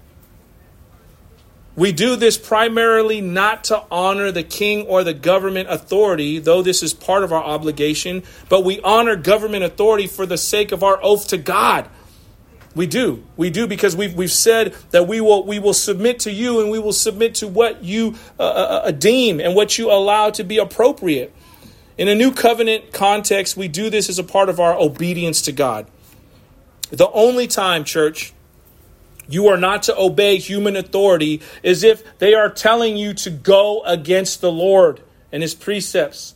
We 1.76 1.92
do 1.92 2.16
this 2.16 2.38
primarily 2.38 3.20
not 3.20 3.64
to 3.64 3.84
honor 3.90 4.32
the 4.32 4.42
king 4.42 4.86
or 4.86 5.04
the 5.04 5.12
government 5.12 5.68
authority, 5.70 6.38
though 6.38 6.62
this 6.62 6.82
is 6.82 6.94
part 6.94 7.22
of 7.22 7.34
our 7.34 7.44
obligation, 7.44 8.22
but 8.48 8.64
we 8.64 8.80
honor 8.80 9.14
government 9.14 9.62
authority 9.62 10.06
for 10.06 10.24
the 10.24 10.38
sake 10.38 10.72
of 10.72 10.82
our 10.82 10.98
oath 11.02 11.28
to 11.28 11.36
God. 11.36 11.86
We 12.74 12.86
do. 12.86 13.24
We 13.36 13.50
do 13.50 13.66
because 13.66 13.94
we've, 13.94 14.14
we've 14.14 14.30
said 14.30 14.74
that 14.90 15.06
we 15.06 15.20
will, 15.20 15.44
we 15.44 15.58
will 15.58 15.74
submit 15.74 16.20
to 16.20 16.32
you 16.32 16.60
and 16.60 16.70
we 16.70 16.78
will 16.78 16.92
submit 16.94 17.34
to 17.36 17.48
what 17.48 17.84
you 17.84 18.16
uh, 18.38 18.42
uh, 18.42 18.82
uh, 18.84 18.90
deem 18.90 19.40
and 19.40 19.54
what 19.54 19.78
you 19.78 19.90
allow 19.90 20.30
to 20.30 20.44
be 20.44 20.58
appropriate. 20.58 21.34
In 21.98 22.08
a 22.08 22.14
new 22.14 22.32
covenant 22.32 22.92
context, 22.92 23.56
we 23.56 23.68
do 23.68 23.88
this 23.88 24.08
as 24.08 24.18
a 24.18 24.24
part 24.24 24.48
of 24.48 24.60
our 24.60 24.74
obedience 24.78 25.42
to 25.42 25.52
God. 25.52 25.86
The 26.90 27.10
only 27.10 27.46
time, 27.46 27.84
church, 27.84 28.32
you 29.28 29.48
are 29.48 29.56
not 29.56 29.84
to 29.84 29.96
obey 29.96 30.36
human 30.36 30.76
authority 30.76 31.40
is 31.62 31.82
if 31.82 32.18
they 32.18 32.34
are 32.34 32.50
telling 32.50 32.96
you 32.96 33.14
to 33.14 33.30
go 33.30 33.82
against 33.84 34.40
the 34.40 34.52
Lord 34.52 35.00
and 35.32 35.42
his 35.42 35.54
precepts. 35.54 36.34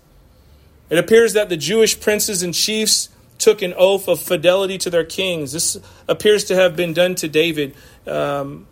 It 0.89 0.99
appears 0.99 1.35
that 1.35 1.49
the 1.49 1.57
Jewish 1.57 2.01
princes 2.01 2.43
and 2.43 2.53
chiefs 2.53 3.11
took 3.39 3.63
an 3.63 3.75
oath 3.77 4.09
of 4.09 4.21
fidelity 4.21 4.77
to 4.79 4.91
their 4.91 5.05
kings. 5.05 5.53
This 5.53 5.79
appears 6.09 6.45
to 6.45 6.57
have 6.57 6.75
been 6.75 6.93
done 6.93 7.15
to 7.17 7.29
David. 7.29 7.75
Um, 8.07 8.67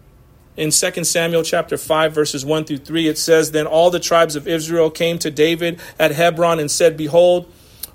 in 0.59 0.71
2 0.71 1.05
Samuel 1.05 1.43
chapter 1.43 1.79
5 1.79 2.13
verses 2.13 2.45
1 2.45 2.65
through 2.65 2.79
3 2.79 3.09
it 3.09 3.17
says 3.17 3.53
then 3.53 3.67
all 3.67 3.91
the 3.91 4.01
tribes 4.01 4.37
of 4.37 4.49
Israel 4.49 4.91
came 4.91 5.19
to 5.21 5.31
David 5.31 5.81
at 5.99 6.11
Hebron 6.11 6.59
and 6.59 6.71
said 6.71 6.97
behold 6.97 7.51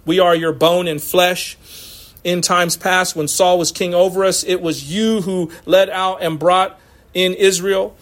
we 0.06 0.20
are 0.20 0.34
your 0.34 0.54
bone 0.54 0.88
and 0.88 1.02
flesh 1.02 1.58
in 2.24 2.42
times 2.42 2.78
past 2.78 3.16
when 3.16 3.28
Saul 3.28 3.58
was 3.58 3.72
king 3.72 3.94
over 3.94 4.24
us 4.24 4.44
it 4.44 4.62
was 4.62 4.92
you 4.92 5.22
who 5.22 5.52
led 5.66 5.90
out 5.90 6.22
and 6.24 6.40
brought 6.40 6.80
in 7.14 7.34
Israel. 7.34 7.96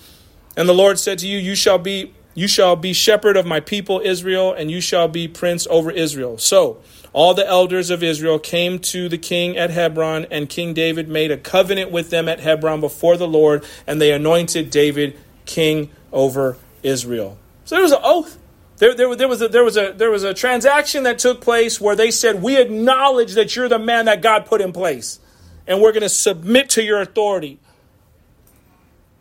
And 0.55 0.69
the 0.69 0.73
Lord 0.73 0.99
said 0.99 1.19
to 1.19 1.27
you 1.27 1.37
you 1.37 1.55
shall 1.55 1.77
be 1.77 2.13
you 2.33 2.47
shall 2.47 2.75
be 2.75 2.93
shepherd 2.93 3.35
of 3.35 3.45
my 3.45 3.59
people 3.59 4.01
Israel 4.03 4.53
and 4.53 4.71
you 4.71 4.79
shall 4.79 5.07
be 5.07 5.27
prince 5.27 5.67
over 5.69 5.91
Israel 5.91 6.37
so 6.37 6.81
all 7.13 7.33
the 7.33 7.47
elders 7.47 7.89
of 7.89 8.03
Israel 8.03 8.39
came 8.39 8.79
to 8.79 9.09
the 9.09 9.17
king 9.17 9.57
at 9.57 9.69
Hebron, 9.69 10.27
and 10.31 10.47
King 10.47 10.73
David 10.73 11.09
made 11.09 11.31
a 11.31 11.37
covenant 11.37 11.91
with 11.91 12.09
them 12.09 12.29
at 12.29 12.39
Hebron 12.39 12.79
before 12.79 13.17
the 13.17 13.27
Lord, 13.27 13.65
and 13.85 14.01
they 14.01 14.11
anointed 14.11 14.69
David 14.69 15.17
king 15.45 15.89
over 16.13 16.57
Israel. 16.83 17.37
So 17.65 17.75
there 17.75 17.83
was 17.83 17.91
an 17.91 17.99
oath. 18.03 18.37
There, 18.77 18.95
there, 18.95 19.15
there, 19.15 19.27
was 19.27 19.41
a, 19.41 19.47
there, 19.47 19.63
was 19.63 19.77
a, 19.77 19.93
there 19.95 20.09
was 20.09 20.23
a 20.23 20.33
transaction 20.33 21.03
that 21.03 21.19
took 21.19 21.41
place 21.41 21.79
where 21.79 21.95
they 21.95 22.11
said, 22.11 22.41
We 22.41 22.59
acknowledge 22.59 23.33
that 23.33 23.55
you're 23.55 23.69
the 23.69 23.77
man 23.77 24.05
that 24.05 24.21
God 24.21 24.45
put 24.45 24.61
in 24.61 24.71
place, 24.71 25.19
and 25.67 25.81
we're 25.81 25.91
going 25.91 26.01
to 26.01 26.09
submit 26.09 26.69
to 26.71 26.83
your 26.83 27.01
authority. 27.01 27.59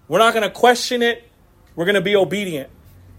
We're 0.09 0.18
not 0.18 0.32
going 0.32 0.49
to 0.49 0.51
question 0.51 1.03
it, 1.03 1.28
we're 1.74 1.84
going 1.84 1.97
to 1.97 2.01
be 2.01 2.16
obedient. 2.16 2.70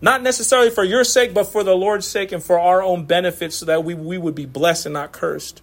Not 0.02 0.24
necessarily 0.24 0.72
for 0.72 0.84
your 0.84 1.04
sake, 1.04 1.34
but 1.34 1.44
for 1.44 1.64
the 1.64 1.76
Lord's 1.76 2.08
sake 2.08 2.32
and 2.32 2.44
for 2.44 2.60
our 2.60 2.82
own 2.82 3.06
benefit 3.06 3.54
so 3.54 3.68
that 3.68 3.84
we, 3.84 3.94
we 3.94 4.18
would 4.18 4.34
be 4.34 4.48
blessed 4.48 4.88
and 4.88 4.94
not 4.94 5.12
cursed. 5.12 5.62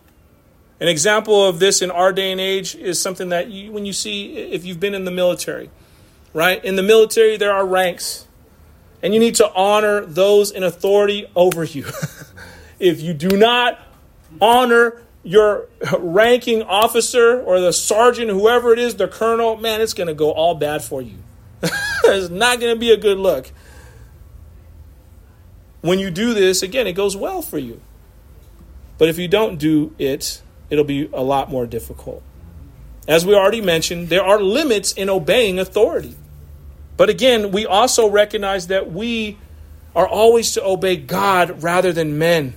An 0.80 0.86
example 0.86 1.44
of 1.44 1.58
this 1.58 1.82
in 1.82 1.90
our 1.90 2.12
day 2.12 2.30
and 2.30 2.40
age 2.40 2.76
is 2.76 3.02
something 3.02 3.30
that 3.30 3.48
you, 3.50 3.72
when 3.72 3.84
you 3.84 3.92
see, 3.92 4.36
if 4.36 4.64
you've 4.64 4.78
been 4.78 4.94
in 4.94 5.04
the 5.04 5.10
military, 5.10 5.70
right? 6.32 6.64
In 6.64 6.76
the 6.76 6.84
military, 6.84 7.36
there 7.36 7.52
are 7.52 7.66
ranks, 7.66 8.28
and 9.02 9.12
you 9.12 9.18
need 9.18 9.34
to 9.36 9.52
honor 9.54 10.06
those 10.06 10.52
in 10.52 10.62
authority 10.62 11.26
over 11.34 11.64
you. 11.64 11.84
if 12.78 13.00
you 13.00 13.12
do 13.12 13.36
not 13.36 13.80
honor 14.40 15.02
your 15.24 15.66
ranking 15.98 16.62
officer 16.62 17.42
or 17.42 17.58
the 17.58 17.72
sergeant, 17.72 18.30
whoever 18.30 18.72
it 18.72 18.78
is, 18.78 18.94
the 18.94 19.08
colonel, 19.08 19.56
man, 19.56 19.80
it's 19.80 19.94
going 19.94 20.06
to 20.06 20.14
go 20.14 20.30
all 20.30 20.54
bad 20.54 20.84
for 20.84 21.02
you. 21.02 21.16
it's 22.04 22.30
not 22.30 22.60
going 22.60 22.72
to 22.72 22.78
be 22.78 22.92
a 22.92 22.96
good 22.96 23.18
look 23.18 23.50
when 25.88 25.98
you 25.98 26.10
do 26.10 26.34
this, 26.34 26.62
again, 26.62 26.86
it 26.86 26.92
goes 26.92 27.16
well 27.16 27.42
for 27.42 27.58
you. 27.58 27.80
But 28.98 29.08
if 29.08 29.18
you 29.18 29.28
don't 29.28 29.58
do 29.58 29.94
it, 29.98 30.42
it'll 30.70 30.84
be 30.84 31.08
a 31.12 31.22
lot 31.22 31.50
more 31.50 31.66
difficult. 31.66 32.22
As 33.06 33.24
we 33.24 33.34
already 33.34 33.60
mentioned, 33.60 34.08
there 34.08 34.24
are 34.24 34.40
limits 34.40 34.92
in 34.92 35.08
obeying 35.08 35.58
authority. 35.58 36.16
But 36.96 37.08
again, 37.08 37.52
we 37.52 37.64
also 37.64 38.10
recognize 38.10 38.66
that 38.66 38.92
we 38.92 39.38
are 39.94 40.06
always 40.06 40.52
to 40.52 40.64
obey 40.64 40.96
God 40.96 41.62
rather 41.62 41.92
than 41.92 42.18
men 42.18 42.54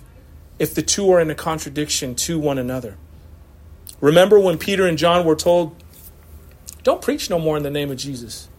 if 0.59 0.75
the 0.75 0.81
two 0.81 1.11
are 1.11 1.21
in 1.21 1.31
a 1.31 1.35
contradiction 1.35 2.15
to 2.15 2.39
one 2.39 2.57
another. 2.57 2.97
Remember 4.01 4.39
when 4.39 4.57
Peter 4.57 4.85
and 4.85 4.97
John 4.97 5.25
were 5.25 5.35
told, 5.35 5.75
don't 6.83 7.01
preach 7.01 7.29
no 7.29 7.39
more 7.39 7.55
in 7.55 7.63
the 7.63 7.69
name 7.69 7.91
of 7.91 7.97
Jesus. 7.97 8.49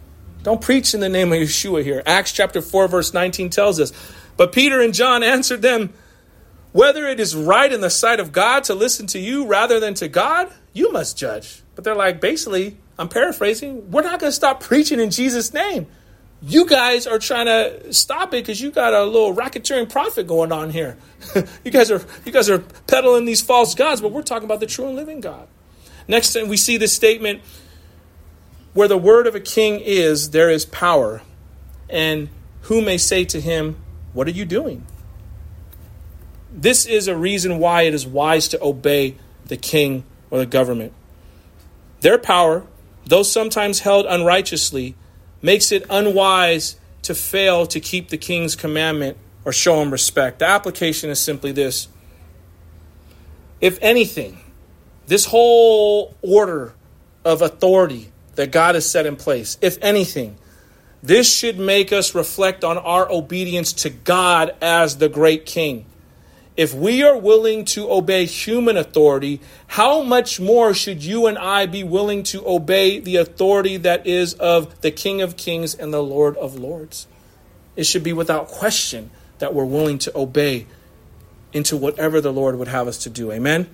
Don't 0.44 0.60
preach 0.60 0.94
in 0.94 1.00
the 1.00 1.08
name 1.08 1.32
of 1.32 1.38
Yeshua 1.38 1.84
here. 1.84 2.02
Acts 2.06 2.32
chapter 2.32 2.62
4, 2.62 2.88
verse 2.88 3.12
19 3.12 3.50
tells 3.50 3.78
us. 3.78 3.92
But 4.36 4.52
Peter 4.52 4.80
and 4.80 4.94
John 4.94 5.22
answered 5.22 5.62
them, 5.62 5.92
Whether 6.72 7.06
it 7.06 7.20
is 7.20 7.36
right 7.36 7.72
in 7.72 7.80
the 7.80 7.90
sight 7.90 8.20
of 8.20 8.32
God 8.32 8.64
to 8.64 8.74
listen 8.74 9.06
to 9.08 9.18
you 9.18 9.46
rather 9.46 9.80
than 9.80 9.94
to 9.94 10.08
God, 10.08 10.52
you 10.72 10.92
must 10.92 11.18
judge. 11.18 11.62
But 11.74 11.84
they're 11.84 11.94
like, 11.94 12.20
basically, 12.20 12.76
I'm 12.98 13.08
paraphrasing, 13.08 13.90
we're 13.90 14.02
not 14.02 14.20
going 14.20 14.30
to 14.30 14.36
stop 14.36 14.60
preaching 14.60 15.00
in 15.00 15.10
Jesus' 15.10 15.52
name. 15.52 15.86
You 16.44 16.66
guys 16.66 17.06
are 17.06 17.20
trying 17.20 17.46
to 17.46 17.92
stop 17.92 18.34
it 18.34 18.42
because 18.44 18.60
you 18.60 18.72
got 18.72 18.92
a 18.92 19.04
little 19.04 19.34
racketeering 19.34 19.88
profit 19.88 20.26
going 20.26 20.50
on 20.50 20.70
here. 20.70 20.96
you 21.64 21.70
guys 21.70 21.88
are 21.90 22.02
you 22.24 22.32
guys 22.32 22.50
are 22.50 22.58
peddling 22.58 23.26
these 23.26 23.40
false 23.40 23.76
gods, 23.76 24.00
but 24.00 24.10
we're 24.10 24.22
talking 24.22 24.44
about 24.44 24.58
the 24.58 24.66
true 24.66 24.88
and 24.88 24.96
living 24.96 25.20
God. 25.20 25.46
Next 26.08 26.32
time 26.32 26.48
we 26.48 26.56
see 26.56 26.78
this 26.78 26.92
statement 26.92 27.42
where 28.72 28.88
the 28.88 28.98
word 28.98 29.26
of 29.26 29.34
a 29.34 29.40
king 29.40 29.80
is, 29.80 30.30
there 30.30 30.50
is 30.50 30.64
power. 30.64 31.22
And 31.88 32.28
who 32.62 32.82
may 32.82 32.98
say 32.98 33.24
to 33.26 33.40
him, 33.40 33.76
What 34.12 34.26
are 34.26 34.32
you 34.32 34.44
doing? 34.44 34.86
This 36.52 36.84
is 36.84 37.08
a 37.08 37.16
reason 37.16 37.58
why 37.58 37.82
it 37.82 37.94
is 37.94 38.06
wise 38.06 38.48
to 38.48 38.62
obey 38.62 39.16
the 39.46 39.56
king 39.56 40.04
or 40.30 40.38
the 40.38 40.46
government. 40.46 40.92
Their 42.00 42.18
power, 42.18 42.64
though 43.06 43.22
sometimes 43.22 43.80
held 43.80 44.06
unrighteously, 44.06 44.94
makes 45.40 45.72
it 45.72 45.84
unwise 45.88 46.76
to 47.02 47.14
fail 47.14 47.66
to 47.66 47.80
keep 47.80 48.08
the 48.08 48.18
king's 48.18 48.54
commandment 48.54 49.16
or 49.44 49.52
show 49.52 49.80
him 49.80 49.90
respect. 49.90 50.38
The 50.40 50.46
application 50.46 51.10
is 51.10 51.20
simply 51.20 51.52
this 51.52 51.88
if 53.60 53.78
anything, 53.80 54.40
this 55.06 55.26
whole 55.26 56.16
order 56.20 56.74
of 57.24 57.42
authority 57.42 58.10
that 58.34 58.50
God 58.50 58.74
has 58.74 58.88
set 58.88 59.06
in 59.06 59.16
place, 59.16 59.56
if 59.60 59.78
anything, 59.82 60.36
this 61.02 61.32
should 61.32 61.58
make 61.58 61.92
us 61.92 62.14
reflect 62.14 62.62
on 62.62 62.78
our 62.78 63.10
obedience 63.10 63.72
to 63.72 63.90
God 63.90 64.54
as 64.60 64.98
the 64.98 65.08
great 65.08 65.46
king. 65.46 65.86
If 66.56 66.74
we 66.74 67.02
are 67.02 67.16
willing 67.16 67.64
to 67.66 67.90
obey 67.90 68.26
human 68.26 68.76
authority, 68.76 69.40
how 69.68 70.02
much 70.02 70.38
more 70.38 70.74
should 70.74 71.02
you 71.02 71.26
and 71.26 71.38
I 71.38 71.66
be 71.66 71.82
willing 71.82 72.22
to 72.24 72.46
obey 72.46 73.00
the 73.00 73.16
authority 73.16 73.78
that 73.78 74.06
is 74.06 74.34
of 74.34 74.80
the 74.82 74.90
King 74.90 75.22
of 75.22 75.36
Kings 75.36 75.74
and 75.74 75.92
the 75.92 76.02
Lord 76.02 76.36
of 76.36 76.58
Lords? 76.58 77.06
It 77.74 77.84
should 77.84 78.04
be 78.04 78.12
without 78.12 78.48
question 78.48 79.10
that 79.38 79.54
we're 79.54 79.64
willing 79.64 79.98
to 79.98 80.16
obey 80.16 80.66
into 81.54 81.76
whatever 81.76 82.20
the 82.20 82.32
Lord 82.32 82.56
would 82.58 82.68
have 82.68 82.86
us 82.86 82.98
to 82.98 83.10
do. 83.10 83.32
Amen? 83.32 83.68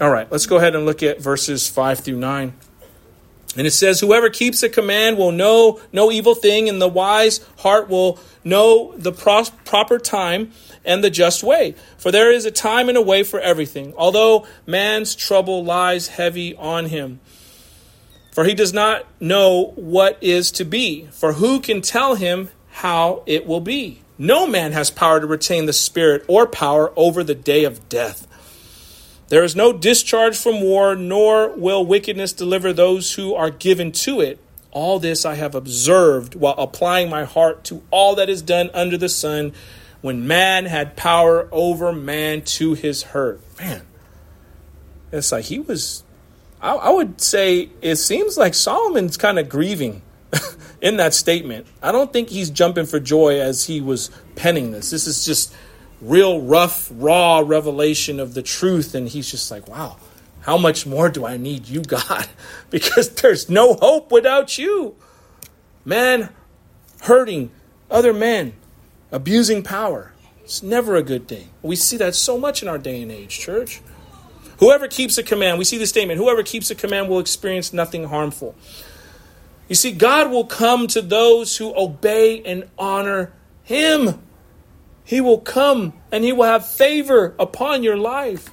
All 0.00 0.10
right, 0.10 0.30
let's 0.32 0.46
go 0.46 0.56
ahead 0.56 0.74
and 0.74 0.86
look 0.86 1.02
at 1.02 1.20
verses 1.20 1.68
5 1.68 2.00
through 2.00 2.16
9. 2.16 2.54
And 3.56 3.66
it 3.66 3.72
says, 3.72 4.00
Whoever 4.00 4.30
keeps 4.30 4.62
a 4.62 4.68
command 4.68 5.18
will 5.18 5.32
know 5.32 5.80
no 5.92 6.10
evil 6.10 6.34
thing, 6.34 6.68
and 6.68 6.80
the 6.80 6.88
wise 6.88 7.40
heart 7.58 7.88
will 7.88 8.18
know 8.44 8.94
the 8.96 9.12
pro- 9.12 9.44
proper 9.64 9.98
time 9.98 10.52
and 10.84 11.04
the 11.04 11.10
just 11.10 11.42
way. 11.42 11.74
For 11.98 12.10
there 12.10 12.32
is 12.32 12.44
a 12.44 12.50
time 12.50 12.88
and 12.88 12.98
a 12.98 13.02
way 13.02 13.22
for 13.22 13.40
everything, 13.40 13.94
although 13.96 14.46
man's 14.66 15.14
trouble 15.14 15.64
lies 15.64 16.08
heavy 16.08 16.54
on 16.56 16.86
him. 16.86 17.20
For 18.32 18.44
he 18.44 18.54
does 18.54 18.72
not 18.72 19.06
know 19.20 19.72
what 19.76 20.16
is 20.22 20.50
to 20.52 20.64
be. 20.64 21.08
For 21.12 21.34
who 21.34 21.60
can 21.60 21.82
tell 21.82 22.14
him 22.14 22.48
how 22.70 23.22
it 23.26 23.46
will 23.46 23.60
be? 23.60 24.00
No 24.16 24.46
man 24.46 24.72
has 24.72 24.90
power 24.90 25.20
to 25.20 25.26
retain 25.26 25.66
the 25.66 25.72
spirit 25.72 26.24
or 26.28 26.46
power 26.46 26.92
over 26.96 27.22
the 27.22 27.34
day 27.34 27.64
of 27.64 27.88
death. 27.88 28.26
There 29.28 29.44
is 29.44 29.56
no 29.56 29.72
discharge 29.72 30.36
from 30.36 30.60
war, 30.60 30.94
nor 30.94 31.48
will 31.56 31.84
wickedness 31.84 32.32
deliver 32.32 32.72
those 32.72 33.14
who 33.14 33.34
are 33.34 33.50
given 33.50 33.92
to 33.92 34.20
it. 34.20 34.38
All 34.70 34.98
this 34.98 35.24
I 35.24 35.34
have 35.34 35.54
observed 35.54 36.34
while 36.34 36.54
applying 36.58 37.10
my 37.10 37.24
heart 37.24 37.64
to 37.64 37.82
all 37.90 38.14
that 38.16 38.28
is 38.28 38.42
done 38.42 38.70
under 38.74 38.96
the 38.96 39.08
sun 39.08 39.52
when 40.00 40.26
man 40.26 40.66
had 40.66 40.96
power 40.96 41.48
over 41.52 41.92
man 41.92 42.42
to 42.42 42.74
his 42.74 43.02
hurt. 43.04 43.40
Man, 43.58 43.82
it's 45.12 45.32
like 45.32 45.44
he 45.46 45.60
was, 45.60 46.04
I, 46.60 46.74
I 46.74 46.90
would 46.90 47.20
say 47.20 47.70
it 47.80 47.96
seems 47.96 48.36
like 48.36 48.54
Solomon's 48.54 49.16
kind 49.16 49.38
of 49.38 49.48
grieving 49.48 50.02
in 50.80 50.96
that 50.96 51.14
statement. 51.14 51.66
I 51.82 51.92
don't 51.92 52.12
think 52.12 52.28
he's 52.28 52.50
jumping 52.50 52.86
for 52.86 52.98
joy 52.98 53.40
as 53.40 53.64
he 53.64 53.80
was 53.80 54.10
penning 54.36 54.72
this. 54.72 54.90
This 54.90 55.06
is 55.06 55.24
just 55.24 55.54
real 56.02 56.42
rough, 56.42 56.90
raw 56.92 57.42
revelation 57.44 58.20
of 58.20 58.34
the 58.34 58.42
truth. 58.42 58.94
And 58.94 59.08
he's 59.08 59.30
just 59.30 59.50
like, 59.50 59.68
wow, 59.68 59.96
how 60.40 60.58
much 60.58 60.86
more 60.86 61.08
do 61.08 61.24
I 61.24 61.36
need 61.36 61.68
you, 61.68 61.82
God? 61.82 62.28
Because 62.70 63.10
there's 63.10 63.50
no 63.50 63.74
hope 63.74 64.10
without 64.10 64.56
you. 64.56 64.96
Man 65.84 66.30
hurting 67.02 67.50
other 67.90 68.14
men, 68.14 68.54
abusing 69.10 69.62
power. 69.62 70.12
It's 70.42 70.62
never 70.62 70.96
a 70.96 71.02
good 71.02 71.28
thing. 71.28 71.50
We 71.60 71.76
see 71.76 71.98
that 71.98 72.14
so 72.14 72.38
much 72.38 72.62
in 72.62 72.68
our 72.68 72.78
day 72.78 73.02
and 73.02 73.12
age, 73.12 73.38
church. 73.38 73.82
Whoever 74.58 74.88
keeps 74.88 75.18
a 75.18 75.22
command, 75.22 75.58
we 75.58 75.64
see 75.64 75.76
the 75.76 75.86
statement, 75.86 76.18
whoever 76.18 76.42
keeps 76.42 76.70
a 76.70 76.74
command 76.74 77.08
will 77.08 77.18
experience 77.18 77.72
nothing 77.72 78.04
harmful. 78.04 78.54
You 79.68 79.74
see, 79.74 79.92
God 79.92 80.30
will 80.30 80.44
come 80.44 80.86
to 80.88 81.02
those 81.02 81.56
who 81.56 81.76
obey 81.76 82.42
and 82.42 82.68
honor 82.78 83.32
Him. 83.64 84.20
He 85.04 85.20
will 85.20 85.38
come 85.38 85.92
and 86.10 86.24
He 86.24 86.32
will 86.32 86.44
have 86.44 86.66
favor 86.66 87.34
upon 87.38 87.82
your 87.82 87.96
life. 87.96 88.50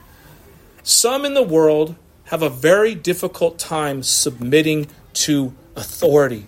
Some 0.84 1.26
in 1.26 1.34
the 1.34 1.44
world 1.44 1.96
have 2.26 2.42
a 2.42 2.50
very 2.50 2.96
difficult 2.96 3.58
time 3.58 4.04
submitting 4.04 4.88
to 5.14 5.54
authority. 5.76 6.46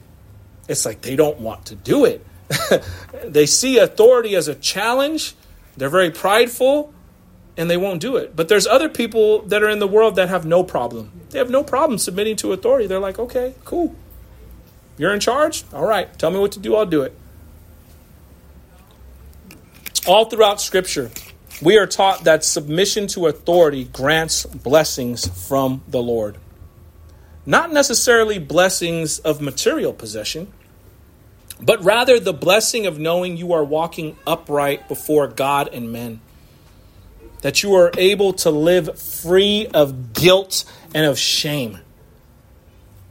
It's 0.67 0.85
like 0.85 1.01
they 1.01 1.15
don't 1.15 1.39
want 1.39 1.65
to 1.67 1.75
do 1.75 2.05
it. 2.05 2.25
they 3.23 3.45
see 3.45 3.77
authority 3.77 4.35
as 4.35 4.47
a 4.47 4.55
challenge, 4.55 5.35
they're 5.77 5.89
very 5.89 6.11
prideful, 6.11 6.93
and 7.57 7.69
they 7.69 7.77
won't 7.77 8.01
do 8.01 8.15
it. 8.17 8.35
But 8.35 8.47
there's 8.47 8.67
other 8.67 8.89
people 8.89 9.41
that 9.43 9.63
are 9.63 9.69
in 9.69 9.79
the 9.79 9.87
world 9.87 10.15
that 10.15 10.29
have 10.29 10.45
no 10.45 10.63
problem. 10.63 11.11
They 11.29 11.39
have 11.39 11.49
no 11.49 11.63
problem 11.63 11.97
submitting 11.97 12.35
to 12.37 12.53
authority. 12.53 12.87
They're 12.87 12.99
like, 12.99 13.19
okay, 13.19 13.55
cool. 13.65 13.95
You're 14.97 15.13
in 15.13 15.19
charge? 15.19 15.63
All 15.73 15.85
right, 15.85 16.17
tell 16.19 16.31
me 16.31 16.39
what 16.39 16.51
to 16.53 16.59
do, 16.59 16.75
I'll 16.75 16.85
do 16.85 17.01
it. 17.01 17.17
All 20.07 20.25
throughout 20.25 20.59
Scripture, 20.59 21.11
we 21.61 21.77
are 21.77 21.85
taught 21.85 22.23
that 22.23 22.43
submission 22.43 23.05
to 23.07 23.27
authority 23.27 23.83
grants 23.83 24.47
blessings 24.47 25.27
from 25.47 25.83
the 25.87 26.01
Lord. 26.01 26.37
Not 27.45 27.71
necessarily 27.71 28.39
blessings 28.39 29.19
of 29.19 29.41
material 29.41 29.93
possession, 29.93 30.51
but 31.61 31.83
rather 31.83 32.19
the 32.19 32.33
blessing 32.33 32.87
of 32.87 32.97
knowing 32.97 33.37
you 33.37 33.53
are 33.53 33.63
walking 33.63 34.17
upright 34.25 34.87
before 34.87 35.27
God 35.27 35.69
and 35.71 35.91
men. 35.91 36.19
That 37.41 37.61
you 37.61 37.75
are 37.75 37.91
able 37.95 38.33
to 38.33 38.49
live 38.49 38.99
free 38.99 39.67
of 39.67 40.13
guilt 40.13 40.65
and 40.95 41.05
of 41.05 41.19
shame. 41.19 41.77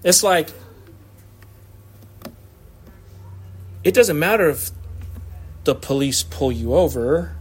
It's 0.02 0.24
like, 0.24 0.48
it 3.84 3.94
doesn't 3.94 4.18
matter 4.18 4.50
if 4.50 4.70
the 5.64 5.74
police 5.74 6.22
pull 6.22 6.52
you 6.52 6.74
over, 6.74 7.36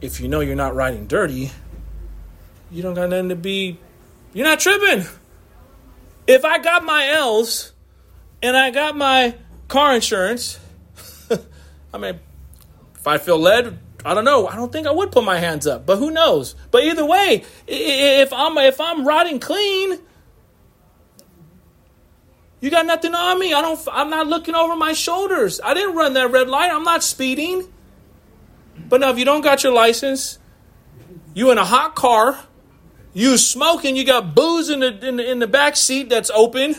if 0.00 0.20
you 0.20 0.28
know 0.28 0.40
you're 0.40 0.56
not 0.56 0.74
riding 0.74 1.06
dirty, 1.06 1.50
you 2.70 2.82
don't 2.82 2.94
got 2.94 3.10
nothing 3.10 3.30
to 3.30 3.36
be, 3.36 3.78
you're 4.32 4.46
not 4.46 4.60
tripping. 4.60 5.06
If 6.26 6.44
I 6.44 6.58
got 6.58 6.84
my 6.84 7.08
L's 7.08 7.72
and 8.42 8.56
I 8.56 8.70
got 8.70 8.96
my 8.96 9.34
car 9.68 9.94
insurance, 9.94 10.58
I 11.92 11.98
mean, 11.98 12.20
if 12.94 13.06
I 13.06 13.18
feel 13.18 13.38
led, 13.38 13.78
I 14.04 14.12
don't 14.12 14.24
know. 14.24 14.46
I 14.46 14.56
don't 14.56 14.70
think 14.70 14.86
I 14.86 14.90
would 14.90 15.12
put 15.12 15.24
my 15.24 15.38
hands 15.38 15.66
up, 15.66 15.86
but 15.86 15.96
who 15.96 16.10
knows? 16.10 16.54
But 16.70 16.84
either 16.84 17.06
way, 17.06 17.44
if 17.66 18.32
I'm 18.32 18.58
if 18.58 18.80
I'm 18.80 19.06
riding 19.06 19.40
clean, 19.40 19.98
you 22.64 22.70
got 22.70 22.86
nothing 22.86 23.14
on 23.14 23.38
me. 23.38 23.52
I 23.52 23.60
don't. 23.60 23.78
I'm 23.92 24.08
not 24.08 24.26
looking 24.26 24.54
over 24.54 24.74
my 24.74 24.94
shoulders. 24.94 25.60
I 25.62 25.74
didn't 25.74 25.94
run 25.96 26.14
that 26.14 26.30
red 26.30 26.48
light. 26.48 26.70
I'm 26.72 26.82
not 26.82 27.04
speeding. 27.04 27.70
But 28.88 29.02
now, 29.02 29.10
if 29.10 29.18
you 29.18 29.26
don't 29.26 29.42
got 29.42 29.62
your 29.62 29.74
license, 29.74 30.38
you 31.34 31.50
in 31.50 31.58
a 31.58 31.64
hot 31.66 31.94
car, 31.94 32.38
you 33.12 33.36
smoking, 33.36 33.96
you 33.96 34.06
got 34.06 34.34
booze 34.34 34.70
in 34.70 34.80
the 34.80 35.06
in 35.06 35.16
the, 35.16 35.30
in 35.30 35.38
the 35.40 35.46
back 35.46 35.76
seat 35.76 36.08
that's 36.08 36.30
open. 36.30 36.76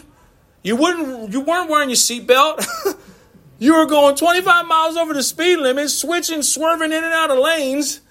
You 0.63 0.75
wouldn't. 0.75 1.31
You 1.31 1.41
weren't 1.41 1.69
wearing 1.69 1.89
your 1.89 1.97
seatbelt. 1.97 2.65
You 3.57 3.77
were 3.77 3.85
going 3.85 4.17
25 4.17 4.65
miles 4.65 4.97
over 4.97 5.13
the 5.13 5.23
speed 5.23 5.59
limit, 5.59 5.89
switching, 5.89 6.43
swerving 6.43 6.91
in 6.91 7.01
and 7.05 7.13
out 7.13 7.31
of 7.31 7.39
lanes. 7.39 8.01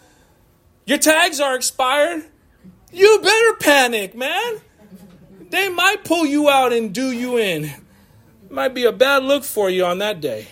Your 0.86 0.96
tags 0.96 1.38
are 1.38 1.54
expired. 1.54 2.24
You 2.90 3.20
better 3.22 3.56
panic, 3.56 4.14
man. 4.14 4.62
They 5.54 5.68
might 5.68 6.02
pull 6.02 6.26
you 6.26 6.50
out 6.50 6.72
and 6.72 6.92
do 6.92 7.12
you 7.12 7.38
in. 7.38 7.70
Might 8.50 8.74
be 8.74 8.86
a 8.86 8.90
bad 8.90 9.22
look 9.22 9.44
for 9.44 9.70
you 9.70 9.84
on 9.84 9.98
that 9.98 10.20
day. 10.20 10.48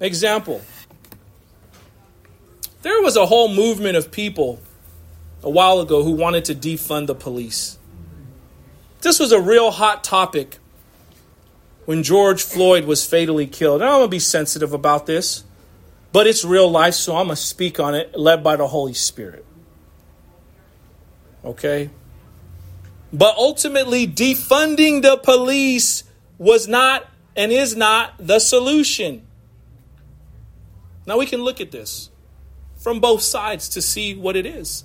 Example 0.00 0.60
There 2.82 3.00
was 3.00 3.16
a 3.16 3.24
whole 3.24 3.48
movement 3.48 3.96
of 3.96 4.12
people 4.12 4.60
a 5.42 5.48
while 5.48 5.80
ago 5.80 6.02
who 6.02 6.10
wanted 6.10 6.44
to 6.44 6.54
defund 6.54 7.06
the 7.06 7.14
police. 7.14 7.78
This 9.00 9.18
was 9.18 9.32
a 9.32 9.40
real 9.40 9.70
hot 9.70 10.04
topic 10.04 10.58
when 11.86 12.02
George 12.02 12.42
Floyd 12.42 12.84
was 12.84 13.02
fatally 13.02 13.46
killed. 13.46 13.80
And 13.80 13.88
I'm 13.88 14.00
going 14.00 14.08
to 14.08 14.10
be 14.10 14.18
sensitive 14.18 14.74
about 14.74 15.06
this, 15.06 15.42
but 16.12 16.26
it's 16.26 16.44
real 16.44 16.70
life, 16.70 16.92
so 16.92 17.16
I'm 17.16 17.28
going 17.28 17.36
to 17.36 17.42
speak 17.42 17.80
on 17.80 17.94
it, 17.94 18.14
led 18.14 18.44
by 18.44 18.56
the 18.56 18.68
Holy 18.68 18.92
Spirit. 18.92 19.46
Okay? 21.42 21.88
But 23.16 23.34
ultimately, 23.38 24.06
defunding 24.06 25.00
the 25.00 25.16
police 25.16 26.04
was 26.36 26.68
not 26.68 27.08
and 27.34 27.50
is 27.50 27.74
not 27.74 28.12
the 28.18 28.38
solution. 28.38 29.26
Now 31.06 31.16
we 31.16 31.24
can 31.24 31.40
look 31.40 31.58
at 31.62 31.70
this 31.70 32.10
from 32.76 33.00
both 33.00 33.22
sides 33.22 33.70
to 33.70 33.80
see 33.80 34.14
what 34.14 34.36
it 34.36 34.44
is. 34.44 34.84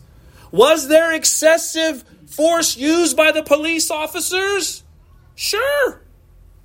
Was 0.50 0.88
there 0.88 1.14
excessive 1.14 2.06
force 2.26 2.78
used 2.78 3.18
by 3.18 3.34
the 3.34 3.44
police 3.44 3.92
officers? 3.92 4.86
Sure. 5.36 6.02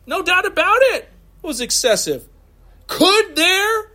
No 0.06 0.22
doubt 0.22 0.46
about 0.46 0.78
it. 0.94 1.08
It 1.42 1.46
was 1.46 1.60
excessive. 1.60 2.28
Could 2.86 3.34
there 3.34 3.90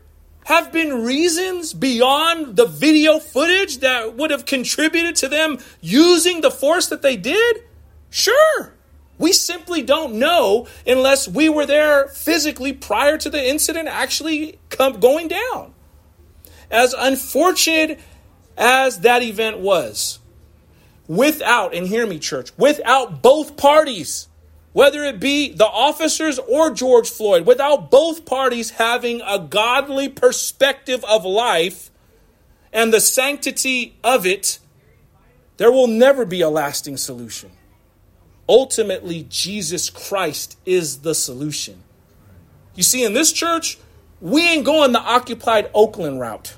have 0.45 0.71
been 0.71 1.03
reasons 1.03 1.73
beyond 1.73 2.55
the 2.55 2.65
video 2.65 3.19
footage 3.19 3.79
that 3.79 4.15
would 4.15 4.31
have 4.31 4.45
contributed 4.45 5.15
to 5.17 5.27
them 5.27 5.59
using 5.81 6.41
the 6.41 6.51
force 6.51 6.87
that 6.87 7.01
they 7.01 7.15
did? 7.15 7.63
Sure. 8.09 8.73
We 9.17 9.33
simply 9.33 9.83
don't 9.83 10.15
know 10.15 10.67
unless 10.85 11.27
we 11.27 11.47
were 11.47 11.65
there 11.65 12.07
physically 12.07 12.73
prior 12.73 13.17
to 13.19 13.29
the 13.29 13.47
incident 13.49 13.87
actually 13.87 14.59
come, 14.69 14.99
going 14.99 15.27
down. 15.27 15.73
As 16.71 16.95
unfortunate 16.97 17.99
as 18.57 19.01
that 19.01 19.21
event 19.21 19.59
was, 19.59 20.19
without, 21.07 21.75
and 21.75 21.87
hear 21.87 22.07
me, 22.07 22.17
church, 22.17 22.51
without 22.57 23.21
both 23.21 23.57
parties 23.57 24.27
whether 24.73 25.03
it 25.03 25.19
be 25.19 25.51
the 25.51 25.65
officers 25.65 26.39
or 26.39 26.71
George 26.71 27.09
Floyd, 27.09 27.45
without 27.45 27.91
both 27.91 28.25
parties 28.25 28.71
having 28.71 29.21
a 29.21 29.37
godly 29.37 30.07
perspective 30.07 31.03
of 31.05 31.25
life 31.25 31.89
and 32.71 32.93
the 32.93 33.01
sanctity 33.01 33.97
of 34.03 34.25
it, 34.25 34.59
there 35.57 35.71
will 35.71 35.87
never 35.87 36.25
be 36.25 36.41
a 36.41 36.49
lasting 36.49 36.97
solution. 36.97 37.51
Ultimately, 38.47 39.25
Jesus 39.29 39.89
Christ 39.89 40.57
is 40.65 40.99
the 40.99 41.13
solution. 41.13 41.83
You 42.75 42.83
see, 42.83 43.03
in 43.03 43.13
this 43.13 43.31
church, 43.31 43.77
we 44.21 44.41
ain't 44.41 44.65
going 44.65 44.93
the 44.93 44.99
occupied 44.99 45.69
Oakland 45.73 46.19
route. 46.19 46.55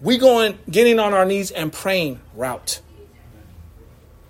We 0.00 0.18
going 0.18 0.58
getting 0.70 0.98
on 0.98 1.14
our 1.14 1.24
knees 1.24 1.50
and 1.50 1.72
praying 1.72 2.20
route. 2.34 2.80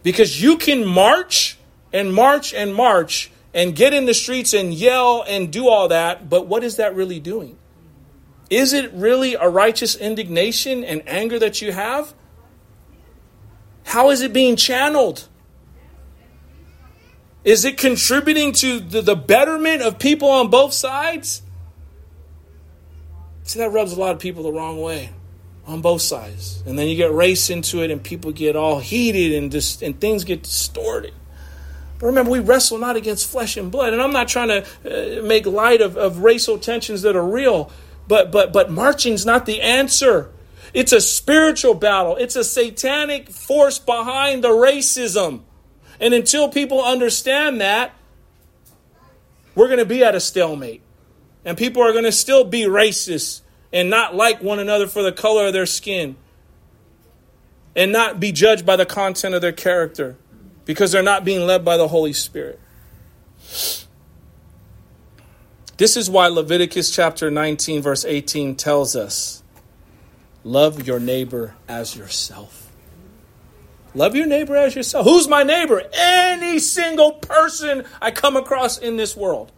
Because 0.02 0.40
you 0.40 0.56
can 0.56 0.86
march 0.86 1.57
and 1.92 2.12
march 2.12 2.52
and 2.54 2.74
march 2.74 3.30
and 3.54 3.74
get 3.74 3.94
in 3.94 4.06
the 4.06 4.14
streets 4.14 4.52
and 4.52 4.72
yell 4.72 5.24
and 5.26 5.52
do 5.52 5.68
all 5.68 5.88
that, 5.88 6.28
but 6.28 6.46
what 6.46 6.62
is 6.62 6.76
that 6.76 6.94
really 6.94 7.20
doing? 7.20 7.58
Is 8.50 8.72
it 8.72 8.92
really 8.92 9.34
a 9.34 9.48
righteous 9.48 9.94
indignation 9.94 10.84
and 10.84 11.02
anger 11.06 11.38
that 11.38 11.60
you 11.60 11.72
have? 11.72 12.14
How 13.84 14.10
is 14.10 14.20
it 14.20 14.32
being 14.32 14.56
channeled? 14.56 15.28
Is 17.44 17.64
it 17.64 17.78
contributing 17.78 18.52
to 18.52 18.80
the, 18.80 19.00
the 19.00 19.16
betterment 19.16 19.82
of 19.82 19.98
people 19.98 20.28
on 20.28 20.50
both 20.50 20.72
sides? 20.72 21.42
See, 23.44 23.58
that 23.60 23.70
rubs 23.70 23.92
a 23.92 23.98
lot 23.98 24.12
of 24.12 24.18
people 24.18 24.42
the 24.42 24.52
wrong 24.52 24.80
way 24.80 25.10
on 25.66 25.80
both 25.80 26.02
sides. 26.02 26.62
And 26.66 26.78
then 26.78 26.88
you 26.88 26.96
get 26.96 27.12
race 27.12 27.48
into 27.48 27.82
it 27.82 27.90
and 27.90 28.02
people 28.02 28.32
get 28.32 28.56
all 28.56 28.80
heated 28.80 29.42
and 29.42 29.50
just 29.50 29.82
and 29.82 29.98
things 29.98 30.24
get 30.24 30.42
distorted. 30.42 31.14
But 31.98 32.06
remember, 32.06 32.30
we 32.30 32.38
wrestle 32.38 32.78
not 32.78 32.96
against 32.96 33.30
flesh 33.30 33.56
and 33.56 33.70
blood. 33.70 33.92
And 33.92 34.00
I'm 34.00 34.12
not 34.12 34.28
trying 34.28 34.48
to 34.48 35.20
uh, 35.20 35.22
make 35.22 35.46
light 35.46 35.80
of, 35.80 35.96
of 35.96 36.18
racial 36.18 36.58
tensions 36.58 37.02
that 37.02 37.16
are 37.16 37.26
real, 37.26 37.70
but, 38.06 38.30
but, 38.30 38.52
but 38.52 38.70
marching's 38.70 39.26
not 39.26 39.46
the 39.46 39.60
answer. 39.60 40.30
It's 40.72 40.92
a 40.92 41.00
spiritual 41.00 41.74
battle, 41.74 42.16
it's 42.16 42.36
a 42.36 42.44
satanic 42.44 43.30
force 43.30 43.78
behind 43.78 44.44
the 44.44 44.50
racism. 44.50 45.40
And 46.00 46.14
until 46.14 46.48
people 46.48 46.84
understand 46.84 47.60
that, 47.60 47.92
we're 49.54 49.66
going 49.66 49.80
to 49.80 49.86
be 49.86 50.04
at 50.04 50.14
a 50.14 50.20
stalemate. 50.20 50.82
And 51.44 51.58
people 51.58 51.82
are 51.82 51.92
going 51.92 52.04
to 52.04 52.12
still 52.12 52.44
be 52.44 52.62
racist 52.62 53.40
and 53.72 53.90
not 53.90 54.14
like 54.14 54.42
one 54.42 54.60
another 54.60 54.86
for 54.86 55.02
the 55.02 55.10
color 55.10 55.48
of 55.48 55.52
their 55.52 55.66
skin 55.66 56.16
and 57.74 57.90
not 57.90 58.20
be 58.20 58.30
judged 58.30 58.64
by 58.64 58.76
the 58.76 58.86
content 58.86 59.34
of 59.34 59.40
their 59.40 59.52
character 59.52 60.16
because 60.68 60.92
they're 60.92 61.02
not 61.02 61.24
being 61.24 61.46
led 61.46 61.64
by 61.64 61.78
the 61.78 61.88
Holy 61.88 62.12
Spirit. 62.12 62.60
This 65.78 65.96
is 65.96 66.10
why 66.10 66.26
Leviticus 66.26 66.94
chapter 66.94 67.30
19, 67.30 67.80
verse 67.80 68.04
18 68.04 68.54
tells 68.54 68.94
us 68.94 69.42
love 70.44 70.86
your 70.86 71.00
neighbor 71.00 71.54
as 71.66 71.96
yourself. 71.96 72.70
Love 73.94 74.14
your 74.14 74.26
neighbor 74.26 74.56
as 74.56 74.74
yourself. 74.74 75.06
Who's 75.06 75.26
my 75.26 75.42
neighbor? 75.42 75.82
Any 75.94 76.58
single 76.58 77.12
person 77.12 77.86
I 78.02 78.10
come 78.10 78.36
across 78.36 78.76
in 78.76 78.98
this 78.98 79.16
world. 79.16 79.50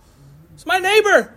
It's 0.54 0.64
my 0.64 0.78
neighbor, 0.78 1.34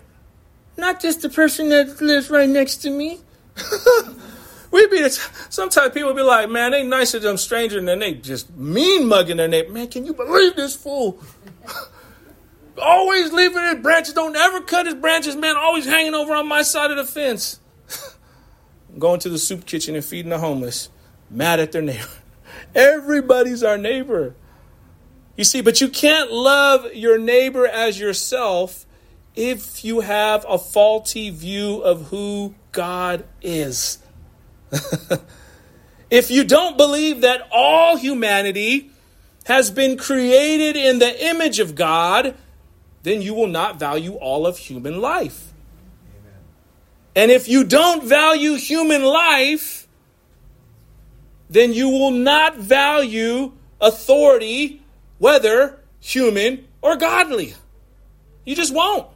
not 0.77 1.01
just 1.01 1.23
the 1.23 1.29
person 1.29 1.69
that 1.69 1.99
lives 1.99 2.29
right 2.29 2.47
next 2.47 2.83
to 2.83 2.91
me. 2.91 3.21
we 4.73 4.87
be 4.87 5.07
sometimes 5.07 5.93
people 5.93 6.15
be 6.15 6.23
like, 6.23 6.49
man, 6.49 6.71
they 6.71 6.83
nice 6.83 7.11
to 7.11 7.19
them 7.19 7.37
strangers, 7.37 7.87
and 7.87 8.01
they 8.01 8.15
just 8.15 8.53
mean 8.57 9.07
mugging 9.07 9.37
their 9.37 9.47
neighbor. 9.47 9.71
Man, 9.71 9.87
can 9.87 10.03
you 10.03 10.15
believe 10.15 10.55
this 10.55 10.75
fool? 10.75 11.21
always 12.81 13.31
leaving 13.31 13.61
his 13.61 13.75
branches, 13.83 14.15
don't 14.15 14.35
ever 14.35 14.61
cut 14.61 14.87
his 14.87 14.95
branches, 14.95 15.35
man. 15.35 15.55
Always 15.55 15.85
hanging 15.85 16.15
over 16.15 16.33
on 16.33 16.47
my 16.47 16.63
side 16.63 16.89
of 16.89 16.97
the 16.97 17.05
fence. 17.05 17.59
Going 18.97 19.19
to 19.19 19.29
the 19.29 19.37
soup 19.37 19.67
kitchen 19.67 19.93
and 19.93 20.03
feeding 20.03 20.31
the 20.31 20.39
homeless, 20.39 20.89
mad 21.29 21.59
at 21.59 21.71
their 21.71 21.83
neighbor. 21.83 22.09
Everybody's 22.75 23.61
our 23.61 23.77
neighbor. 23.77 24.35
You 25.37 25.43
see, 25.43 25.61
but 25.61 25.81
you 25.81 25.87
can't 25.87 26.31
love 26.31 26.93
your 26.95 27.19
neighbor 27.19 27.67
as 27.67 27.99
yourself 27.99 28.87
if 29.35 29.85
you 29.85 29.99
have 29.99 30.45
a 30.49 30.57
faulty 30.57 31.29
view 31.29 31.77
of 31.81 32.07
who 32.07 32.55
God 32.71 33.25
is. 33.39 34.02
if 36.09 36.31
you 36.31 36.43
don't 36.43 36.77
believe 36.77 37.21
that 37.21 37.47
all 37.51 37.97
humanity 37.97 38.91
has 39.45 39.71
been 39.71 39.97
created 39.97 40.75
in 40.75 40.99
the 40.99 41.25
image 41.25 41.59
of 41.59 41.75
God, 41.75 42.35
then 43.03 43.21
you 43.21 43.33
will 43.33 43.47
not 43.47 43.77
value 43.77 44.13
all 44.13 44.47
of 44.47 44.57
human 44.57 45.01
life. 45.01 45.51
Amen. 46.19 46.39
And 47.15 47.31
if 47.31 47.47
you 47.47 47.63
don't 47.63 48.03
value 48.03 48.55
human 48.55 49.03
life, 49.03 49.87
then 51.49 51.73
you 51.73 51.89
will 51.89 52.11
not 52.11 52.57
value 52.57 53.51
authority, 53.79 54.81
whether 55.19 55.79
human 55.99 56.67
or 56.81 56.95
godly. 56.95 57.53
You 58.45 58.55
just 58.55 58.73
won't. 58.73 59.07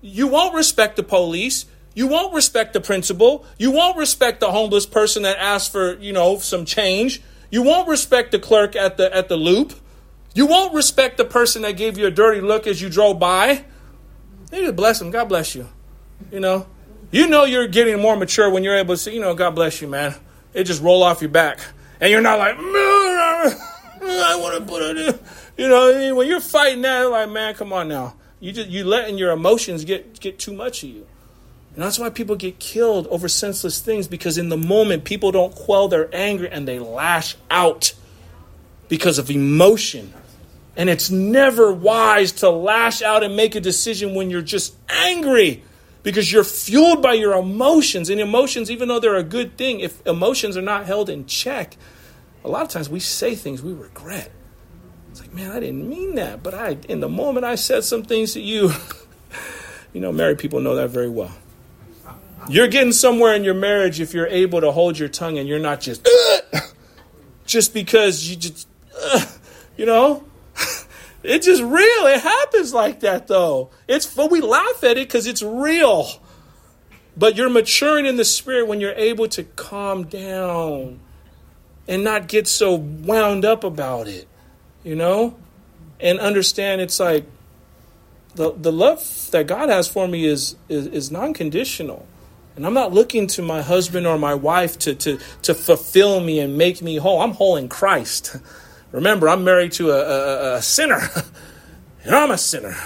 You 0.00 0.26
won't 0.28 0.54
respect 0.54 0.96
the 0.96 1.02
police. 1.02 1.66
You 1.94 2.08
won't 2.08 2.34
respect 2.34 2.72
the 2.72 2.80
principal. 2.80 3.46
You 3.56 3.70
won't 3.70 3.96
respect 3.96 4.40
the 4.40 4.50
homeless 4.50 4.84
person 4.84 5.22
that 5.22 5.38
asked 5.38 5.72
for, 5.72 5.94
you 5.98 6.12
know, 6.12 6.38
some 6.38 6.64
change. 6.64 7.22
You 7.50 7.62
won't 7.62 7.88
respect 7.88 8.32
the 8.32 8.38
clerk 8.38 8.74
at 8.74 8.96
the 8.96 9.14
at 9.14 9.28
the 9.28 9.36
loop. 9.36 9.74
You 10.34 10.46
won't 10.46 10.74
respect 10.74 11.16
the 11.16 11.24
person 11.24 11.62
that 11.62 11.76
gave 11.76 11.96
you 11.96 12.06
a 12.06 12.10
dirty 12.10 12.40
look 12.40 12.66
as 12.66 12.82
you 12.82 12.90
drove 12.90 13.20
by. 13.20 13.64
You 14.52 14.62
just 14.62 14.76
bless 14.76 14.98
them. 14.98 15.12
God 15.12 15.28
bless 15.28 15.54
you. 15.54 15.68
You 16.32 16.40
know, 16.40 16.66
you 17.12 17.28
know 17.28 17.44
you're 17.44 17.68
getting 17.68 18.00
more 18.00 18.16
mature 18.16 18.50
when 18.50 18.64
you're 18.64 18.76
able 18.76 18.94
to 18.94 18.98
say, 18.98 19.14
you 19.14 19.20
know, 19.20 19.34
God 19.34 19.54
bless 19.54 19.80
you, 19.80 19.86
man. 19.86 20.16
It 20.52 20.64
just 20.64 20.82
roll 20.82 21.02
off 21.02 21.20
your 21.20 21.30
back, 21.30 21.60
and 22.00 22.10
you're 22.10 22.20
not 22.20 22.38
like, 22.38 22.56
I 22.58 24.36
want 24.40 24.58
to 24.58 24.72
put 24.72 24.82
it 24.82 24.96
in. 24.96 25.18
You 25.56 25.68
know, 25.68 26.14
when 26.16 26.26
you're 26.26 26.40
fighting 26.40 26.82
that, 26.82 27.02
like, 27.02 27.30
man, 27.30 27.54
come 27.54 27.72
on 27.72 27.88
now. 27.88 28.14
You 28.40 28.52
just 28.52 28.68
you 28.68 28.84
letting 28.84 29.16
your 29.16 29.30
emotions 29.30 29.84
get 29.84 30.18
get 30.20 30.38
too 30.38 30.52
much 30.52 30.82
of 30.82 30.90
you. 30.90 31.06
And 31.74 31.82
that's 31.82 31.98
why 31.98 32.08
people 32.08 32.36
get 32.36 32.60
killed 32.60 33.08
over 33.08 33.28
senseless 33.28 33.80
things 33.80 34.06
because 34.06 34.38
in 34.38 34.48
the 34.48 34.56
moment, 34.56 35.04
people 35.04 35.32
don't 35.32 35.54
quell 35.54 35.88
their 35.88 36.08
anger 36.14 36.46
and 36.46 36.68
they 36.68 36.78
lash 36.78 37.36
out 37.50 37.94
because 38.88 39.18
of 39.18 39.28
emotion. 39.30 40.14
And 40.76 40.88
it's 40.88 41.10
never 41.10 41.72
wise 41.72 42.32
to 42.32 42.50
lash 42.50 43.02
out 43.02 43.24
and 43.24 43.36
make 43.36 43.56
a 43.56 43.60
decision 43.60 44.14
when 44.14 44.30
you're 44.30 44.42
just 44.42 44.74
angry 44.88 45.64
because 46.04 46.30
you're 46.30 46.44
fueled 46.44 47.02
by 47.02 47.14
your 47.14 47.34
emotions. 47.34 48.08
And 48.08 48.20
emotions, 48.20 48.70
even 48.70 48.88
though 48.88 49.00
they're 49.00 49.16
a 49.16 49.24
good 49.24 49.56
thing, 49.56 49.80
if 49.80 50.04
emotions 50.06 50.56
are 50.56 50.62
not 50.62 50.86
held 50.86 51.10
in 51.10 51.26
check, 51.26 51.76
a 52.44 52.48
lot 52.48 52.62
of 52.62 52.68
times 52.68 52.88
we 52.88 53.00
say 53.00 53.34
things 53.34 53.62
we 53.62 53.72
regret. 53.72 54.30
It's 55.10 55.20
like, 55.20 55.32
man, 55.32 55.50
I 55.50 55.60
didn't 55.60 55.88
mean 55.88 56.16
that, 56.16 56.42
but 56.42 56.54
I, 56.54 56.76
in 56.88 57.00
the 57.00 57.08
moment, 57.08 57.46
I 57.46 57.54
said 57.54 57.84
some 57.84 58.02
things 58.02 58.34
to 58.34 58.40
you. 58.40 58.72
you 59.92 60.00
know, 60.00 60.12
married 60.12 60.38
people 60.38 60.60
know 60.60 60.74
that 60.76 60.90
very 60.90 61.08
well. 61.08 61.32
You're 62.48 62.68
getting 62.68 62.92
somewhere 62.92 63.34
in 63.34 63.44
your 63.44 63.54
marriage 63.54 64.00
if 64.00 64.12
you're 64.14 64.26
able 64.26 64.60
to 64.60 64.70
hold 64.72 64.98
your 64.98 65.08
tongue 65.08 65.38
and 65.38 65.48
you're 65.48 65.58
not 65.58 65.80
just, 65.80 66.08
just 67.46 67.74
because 67.74 68.28
you 68.28 68.36
just, 68.36 68.68
you 69.76 69.86
know. 69.86 70.24
It's 71.24 71.46
just 71.46 71.62
real. 71.62 72.06
It 72.06 72.20
happens 72.20 72.74
like 72.74 73.00
that, 73.00 73.28
though. 73.28 73.70
It's 73.88 74.14
but 74.14 74.30
we 74.30 74.42
laugh 74.42 74.84
at 74.84 74.98
it 74.98 75.08
because 75.08 75.26
it's 75.26 75.42
real. 75.42 76.06
But 77.16 77.34
you're 77.34 77.48
maturing 77.48 78.04
in 78.04 78.16
the 78.16 78.26
spirit 78.26 78.66
when 78.66 78.78
you're 78.80 78.92
able 78.92 79.28
to 79.28 79.44
calm 79.44 80.04
down 80.04 81.00
and 81.88 82.04
not 82.04 82.28
get 82.28 82.46
so 82.46 82.74
wound 82.74 83.44
up 83.44 83.64
about 83.64 84.06
it, 84.06 84.28
you 84.82 84.94
know, 84.94 85.36
and 85.98 86.18
understand 86.18 86.82
it's 86.82 87.00
like 87.00 87.24
the 88.34 88.52
the 88.52 88.72
love 88.72 89.30
that 89.30 89.46
God 89.46 89.70
has 89.70 89.88
for 89.88 90.06
me 90.06 90.26
is 90.26 90.56
is, 90.68 90.86
is 90.88 91.10
non 91.10 91.32
conditional. 91.32 92.06
And 92.56 92.66
I'm 92.66 92.74
not 92.74 92.92
looking 92.92 93.26
to 93.28 93.42
my 93.42 93.62
husband 93.62 94.06
or 94.06 94.18
my 94.18 94.34
wife 94.34 94.78
to, 94.80 94.94
to, 94.94 95.18
to 95.42 95.54
fulfill 95.54 96.20
me 96.20 96.38
and 96.38 96.56
make 96.56 96.82
me 96.82 96.96
whole. 96.96 97.20
I'm 97.20 97.32
whole 97.32 97.56
in 97.56 97.68
Christ. 97.68 98.36
Remember, 98.92 99.28
I'm 99.28 99.42
married 99.42 99.72
to 99.72 99.90
a, 99.90 100.00
a, 100.00 100.54
a 100.56 100.62
sinner, 100.62 101.00
and 102.04 102.14
I'm 102.14 102.30
a 102.30 102.38
sinner. 102.38 102.76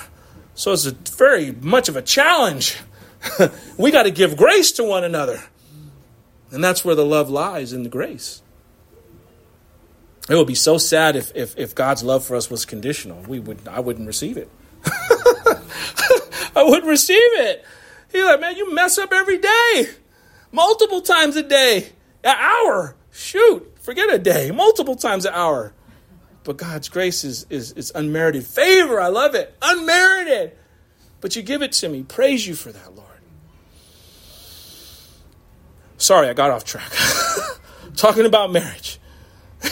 So 0.54 0.72
it's 0.72 0.86
a 0.86 0.92
very 0.92 1.52
much 1.52 1.90
of 1.90 1.96
a 1.96 2.02
challenge. 2.02 2.78
we 3.76 3.90
got 3.90 4.04
to 4.04 4.10
give 4.10 4.36
grace 4.36 4.72
to 4.72 4.84
one 4.84 5.04
another. 5.04 5.42
And 6.50 6.64
that's 6.64 6.84
where 6.84 6.94
the 6.94 7.04
love 7.04 7.28
lies 7.28 7.74
in 7.74 7.82
the 7.82 7.90
grace. 7.90 8.40
It 10.30 10.34
would 10.34 10.46
be 10.46 10.54
so 10.54 10.78
sad 10.78 11.14
if, 11.14 11.34
if, 11.34 11.56
if 11.58 11.74
God's 11.74 12.02
love 12.02 12.24
for 12.24 12.36
us 12.36 12.50
was 12.50 12.64
conditional. 12.64 13.22
We 13.22 13.38
would 13.38 13.66
I 13.68 13.80
wouldn't 13.80 14.06
receive 14.06 14.36
it. 14.36 14.50
I 14.84 16.64
wouldn't 16.64 16.86
receive 16.86 17.18
it. 17.18 17.64
He's 18.10 18.24
like, 18.24 18.40
man, 18.40 18.56
you 18.56 18.72
mess 18.74 18.98
up 18.98 19.12
every 19.12 19.38
day, 19.38 19.88
multiple 20.50 21.00
times 21.00 21.36
a 21.36 21.42
day, 21.42 21.90
an 22.24 22.36
hour. 22.38 22.96
Shoot, 23.10 23.76
forget 23.80 24.12
a 24.12 24.18
day, 24.18 24.50
multiple 24.50 24.96
times 24.96 25.24
an 25.24 25.34
hour. 25.34 25.72
But 26.44 26.56
God's 26.56 26.88
grace 26.88 27.24
is, 27.24 27.46
is, 27.50 27.72
is 27.72 27.92
unmerited 27.94 28.44
favor. 28.44 28.98
I 29.00 29.08
love 29.08 29.34
it. 29.34 29.54
Unmerited. 29.60 30.52
But 31.20 31.36
you 31.36 31.42
give 31.42 31.60
it 31.60 31.72
to 31.72 31.88
me. 31.90 32.04
Praise 32.04 32.46
you 32.46 32.54
for 32.54 32.72
that, 32.72 32.94
Lord. 32.94 33.08
Sorry, 35.98 36.28
I 36.28 36.32
got 36.32 36.50
off 36.50 36.64
track. 36.64 36.90
Talking 37.96 38.24
about 38.24 38.50
marriage. 38.52 38.98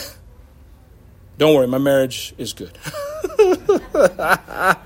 Don't 1.39 1.55
worry, 1.55 1.67
my 1.67 1.77
marriage 1.77 2.35
is 2.37 2.53
good. 2.53 2.77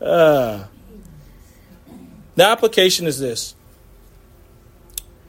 uh, 0.00 0.64
the 2.36 2.44
application 2.44 3.06
is 3.06 3.18
this. 3.18 3.54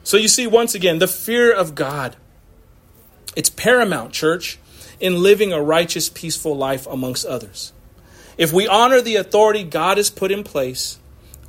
So 0.04 0.16
you 0.16 0.28
see, 0.28 0.46
once 0.46 0.74
again, 0.74 1.00
the 1.00 1.08
fear 1.08 1.52
of 1.52 1.74
God. 1.74 2.16
It's 3.36 3.50
paramount, 3.50 4.12
church, 4.12 4.58
in 5.00 5.22
living 5.22 5.52
a 5.52 5.60
righteous, 5.60 6.08
peaceful 6.08 6.56
life 6.56 6.86
amongst 6.86 7.26
others. 7.26 7.72
If 8.38 8.52
we 8.52 8.66
honor 8.66 9.00
the 9.00 9.16
authority 9.16 9.64
God 9.64 9.96
has 9.96 10.10
put 10.10 10.30
in 10.30 10.44
place, 10.44 10.98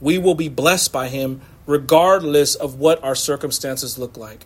we 0.01 0.17
will 0.17 0.35
be 0.35 0.49
blessed 0.49 0.91
by 0.91 1.07
Him 1.07 1.41
regardless 1.65 2.55
of 2.55 2.79
what 2.79 3.01
our 3.03 3.15
circumstances 3.15 3.97
look 3.97 4.17
like. 4.17 4.45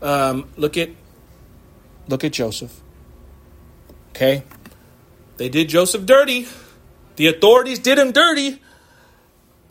Um, 0.00 0.48
look 0.56 0.76
at 0.76 0.90
look 2.08 2.24
at 2.24 2.32
Joseph. 2.32 2.80
Okay, 4.10 4.42
they 5.36 5.48
did 5.48 5.68
Joseph 5.68 6.06
dirty. 6.06 6.46
The 7.16 7.26
authorities 7.28 7.78
did 7.78 7.98
him 7.98 8.10
dirty. 8.12 8.60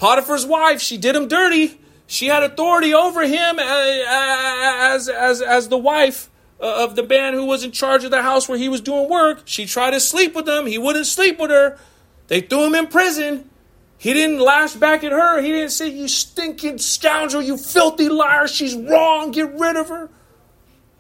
Potiphar's 0.04 0.46
wife, 0.46 0.82
she 0.82 0.98
did 0.98 1.16
him 1.16 1.30
dirty. 1.30 1.80
She 2.08 2.28
had 2.28 2.44
authority 2.44 2.94
over 2.94 3.26
him 3.26 3.58
as, 3.58 5.08
as, 5.08 5.42
as 5.42 5.70
the 5.70 5.78
wife 5.78 6.30
uh, 6.60 6.84
of 6.84 6.98
the 6.98 7.08
man 7.08 7.34
who 7.34 7.46
was 7.46 7.64
in 7.64 7.72
charge 7.72 8.04
of 8.04 8.12
the 8.12 8.22
house 8.22 8.50
where 8.50 8.58
he 8.58 8.68
was 8.68 8.82
doing 8.82 9.10
work. 9.10 9.44
She 9.46 9.66
tried 9.66 9.92
to 9.92 10.02
sleep 10.02 10.36
with 10.36 10.46
him. 10.46 10.66
He 10.66 10.78
wouldn't 10.78 11.06
sleep 11.06 11.40
with 11.40 11.52
her. 11.52 11.80
They 12.28 12.42
threw 12.42 12.66
him 12.66 12.76
in 12.76 12.88
prison. 12.88 13.50
He 13.98 14.12
didn't 14.12 14.40
lash 14.40 14.74
back 14.74 15.06
at 15.06 15.14
her. 15.14 15.42
He 15.42 15.54
didn't 15.54 15.72
say, 15.72 15.88
You 15.88 16.10
stinking 16.10 16.80
scoundrel, 16.80 17.42
you 17.42 17.56
filthy 17.56 18.10
liar. 18.10 18.50
She's 18.50 18.76
wrong. 18.76 19.32
Get 19.32 19.58
rid 19.58 19.78
of 19.78 19.88
her. 19.88 20.10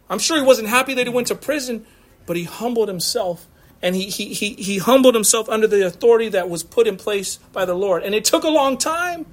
I'm 0.09 0.19
sure 0.19 0.37
he 0.37 0.43
wasn't 0.43 0.69
happy 0.69 0.93
that 0.93 1.05
he 1.05 1.11
went 1.11 1.27
to 1.27 1.35
prison, 1.35 1.85
but 2.25 2.37
he 2.37 2.45
humbled 2.45 2.87
himself 2.87 3.49
and 3.83 3.97
he, 3.97 4.05
he, 4.05 4.33
he, 4.33 4.53
he 4.53 4.77
humbled 4.77 5.13
himself 5.13 5.49
under 5.49 5.67
the 5.67 5.85
authority 5.85 6.29
that 6.29 6.49
was 6.49 6.63
put 6.63 6.87
in 6.87 6.95
place 6.95 7.35
by 7.51 7.65
the 7.65 7.73
Lord. 7.73 8.01
And 8.03 8.15
it 8.15 8.23
took 8.23 8.45
a 8.45 8.49
long 8.49 8.77
time, 8.77 9.25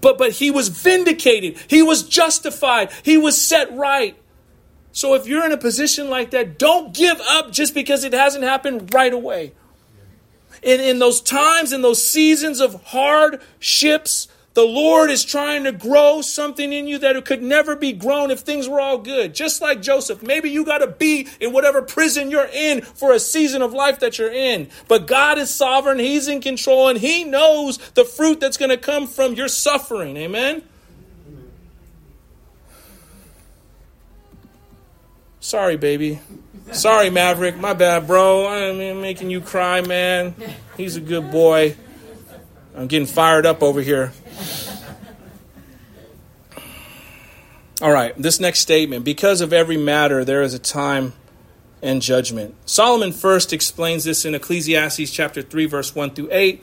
but, 0.00 0.16
but 0.16 0.32
he 0.32 0.50
was 0.50 0.68
vindicated, 0.68 1.58
he 1.68 1.82
was 1.82 2.02
justified, 2.02 2.90
he 3.04 3.18
was 3.18 3.40
set 3.40 3.70
right. 3.76 4.16
So 4.92 5.14
if 5.14 5.26
you're 5.26 5.44
in 5.44 5.52
a 5.52 5.58
position 5.58 6.08
like 6.08 6.30
that, 6.30 6.58
don't 6.58 6.94
give 6.94 7.20
up 7.20 7.52
just 7.52 7.74
because 7.74 8.02
it 8.02 8.14
hasn't 8.14 8.44
happened 8.44 8.92
right 8.94 9.12
away. 9.12 9.52
In, 10.62 10.80
in 10.80 10.98
those 10.98 11.20
times, 11.20 11.72
in 11.72 11.82
those 11.82 12.04
seasons 12.04 12.60
of 12.60 12.82
hardships, 12.86 14.26
the 14.54 14.64
Lord 14.64 15.10
is 15.10 15.24
trying 15.24 15.64
to 15.64 15.72
grow 15.72 16.22
something 16.22 16.72
in 16.72 16.88
you 16.88 16.98
that 16.98 17.14
it 17.14 17.24
could 17.24 17.42
never 17.42 17.76
be 17.76 17.92
grown 17.92 18.32
if 18.32 18.40
things 18.40 18.68
were 18.68 18.80
all 18.80 18.98
good. 18.98 19.32
Just 19.32 19.62
like 19.62 19.80
Joseph. 19.80 20.24
Maybe 20.24 20.50
you 20.50 20.64
got 20.64 20.78
to 20.78 20.88
be 20.88 21.28
in 21.38 21.52
whatever 21.52 21.82
prison 21.82 22.30
you're 22.30 22.48
in 22.52 22.80
for 22.82 23.12
a 23.12 23.20
season 23.20 23.62
of 23.62 23.72
life 23.72 24.00
that 24.00 24.18
you're 24.18 24.32
in. 24.32 24.68
But 24.88 25.06
God 25.06 25.38
is 25.38 25.54
sovereign. 25.54 26.00
He's 26.00 26.26
in 26.26 26.40
control 26.40 26.88
and 26.88 26.98
He 26.98 27.22
knows 27.22 27.78
the 27.92 28.04
fruit 28.04 28.40
that's 28.40 28.56
going 28.56 28.70
to 28.70 28.76
come 28.76 29.06
from 29.06 29.34
your 29.34 29.48
suffering. 29.48 30.16
Amen? 30.16 30.62
Sorry, 35.38 35.76
baby. 35.76 36.20
Sorry, 36.72 37.08
Maverick. 37.08 37.56
My 37.56 37.72
bad, 37.72 38.08
bro. 38.08 38.48
I'm 38.48 39.00
making 39.00 39.30
you 39.30 39.40
cry, 39.40 39.80
man. 39.80 40.34
He's 40.76 40.96
a 40.96 41.00
good 41.00 41.30
boy. 41.30 41.76
I'm 42.74 42.86
getting 42.86 43.06
fired 43.06 43.46
up 43.46 43.62
over 43.62 43.80
here. 43.80 44.12
All 47.82 47.90
right, 47.90 48.14
this 48.16 48.40
next 48.40 48.60
statement 48.60 49.04
because 49.04 49.40
of 49.40 49.52
every 49.52 49.76
matter, 49.76 50.24
there 50.24 50.42
is 50.42 50.54
a 50.54 50.58
time 50.58 51.14
and 51.82 52.02
judgment. 52.02 52.54
Solomon 52.66 53.12
first 53.12 53.52
explains 53.52 54.04
this 54.04 54.24
in 54.24 54.34
Ecclesiastes 54.34 55.10
chapter 55.10 55.42
3 55.42 55.66
verse 55.66 55.94
1 55.94 56.10
through 56.10 56.28
8. 56.30 56.62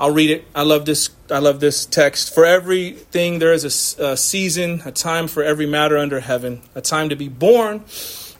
I'll 0.00 0.10
read 0.10 0.30
it. 0.30 0.46
I 0.54 0.62
love 0.62 0.86
this 0.86 1.10
I 1.30 1.38
love 1.38 1.60
this 1.60 1.86
text. 1.86 2.34
For 2.34 2.44
everything 2.44 3.38
there 3.38 3.52
is 3.52 3.96
a, 3.98 4.12
a 4.12 4.16
season, 4.16 4.82
a 4.84 4.92
time 4.92 5.28
for 5.28 5.42
every 5.42 5.66
matter 5.66 5.98
under 5.98 6.20
heaven, 6.20 6.62
a 6.74 6.80
time 6.80 7.10
to 7.10 7.16
be 7.16 7.28
born 7.28 7.84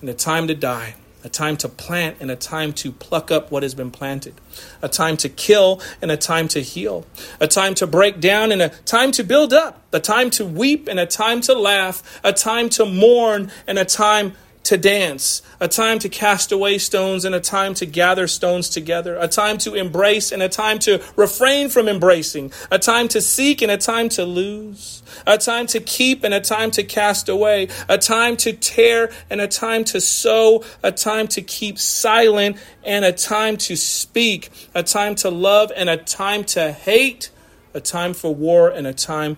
and 0.00 0.10
a 0.10 0.14
time 0.14 0.48
to 0.48 0.54
die 0.54 0.94
a 1.24 1.28
time 1.28 1.56
to 1.56 1.68
plant 1.68 2.18
and 2.20 2.30
a 2.30 2.36
time 2.36 2.72
to 2.74 2.92
pluck 2.92 3.30
up 3.30 3.50
what 3.50 3.62
has 3.62 3.74
been 3.74 3.90
planted, 3.90 4.34
a 4.82 4.88
time 4.88 5.16
to 5.16 5.28
kill 5.28 5.80
and 6.02 6.10
a 6.10 6.16
time 6.16 6.46
to 6.48 6.60
heal, 6.60 7.06
a 7.40 7.48
time 7.48 7.74
to 7.74 7.86
break 7.86 8.20
down 8.20 8.52
and 8.52 8.60
a 8.60 8.68
time 8.68 9.10
to 9.10 9.24
build 9.24 9.52
up, 9.52 9.82
a 9.92 10.00
time 10.00 10.28
to 10.30 10.44
weep 10.44 10.86
and 10.86 11.00
a 11.00 11.06
time 11.06 11.40
to 11.40 11.54
laugh, 11.54 12.20
a 12.22 12.32
time 12.32 12.68
to 12.68 12.84
mourn 12.84 13.50
and 13.66 13.78
a 13.78 13.84
time 13.84 14.34
to 14.64 14.78
dance, 14.78 15.42
a 15.60 15.68
time 15.68 15.98
to 15.98 16.08
cast 16.08 16.50
away 16.50 16.78
stones 16.78 17.24
and 17.24 17.34
a 17.34 17.40
time 17.40 17.74
to 17.74 17.86
gather 17.86 18.26
stones 18.26 18.68
together, 18.70 19.16
a 19.16 19.28
time 19.28 19.58
to 19.58 19.74
embrace 19.74 20.32
and 20.32 20.42
a 20.42 20.48
time 20.48 20.78
to 20.80 21.02
refrain 21.16 21.68
from 21.68 21.86
embracing, 21.86 22.50
a 22.70 22.78
time 22.78 23.06
to 23.08 23.20
seek 23.20 23.60
and 23.60 23.70
a 23.70 23.76
time 23.76 24.08
to 24.08 24.24
lose, 24.24 25.02
a 25.26 25.36
time 25.36 25.66
to 25.66 25.80
keep 25.80 26.24
and 26.24 26.32
a 26.32 26.40
time 26.40 26.70
to 26.70 26.82
cast 26.82 27.28
away, 27.28 27.68
a 27.88 27.98
time 27.98 28.36
to 28.38 28.52
tear 28.52 29.12
and 29.28 29.40
a 29.40 29.48
time 29.48 29.84
to 29.84 30.00
sew, 30.00 30.64
a 30.82 30.90
time 30.90 31.28
to 31.28 31.42
keep 31.42 31.78
silent 31.78 32.56
and 32.82 33.04
a 33.04 33.12
time 33.12 33.58
to 33.58 33.76
speak, 33.76 34.50
a 34.74 34.82
time 34.82 35.14
to 35.14 35.28
love 35.28 35.70
and 35.76 35.90
a 35.90 35.98
time 35.98 36.42
to 36.42 36.72
hate, 36.72 37.30
a 37.74 37.80
time 37.80 38.14
for 38.14 38.34
war 38.34 38.70
and 38.70 38.86
a 38.86 38.94
time 38.94 39.36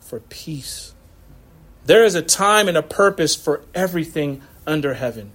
for 0.00 0.20
peace. 0.20 0.94
There 1.84 2.04
is 2.04 2.14
a 2.14 2.22
time 2.22 2.68
and 2.68 2.76
a 2.76 2.82
purpose 2.82 3.34
for 3.34 3.64
everything 3.74 4.40
under 4.66 4.94
heaven. 4.94 5.32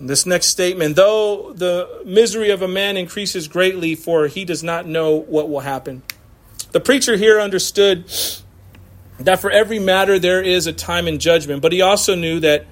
This 0.00 0.26
next 0.26 0.46
statement, 0.46 0.94
though 0.94 1.52
the 1.52 2.02
misery 2.04 2.50
of 2.50 2.62
a 2.62 2.68
man 2.68 2.96
increases 2.96 3.48
greatly, 3.48 3.96
for 3.96 4.28
he 4.28 4.44
does 4.44 4.62
not 4.62 4.86
know 4.86 5.16
what 5.16 5.48
will 5.48 5.60
happen. 5.60 6.02
The 6.70 6.80
preacher 6.80 7.16
here 7.16 7.40
understood 7.40 8.04
that 9.18 9.40
for 9.40 9.50
every 9.50 9.80
matter 9.80 10.18
there 10.18 10.40
is 10.40 10.68
a 10.68 10.72
time 10.72 11.08
and 11.08 11.20
judgment, 11.20 11.62
but 11.62 11.72
he 11.72 11.82
also 11.82 12.14
knew 12.14 12.38
that 12.40 12.66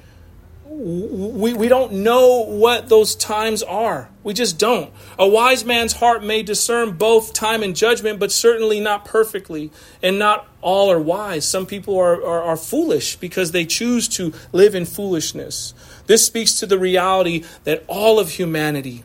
we, 0.79 1.55
we 1.55 1.68
don't 1.68 1.93
know 1.93 2.41
what 2.41 2.91
those 2.91 3.16
times 3.16 3.62
are. 3.62 4.11
We 4.22 4.35
just 4.35 4.59
don't. 4.59 4.93
A 5.18 5.27
wise 5.27 5.64
man's 5.64 5.95
heart 5.95 6.22
may 6.22 6.43
discern 6.43 6.93
both 6.93 7.33
time 7.33 7.62
and 7.62 7.74
judgment, 7.74 8.20
but 8.20 8.31
certainly 8.31 8.79
not 8.79 9.07
perfectly. 9.07 9.70
And 10.03 10.18
not 10.18 10.47
all 10.61 10.91
are 10.91 11.01
wise. 11.01 11.49
Some 11.49 11.64
people 11.64 11.99
are, 11.99 12.22
are, 12.22 12.43
are 12.43 12.57
foolish 12.59 13.16
because 13.16 13.53
they 13.53 13.64
choose 13.64 14.07
to 14.09 14.35
live 14.53 14.74
in 14.74 14.85
foolishness. 14.85 15.72
This 16.07 16.27
speaks 16.27 16.55
to 16.61 16.66
the 16.66 16.79
reality 16.79 17.45
that 17.64 17.83
all 17.89 18.18
of 18.18 18.31
humanity 18.33 19.05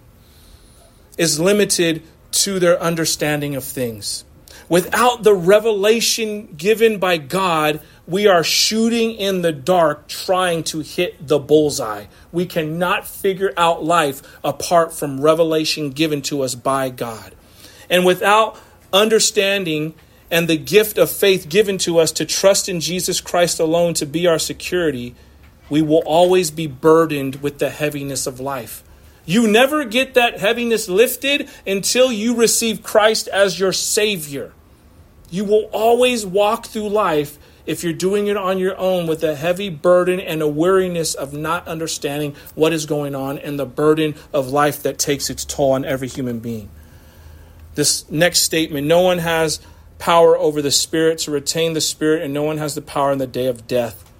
is 1.18 1.40
limited 1.40 2.04
to 2.32 2.60
their 2.60 2.82
understanding 2.82 3.56
of 3.56 3.64
things. 3.64 4.26
Without 4.70 5.24
the 5.24 5.34
revelation 5.34 6.54
given 6.58 6.98
by 6.98 7.18
God, 7.18 7.82
we 8.08 8.28
are 8.28 8.44
shooting 8.44 9.12
in 9.14 9.42
the 9.42 9.52
dark 9.52 10.08
trying 10.08 10.64
to 10.66 10.80
hit 10.80 11.28
the 11.28 11.40
bullseye. 11.40 12.06
We 12.32 12.46
cannot 12.46 13.08
figure 13.08 13.54
out 13.58 13.84
life 13.84 14.22
apart 14.44 14.94
from 14.94 15.22
revelation 15.22 15.92
given 15.92 16.22
to 16.24 16.42
us 16.42 16.56
by 16.56 16.90
God. 16.90 17.36
And 17.90 18.06
without 18.06 18.58
understanding 18.94 19.94
and 20.30 20.48
the 20.48 20.58
gift 20.58 20.98
of 20.98 21.12
faith 21.12 21.50
given 21.50 21.78
to 21.80 22.00
us 22.00 22.12
to 22.14 22.26
trust 22.26 22.70
in 22.70 22.80
Jesus 22.80 23.22
Christ 23.22 23.60
alone 23.60 23.94
to 23.96 24.06
be 24.06 24.28
our 24.28 24.40
security, 24.40 25.16
we 25.70 25.82
will 25.82 26.04
always 26.06 26.52
be 26.52 26.68
burdened 26.68 27.42
with 27.42 27.60
the 27.60 27.70
heaviness 27.70 28.28
of 28.28 28.40
life. 28.40 28.84
You 29.26 29.48
never 29.48 29.86
get 29.86 30.16
that 30.16 30.40
heaviness 30.40 30.90
lifted 30.90 31.50
until 31.66 32.12
you 32.12 32.36
receive 32.36 32.84
Christ 32.84 33.28
as 33.28 33.60
your 33.60 33.74
Savior. 33.74 34.54
You 35.30 35.46
will 35.46 35.70
always 35.72 36.26
walk 36.26 36.66
through 36.66 36.90
life 36.90 37.38
if 37.66 37.84
you're 37.84 37.94
doing 37.94 38.28
it 38.28 38.36
on 38.36 38.58
your 38.58 38.76
own 38.78 39.08
with 39.08 39.24
a 39.24 39.36
heavy 39.36 39.70
burden 39.70 40.20
and 40.20 40.42
a 40.42 40.48
weariness 40.48 41.14
of 41.14 41.34
not 41.34 41.68
understanding 41.68 42.36
what 42.56 42.74
is 42.74 42.86
going 42.86 43.16
on 43.16 43.38
and 43.38 43.60
the 43.60 43.66
burden 43.66 44.16
of 44.34 44.50
life 44.50 44.82
that 44.84 44.98
takes 44.98 45.30
its 45.30 45.46
toll 45.46 45.74
on 45.74 45.86
every 45.86 46.08
human 46.08 46.40
being. 46.40 46.70
This 47.76 48.10
next 48.10 48.42
statement 48.42 48.88
no 48.88 49.02
one 49.02 49.20
has 49.20 49.60
power 50.00 50.36
over 50.38 50.62
the 50.62 50.72
Spirit 50.72 51.20
to 51.20 51.32
retain 51.32 51.74
the 51.74 51.82
Spirit, 51.82 52.24
and 52.24 52.34
no 52.34 52.44
one 52.44 52.58
has 52.58 52.76
the 52.76 52.82
power 52.82 53.12
in 53.12 53.20
the 53.20 53.28
day 53.28 53.46
of 53.46 53.68
death. 53.68 54.11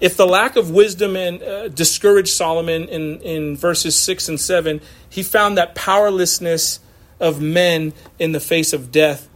If 0.00 0.16
the 0.16 0.26
lack 0.26 0.56
of 0.56 0.70
wisdom 0.70 1.16
and 1.16 1.42
uh, 1.42 1.68
discouraged 1.68 2.28
Solomon 2.28 2.88
in, 2.88 3.20
in 3.20 3.56
verses 3.56 3.96
6 3.96 4.28
and 4.28 4.40
7, 4.40 4.80
he 5.08 5.22
found 5.22 5.58
that 5.58 5.74
powerlessness 5.74 6.80
of 7.18 7.40
men 7.40 7.92
in 8.18 8.32
the 8.32 8.40
face 8.40 8.72
of 8.72 8.92
death 8.92 9.28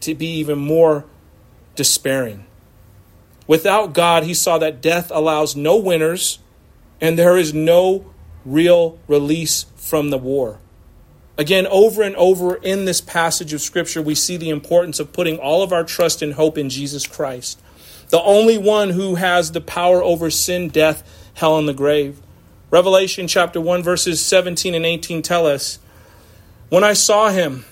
to 0.00 0.14
be 0.14 0.26
even 0.26 0.58
more 0.58 1.04
despairing. 1.76 2.46
Without 3.46 3.92
God, 3.92 4.24
he 4.24 4.34
saw 4.34 4.58
that 4.58 4.80
death 4.80 5.10
allows 5.12 5.54
no 5.54 5.76
winners 5.76 6.38
and 7.00 7.18
there 7.18 7.36
is 7.36 7.54
no 7.54 8.06
real 8.44 8.98
release 9.06 9.66
from 9.76 10.10
the 10.10 10.18
war. 10.18 10.58
Again, 11.38 11.66
over 11.68 12.02
and 12.02 12.14
over 12.16 12.56
in 12.56 12.84
this 12.84 13.00
passage 13.00 13.52
of 13.52 13.60
Scripture, 13.60 14.02
we 14.02 14.14
see 14.14 14.36
the 14.36 14.50
importance 14.50 15.00
of 15.00 15.12
putting 15.12 15.38
all 15.38 15.62
of 15.62 15.72
our 15.72 15.82
trust 15.82 16.22
and 16.22 16.34
hope 16.34 16.58
in 16.58 16.68
Jesus 16.68 17.06
Christ, 17.06 17.60
the 18.12 18.22
only 18.22 18.58
one 18.58 18.90
who 18.90 19.14
has 19.14 19.52
the 19.52 19.60
power 19.62 20.04
over 20.04 20.28
sin, 20.28 20.68
death, 20.68 21.02
hell, 21.32 21.56
and 21.56 21.66
the 21.66 21.72
grave. 21.72 22.20
Revelation 22.70 23.26
chapter 23.26 23.58
1, 23.58 23.82
verses 23.82 24.22
17 24.22 24.74
and 24.74 24.84
18 24.84 25.22
tell 25.22 25.46
us 25.46 25.78
When 26.68 26.84
I 26.84 26.92
saw 26.92 27.30
him, 27.30 27.64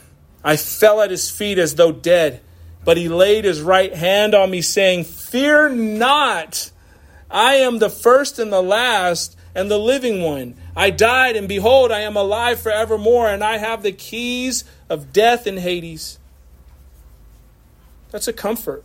I 0.43 0.57
fell 0.57 1.03
at 1.03 1.11
his 1.11 1.31
feet 1.31 1.59
as 1.59 1.75
though 1.75 1.93
dead. 1.93 2.41
But 2.87 2.97
he 2.97 3.11
laid 3.11 3.45
his 3.45 3.61
right 3.61 3.95
hand 3.95 4.35
on 4.35 4.51
me, 4.51 4.63
saying, 4.63 5.05
Fear 5.05 5.69
not, 5.69 6.71
I 7.31 7.57
am 7.57 7.79
the 7.79 7.91
first 7.91 8.39
and 8.39 8.51
the 8.51 8.63
last 8.63 9.37
and 9.55 9.71
the 9.71 9.79
living 9.79 10.23
one. 10.23 10.55
I 10.75 10.89
died, 10.89 11.37
and 11.37 11.49
behold, 11.49 11.93
I 11.93 12.01
am 12.01 12.17
alive 12.17 12.59
forevermore, 12.63 13.29
and 13.29 13.45
I 13.45 13.59
have 13.59 13.83
the 13.83 13.93
keys 13.93 14.65
of 14.89 15.13
death 15.13 15.47
and 15.47 15.59
Hades. 15.59 16.19
That's 18.11 18.27
a 18.27 18.33
comfort. 18.33 18.85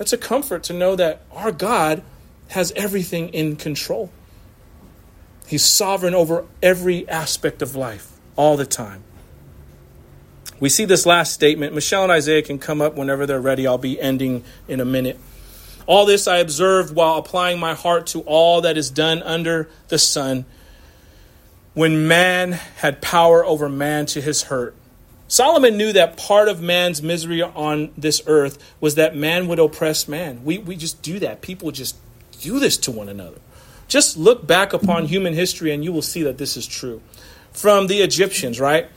That's 0.00 0.14
a 0.14 0.16
comfort 0.16 0.62
to 0.62 0.72
know 0.72 0.96
that 0.96 1.20
our 1.30 1.52
God 1.52 2.02
has 2.48 2.72
everything 2.74 3.28
in 3.34 3.56
control. 3.56 4.10
He's 5.46 5.62
sovereign 5.62 6.14
over 6.14 6.46
every 6.62 7.06
aspect 7.06 7.60
of 7.60 7.76
life 7.76 8.10
all 8.34 8.56
the 8.56 8.64
time. 8.64 9.04
We 10.58 10.70
see 10.70 10.86
this 10.86 11.04
last 11.04 11.34
statement. 11.34 11.74
Michelle 11.74 12.02
and 12.04 12.10
Isaiah 12.10 12.40
can 12.40 12.58
come 12.58 12.80
up 12.80 12.96
whenever 12.96 13.26
they're 13.26 13.42
ready. 13.42 13.66
I'll 13.66 13.76
be 13.76 14.00
ending 14.00 14.42
in 14.66 14.80
a 14.80 14.86
minute. 14.86 15.18
All 15.84 16.06
this 16.06 16.26
I 16.26 16.38
observed 16.38 16.94
while 16.96 17.18
applying 17.18 17.60
my 17.60 17.74
heart 17.74 18.06
to 18.08 18.20
all 18.22 18.62
that 18.62 18.78
is 18.78 18.88
done 18.88 19.22
under 19.22 19.68
the 19.88 19.98
sun, 19.98 20.46
when 21.74 22.08
man 22.08 22.52
had 22.52 23.02
power 23.02 23.44
over 23.44 23.68
man 23.68 24.06
to 24.06 24.22
his 24.22 24.44
hurt. 24.44 24.74
Solomon 25.30 25.78
knew 25.78 25.92
that 25.92 26.18
part 26.18 26.48
of 26.48 26.60
man's 26.60 27.00
misery 27.00 27.40
on 27.40 27.92
this 27.96 28.20
earth 28.26 28.58
was 28.80 28.96
that 28.96 29.16
man 29.16 29.48
would 29.48 29.58
oppress 29.58 30.06
man. 30.08 30.44
We, 30.44 30.58
we 30.58 30.76
just 30.76 31.00
do 31.00 31.18
that. 31.20 31.40
People 31.40 31.70
just 31.70 31.96
do 32.40 32.58
this 32.58 32.76
to 32.78 32.90
one 32.90 33.08
another. 33.08 33.38
Just 33.88 34.18
look 34.18 34.46
back 34.46 34.72
upon 34.72 35.06
human 35.06 35.32
history 35.32 35.72
and 35.72 35.82
you 35.82 35.92
will 35.92 36.02
see 36.02 36.24
that 36.24 36.36
this 36.36 36.56
is 36.56 36.66
true. 36.66 37.00
From 37.52 37.86
the 37.86 38.02
Egyptians, 38.02 38.60
right? 38.60 38.88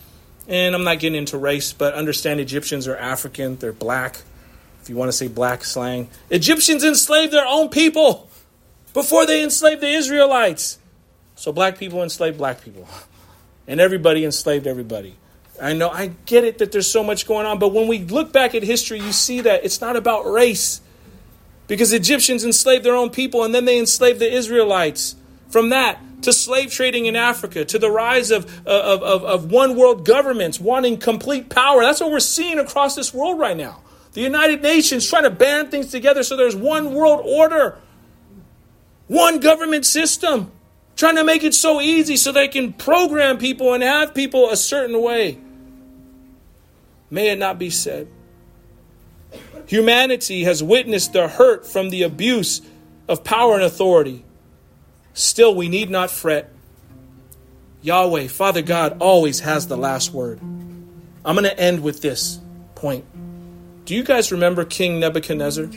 and 0.47 0.75
I'm 0.75 0.83
not 0.83 0.99
getting 0.99 1.17
into 1.17 1.37
race, 1.37 1.73
but 1.73 1.93
understand 1.93 2.39
Egyptians 2.39 2.87
are 2.87 2.97
African, 2.97 3.57
they're 3.57 3.71
black, 3.71 4.21
if 4.81 4.89
you 4.89 4.95
want 4.95 5.09
to 5.09 5.13
say 5.13 5.27
black 5.27 5.63
slang. 5.63 6.09
Egyptians 6.29 6.83
enslaved 6.83 7.31
their 7.31 7.45
own 7.45 7.69
people 7.69 8.29
before 8.93 9.25
they 9.25 9.43
enslaved 9.43 9.81
the 9.81 9.89
Israelites. 9.89 10.79
So 11.35 11.51
black 11.51 11.77
people 11.77 12.03
enslaved 12.03 12.37
black 12.37 12.61
people, 12.61 12.87
and 13.67 13.79
everybody 13.79 14.25
enslaved 14.25 14.67
everybody. 14.67 15.15
I 15.61 15.73
know, 15.73 15.89
I 15.89 16.07
get 16.25 16.43
it 16.43 16.57
that 16.57 16.71
there's 16.71 16.89
so 16.89 17.03
much 17.03 17.27
going 17.27 17.45
on, 17.45 17.59
but 17.59 17.73
when 17.73 17.87
we 17.87 17.99
look 17.99 18.33
back 18.33 18.55
at 18.55 18.63
history, 18.63 18.99
you 18.99 19.11
see 19.11 19.41
that 19.41 19.63
it's 19.63 19.81
not 19.81 19.95
about 19.95 20.23
race. 20.23 20.81
Because 21.67 21.93
Egyptians 21.93 22.43
enslaved 22.43 22.83
their 22.83 22.95
own 22.95 23.09
people 23.09 23.43
and 23.43 23.53
then 23.53 23.65
they 23.65 23.79
enslaved 23.79 24.19
the 24.19 24.31
Israelites. 24.31 25.15
From 25.49 25.69
that, 25.69 25.99
to 26.23 26.33
slave 26.33 26.71
trading 26.71 27.05
in 27.05 27.15
Africa, 27.15 27.65
to 27.65 27.79
the 27.79 27.91
rise 27.91 28.31
of, 28.31 28.45
uh, 28.65 28.69
of, 28.69 29.03
of, 29.03 29.23
of 29.23 29.51
one 29.51 29.75
world 29.77 30.05
governments 30.05 30.59
wanting 30.59 30.97
complete 30.97 31.49
power. 31.49 31.81
That's 31.81 32.01
what 32.01 32.11
we're 32.11 32.19
seeing 32.19 32.59
across 32.59 32.95
this 32.95 33.13
world 33.13 33.39
right 33.39 33.55
now. 33.55 33.81
The 34.13 34.21
United 34.21 34.61
Nations 34.61 35.07
trying 35.09 35.23
to 35.23 35.29
band 35.29 35.71
things 35.71 35.91
together 35.91 36.23
so 36.23 36.35
there's 36.35 36.55
one 36.55 36.93
world 36.93 37.21
order, 37.25 37.77
one 39.07 39.39
government 39.39 39.85
system, 39.85 40.51
trying 40.95 41.15
to 41.15 41.23
make 41.23 41.43
it 41.43 41.53
so 41.53 41.81
easy 41.81 42.17
so 42.17 42.31
they 42.31 42.47
can 42.47 42.73
program 42.73 43.37
people 43.37 43.73
and 43.73 43.83
have 43.83 44.13
people 44.13 44.49
a 44.49 44.57
certain 44.57 45.01
way. 45.01 45.37
May 47.09 47.29
it 47.29 47.37
not 47.37 47.59
be 47.59 47.69
said. 47.69 48.07
Humanity 49.67 50.43
has 50.43 50.61
witnessed 50.61 51.13
the 51.13 51.27
hurt 51.27 51.65
from 51.65 51.89
the 51.89 52.03
abuse 52.03 52.61
of 53.07 53.23
power 53.23 53.55
and 53.55 53.63
authority. 53.63 54.25
Still, 55.13 55.55
we 55.55 55.69
need 55.69 55.89
not 55.89 56.09
fret. 56.09 56.51
Yahweh, 57.81 58.27
Father 58.27 58.61
God, 58.61 58.97
always 58.99 59.41
has 59.41 59.67
the 59.67 59.77
last 59.77 60.13
word. 60.13 60.39
I'm 60.39 61.35
going 61.35 61.43
to 61.43 61.59
end 61.59 61.81
with 61.81 62.01
this 62.01 62.39
point. 62.75 63.05
Do 63.85 63.95
you 63.95 64.03
guys 64.03 64.31
remember 64.31 64.65
King 64.65 64.99
Nebuchadnezzar? 64.99 65.69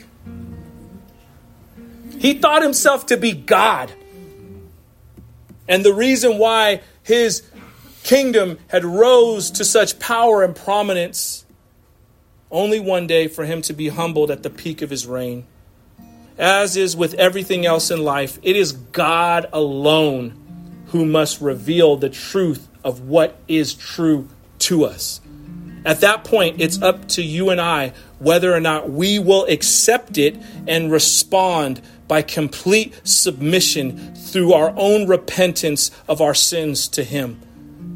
He 2.19 2.35
thought 2.35 2.63
himself 2.63 3.07
to 3.07 3.17
be 3.17 3.33
God. 3.33 3.93
And 5.69 5.85
the 5.85 5.95
reason 5.95 6.39
why 6.39 6.83
his 7.03 7.43
kingdom 8.03 8.59
had 8.69 8.85
rose 8.85 9.51
to 9.53 9.65
such 9.65 9.99
power 9.99 10.43
and 10.43 10.55
prominence 10.55 11.45
only 12.51 12.79
one 12.79 13.07
day 13.07 13.27
for 13.27 13.45
him 13.45 13.63
to 13.63 13.73
be 13.73 13.89
humbled 13.89 14.31
at 14.31 14.43
the 14.43 14.51
peak 14.51 14.81
of 14.83 14.91
his 14.91 15.07
reign 15.07 15.45
as 16.39 16.77
is 16.77 16.97
with 16.97 17.15
everything 17.15 17.65
else 17.65 17.91
in 17.91 18.03
life, 18.03 18.39
it 18.43 18.57
is 18.57 18.73
God 18.73 19.49
alone 19.53 20.35
who 20.89 21.05
must 21.05 21.41
reveal 21.41 21.97
the 21.97 22.11
truth 22.11 22.69
of 22.85 23.01
what 23.01 23.39
is 23.49 23.75
true 23.75 24.29
to 24.61 24.85
us. 24.85 25.21
At 25.85 26.01
that 26.01 26.25
point, 26.25 26.61
it's 26.61 26.83
up 26.83 27.09
to 27.11 27.23
you 27.23 27.51
and 27.51 27.61
I 27.61 27.93
whether 28.19 28.53
or 28.53 28.61
not 28.61 28.91
we 28.91 29.19
will 29.19 29.45
accept 29.47 30.19
it 30.19 30.37
and 30.67 30.91
respond 30.91 31.81
by 32.09 32.23
complete 32.23 33.01
submission 33.05 34.15
through 34.15 34.53
our 34.53 34.73
own 34.77 35.07
repentance 35.07 35.91
of 36.09 36.21
our 36.21 36.35
sins 36.35 36.89
to 36.89 37.05
Him. 37.05 37.41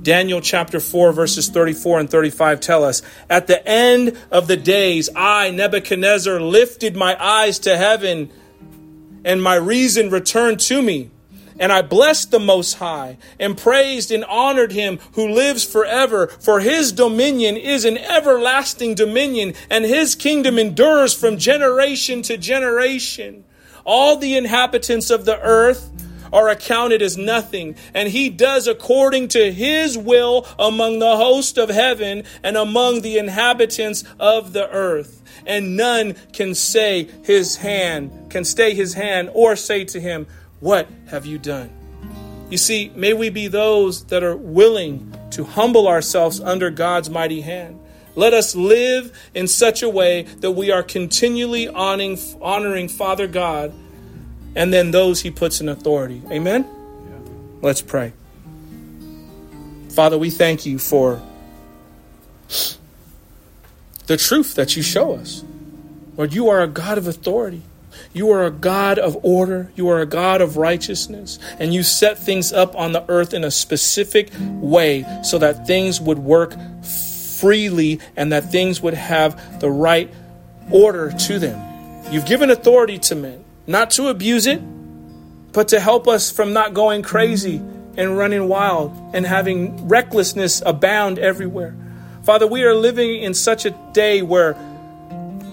Daniel 0.03 0.41
chapter 0.41 0.81
4, 0.81 1.13
verses 1.13 1.49
34 1.49 2.01
and 2.01 2.11
35 2.11 2.61
tell 2.61 2.85
us 2.85 3.03
At 3.29 3.47
the 3.47 3.67
end 3.67 4.17
of 4.31 4.47
the 4.47 4.57
days, 4.57 5.11
I, 5.15 5.51
Nebuchadnezzar, 5.51 6.41
lifted 6.41 6.97
my 6.97 7.23
eyes 7.23 7.59
to 7.61 7.77
heaven, 7.77 8.31
and 9.25 9.43
my 9.43 9.57
reason 9.57 10.11
returned 10.11 10.61
to 10.61 10.81
me. 10.81 11.11
And 11.59 11.71
I 11.71 11.83
blessed 11.83 12.31
the 12.31 12.41
Most 12.41 12.75
High, 12.75 13.19
and 13.39 13.59
praised 13.59 14.11
and 14.11 14.25
honored 14.25 14.73
him 14.73 14.99
who 15.13 15.29
lives 15.29 15.63
forever, 15.63 16.29
for 16.29 16.61
his 16.61 16.93
dominion 16.93 17.59
is 17.59 17.85
an 17.85 17.99
everlasting 17.99 18.95
dominion, 18.95 19.53
and 19.69 19.85
his 19.85 20.15
kingdom 20.15 20.59
endures 20.59 21.13
from 21.13 21.37
generation 21.37 22.23
to 22.23 22.39
generation. 22.39 23.45
All 23.85 24.17
the 24.17 24.37
inhabitants 24.37 25.11
of 25.11 25.25
the 25.25 25.41
earth 25.41 25.91
are 26.33 26.49
accounted 26.49 27.03
as 27.03 27.17
nothing, 27.17 27.77
and 27.95 28.09
he 28.09 28.29
does 28.29 28.67
according 28.67 29.29
to 29.29 29.53
his 29.53 29.99
will 29.99 30.47
among 30.59 30.99
the 30.99 31.17
host 31.17 31.59
of 31.59 31.69
heaven 31.69 32.25
and 32.43 32.57
among 32.57 33.01
the 33.01 33.19
inhabitants 33.19 34.05
of 34.19 34.53
the 34.53 34.69
earth. 34.71 35.23
And 35.47 35.77
none 35.77 36.15
can 36.33 36.55
say 36.55 37.09
his 37.25 37.57
hand, 37.57 38.31
can 38.31 38.45
stay 38.45 38.75
his 38.75 38.95
hand, 38.95 39.31
or 39.33 39.57
say 39.57 39.85
to 39.87 40.01
him, 40.01 40.27
What 40.61 40.89
have 41.09 41.27
you 41.27 41.39
done? 41.39 41.71
You 42.51 42.59
see, 42.59 42.93
may 42.95 43.15
we 43.15 43.31
be 43.31 43.49
those 43.49 44.05
that 44.07 44.23
are 44.23 44.37
willing 44.37 45.15
to 45.31 45.45
humble 45.45 45.87
ourselves 45.87 46.41
under 46.41 46.71
God's 46.71 47.09
mighty 47.09 47.41
hand. 47.41 47.79
Let 48.21 48.35
us 48.35 48.55
live 48.55 49.19
in 49.33 49.49
such 49.49 49.83
a 49.83 49.89
way 49.89 50.25
that 50.41 50.51
we 50.51 50.71
are 50.71 50.83
continually 50.83 51.67
honoring, 51.69 52.19
honoring 52.43 52.89
Father 52.89 53.27
God 53.27 53.73
and 54.55 54.75
then 54.75 54.91
those 54.91 55.23
he 55.23 55.31
puts 55.31 55.63
in 55.63 55.71
authority. 55.71 56.21
Amen? 56.31 56.65
Yeah. 56.65 57.33
Let's 57.63 57.81
pray. 57.81 58.13
Father, 59.91 60.19
we 60.19 60.29
thank 60.29 60.67
you 60.67 60.79
for 60.79 61.23
the 64.07 64.19
truth 64.19 64.55
that 64.55 64.77
you 64.77 64.83
show 64.83 65.15
us. 65.15 65.43
Lord, 66.19 66.35
you 66.35 66.51
are 66.51 66.61
a 66.61 66.69
God 66.69 66.99
of 66.99 67.07
authority. 67.07 67.63
You 68.13 68.31
are 68.33 68.45
a 68.45 68.51
God 68.51 68.99
of 68.99 69.17
order. 69.23 69.71
You 69.77 69.89
are 69.89 70.01
a 70.01 70.07
God 70.07 70.43
of 70.43 70.59
righteousness. 70.59 71.39
And 71.59 71.73
you 71.73 71.83
set 71.83 72.19
things 72.19 72.53
up 72.53 72.77
on 72.77 72.93
the 72.93 73.03
earth 73.09 73.33
in 73.33 73.45
a 73.45 73.51
specific 73.51 74.31
way 74.39 75.07
so 75.23 75.39
that 75.39 75.67
things 75.67 76.03
would 76.03 76.19
work 76.19 76.55
freely 77.41 78.01
and 78.17 78.33
that 78.33 78.51
things 78.51 78.81
would 78.81 78.95
have 78.95 79.61
the 79.61 79.71
right 79.71 80.13
order 80.71 81.11
to 81.13 81.39
them. 81.39 81.59
You've 82.13 82.27
given 82.27 82.51
authority 82.51 82.99
to 82.99 83.15
men, 83.15 83.45
not 83.67 83.91
to 83.93 84.09
abuse 84.09 84.47
it, 84.47 84.61
but 85.53 85.69
to 85.69 85.81
help 85.81 86.07
us 86.07 86.31
from 86.31 86.53
not 86.53 86.75
going 86.75 87.03
crazy 87.03 87.57
and 87.97 88.17
running 88.17 88.49
wild 88.49 88.93
and 89.15 89.27
having 89.27 89.89
recklessness 89.89 90.63
abound 90.65 91.19
everywhere. 91.19 91.75
Father, 92.23 92.47
we 92.47 92.63
are 92.65 92.75
living 92.75 93.23
in 93.23 93.35
such 93.35 93.65
a 93.65 93.71
day 93.93 94.23
where 94.23 94.57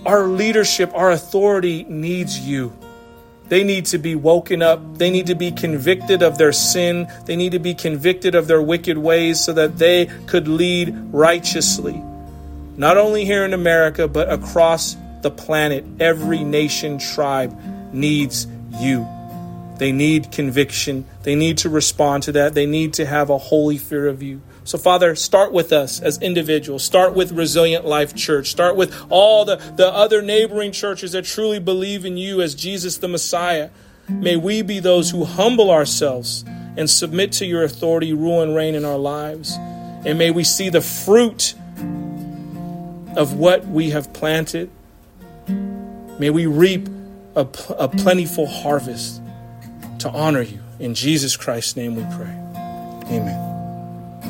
our 0.06 0.28
leadership, 0.28 0.92
our 0.94 1.12
authority 1.12 1.86
needs 1.86 2.40
you. 2.40 2.74
They 3.50 3.64
need 3.64 3.86
to 3.88 3.98
be 3.98 4.16
woken 4.16 4.62
up. 4.62 4.98
They 4.98 5.10
need 5.10 5.28
to 5.28 5.36
be 5.36 5.52
convicted 5.52 6.22
of 6.22 6.38
their 6.38 6.52
sin. 6.52 7.08
They 7.26 7.36
need 7.36 7.54
to 7.54 7.60
be 7.60 7.74
convicted 7.74 8.36
of 8.36 8.48
their 8.48 8.62
wicked 8.62 8.98
ways 8.98 9.44
so 9.44 9.54
that 9.54 9.78
they 9.78 10.08
could 10.26 10.48
lead 10.48 10.94
righteously. 11.12 12.02
Not 12.76 12.98
only 12.98 13.26
here 13.26 13.46
in 13.46 13.54
America, 13.54 14.08
but 14.08 14.32
across 14.32 14.98
the 15.22 15.32
planet. 15.32 15.86
Every 16.00 16.44
nation, 16.44 17.00
tribe 17.00 17.58
needs 17.94 18.48
you. 18.80 19.08
They 19.78 19.92
need 19.92 20.32
conviction. 20.32 21.06
They 21.24 21.36
need 21.36 21.60
to 21.60 21.70
respond 21.70 22.24
to 22.24 22.32
that. 22.34 22.54
They 22.54 22.66
need 22.66 22.94
to 22.96 23.06
have 23.06 23.30
a 23.30 23.38
holy 23.38 23.78
fear 23.78 24.08
of 24.08 24.22
you. 24.24 24.42
So, 24.68 24.78
Father, 24.78 25.16
start 25.16 25.54
with 25.54 25.72
us 25.72 26.02
as 26.02 26.22
individuals. 26.22 26.84
Start 26.84 27.14
with 27.14 27.32
Resilient 27.32 27.86
Life 27.86 28.14
Church. 28.14 28.50
Start 28.50 28.76
with 28.76 28.94
all 29.08 29.46
the, 29.46 29.56
the 29.56 29.88
other 29.88 30.22
neighboring 30.22 30.74
churches 30.74 31.14
that 31.14 31.24
truly 31.24 31.58
believe 31.58 32.04
in 32.04 32.18
you 32.18 32.42
as 32.42 32.54
Jesus 32.54 32.98
the 32.98 33.08
Messiah. 33.08 33.70
May 34.10 34.36
we 34.36 34.64
be 34.64 34.82
those 34.82 35.10
who 35.10 35.24
humble 35.24 35.72
ourselves 35.72 36.44
and 36.76 36.90
submit 36.90 37.32
to 37.34 37.46
your 37.46 37.64
authority, 37.64 38.12
rule, 38.12 38.42
and 38.42 38.54
reign 38.54 38.76
in 38.76 38.84
our 38.84 38.98
lives. 38.98 39.56
And 40.06 40.18
may 40.18 40.32
we 40.32 40.44
see 40.44 40.68
the 40.68 40.82
fruit 40.82 41.54
of 43.16 43.36
what 43.36 43.66
we 43.66 43.92
have 43.92 44.12
planted. 44.12 44.70
May 45.48 46.30
we 46.30 46.46
reap 46.46 46.90
a, 47.38 47.48
a 47.80 47.88
plentiful 47.88 48.48
harvest 48.48 49.22
to 50.00 50.10
honor 50.10 50.42
you. 50.42 50.60
In 50.78 50.94
Jesus 50.94 51.38
Christ's 51.38 51.78
name 51.78 51.96
we 51.96 52.04
pray. 52.18 52.36
Amen. 53.16 53.57